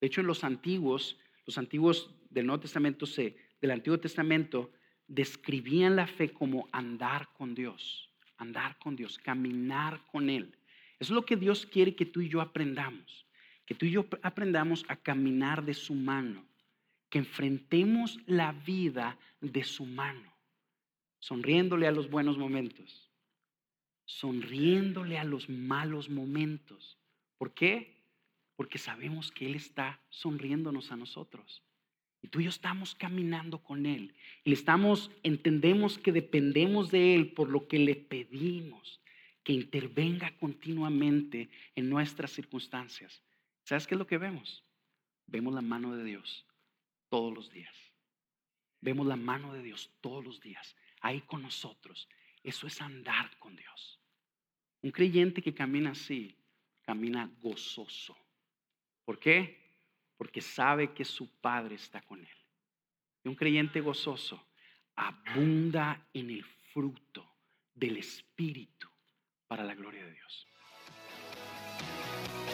De 0.00 0.06
hecho, 0.06 0.20
en 0.20 0.26
los 0.26 0.44
antiguos, 0.44 1.18
los 1.46 1.58
antiguos 1.58 2.10
del 2.30 2.46
Nuevo 2.46 2.60
Testamento, 2.60 3.06
del 3.60 3.70
Antiguo 3.70 3.98
Testamento, 3.98 4.70
describían 5.06 5.96
la 5.96 6.06
fe 6.06 6.32
como 6.32 6.68
andar 6.72 7.28
con 7.32 7.54
Dios, 7.54 8.10
andar 8.36 8.78
con 8.78 8.96
Dios, 8.96 9.18
caminar 9.18 10.04
con 10.10 10.28
Él. 10.28 10.56
Es 10.98 11.10
lo 11.10 11.24
que 11.24 11.36
Dios 11.36 11.66
quiere 11.66 11.94
que 11.94 12.06
tú 12.06 12.20
y 12.20 12.28
yo 12.28 12.40
aprendamos, 12.40 13.26
que 13.64 13.74
tú 13.74 13.86
y 13.86 13.92
yo 13.92 14.06
aprendamos 14.22 14.84
a 14.88 14.96
caminar 14.96 15.64
de 15.64 15.74
su 15.74 15.94
mano, 15.94 16.44
que 17.08 17.18
enfrentemos 17.18 18.18
la 18.26 18.52
vida 18.52 19.18
de 19.40 19.64
su 19.64 19.84
mano, 19.86 20.32
sonriéndole 21.18 21.86
a 21.86 21.92
los 21.92 22.10
buenos 22.10 22.36
momentos, 22.36 23.10
sonriéndole 24.04 25.18
a 25.18 25.24
los 25.24 25.48
malos 25.48 26.10
momentos. 26.10 26.98
¿Por 27.38 27.54
qué? 27.54 27.96
Porque 28.56 28.78
sabemos 28.78 29.30
que 29.30 29.46
Él 29.46 29.54
está 29.54 30.00
sonriéndonos 30.10 30.92
a 30.92 30.96
nosotros. 30.96 31.62
Y 32.20 32.28
tú 32.28 32.40
y 32.40 32.44
yo 32.44 32.50
estamos 32.50 32.94
caminando 32.94 33.62
con 33.62 33.86
Él. 33.86 34.14
Y 34.44 34.52
estamos, 34.52 35.10
entendemos 35.22 35.98
que 35.98 36.10
dependemos 36.10 36.90
de 36.90 37.14
Él 37.14 37.32
por 37.32 37.48
lo 37.48 37.68
que 37.68 37.78
le 37.78 37.94
pedimos, 37.94 39.00
que 39.44 39.52
intervenga 39.52 40.36
continuamente 40.38 41.48
en 41.76 41.88
nuestras 41.88 42.32
circunstancias. 42.32 43.22
¿Sabes 43.62 43.86
qué 43.86 43.94
es 43.94 43.98
lo 43.98 44.06
que 44.06 44.18
vemos? 44.18 44.64
Vemos 45.26 45.54
la 45.54 45.62
mano 45.62 45.94
de 45.94 46.04
Dios 46.04 46.47
todos 47.08 47.32
los 47.34 47.50
días. 47.50 47.74
Vemos 48.80 49.06
la 49.06 49.16
mano 49.16 49.52
de 49.52 49.62
Dios 49.62 49.90
todos 50.00 50.24
los 50.24 50.40
días, 50.40 50.76
ahí 51.00 51.20
con 51.22 51.42
nosotros. 51.42 52.08
Eso 52.42 52.66
es 52.66 52.80
andar 52.80 53.36
con 53.38 53.56
Dios. 53.56 54.00
Un 54.82 54.92
creyente 54.92 55.42
que 55.42 55.54
camina 55.54 55.90
así, 55.90 56.36
camina 56.82 57.30
gozoso. 57.40 58.16
¿Por 59.04 59.18
qué? 59.18 59.58
Porque 60.16 60.40
sabe 60.40 60.92
que 60.92 61.04
su 61.04 61.28
Padre 61.40 61.74
está 61.74 62.00
con 62.02 62.20
él. 62.20 62.38
Y 63.24 63.28
un 63.28 63.34
creyente 63.34 63.80
gozoso 63.80 64.46
abunda 64.94 66.06
en 66.12 66.30
el 66.30 66.44
fruto 66.44 67.28
del 67.74 67.96
Espíritu 67.96 68.88
para 69.46 69.64
la 69.64 69.74
gloria 69.74 70.04
de 70.04 70.12
Dios. 70.12 70.46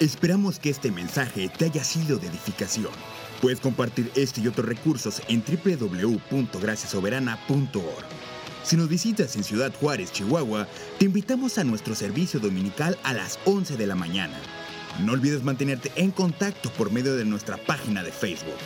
Esperamos 0.00 0.58
que 0.58 0.70
este 0.70 0.90
mensaje 0.90 1.48
te 1.48 1.66
haya 1.66 1.84
sido 1.84 2.18
de 2.18 2.28
edificación. 2.28 2.92
Puedes 3.40 3.60
compartir 3.60 4.10
este 4.14 4.40
y 4.40 4.48
otros 4.48 4.66
recursos 4.66 5.22
en 5.28 5.42
www.graciasoberana.org. 5.42 8.04
Si 8.62 8.76
nos 8.76 8.88
visitas 8.88 9.36
en 9.36 9.44
Ciudad 9.44 9.72
Juárez, 9.78 10.10
Chihuahua, 10.10 10.66
te 10.98 11.04
invitamos 11.04 11.58
a 11.58 11.64
nuestro 11.64 11.94
servicio 11.94 12.40
dominical 12.40 12.98
a 13.02 13.12
las 13.12 13.38
11 13.44 13.76
de 13.76 13.86
la 13.86 13.94
mañana. 13.94 14.40
No 15.04 15.12
olvides 15.12 15.42
mantenerte 15.42 15.92
en 15.96 16.10
contacto 16.10 16.70
por 16.70 16.90
medio 16.90 17.14
de 17.16 17.26
nuestra 17.26 17.58
página 17.58 18.02
de 18.02 18.12
Facebook. 18.12 18.56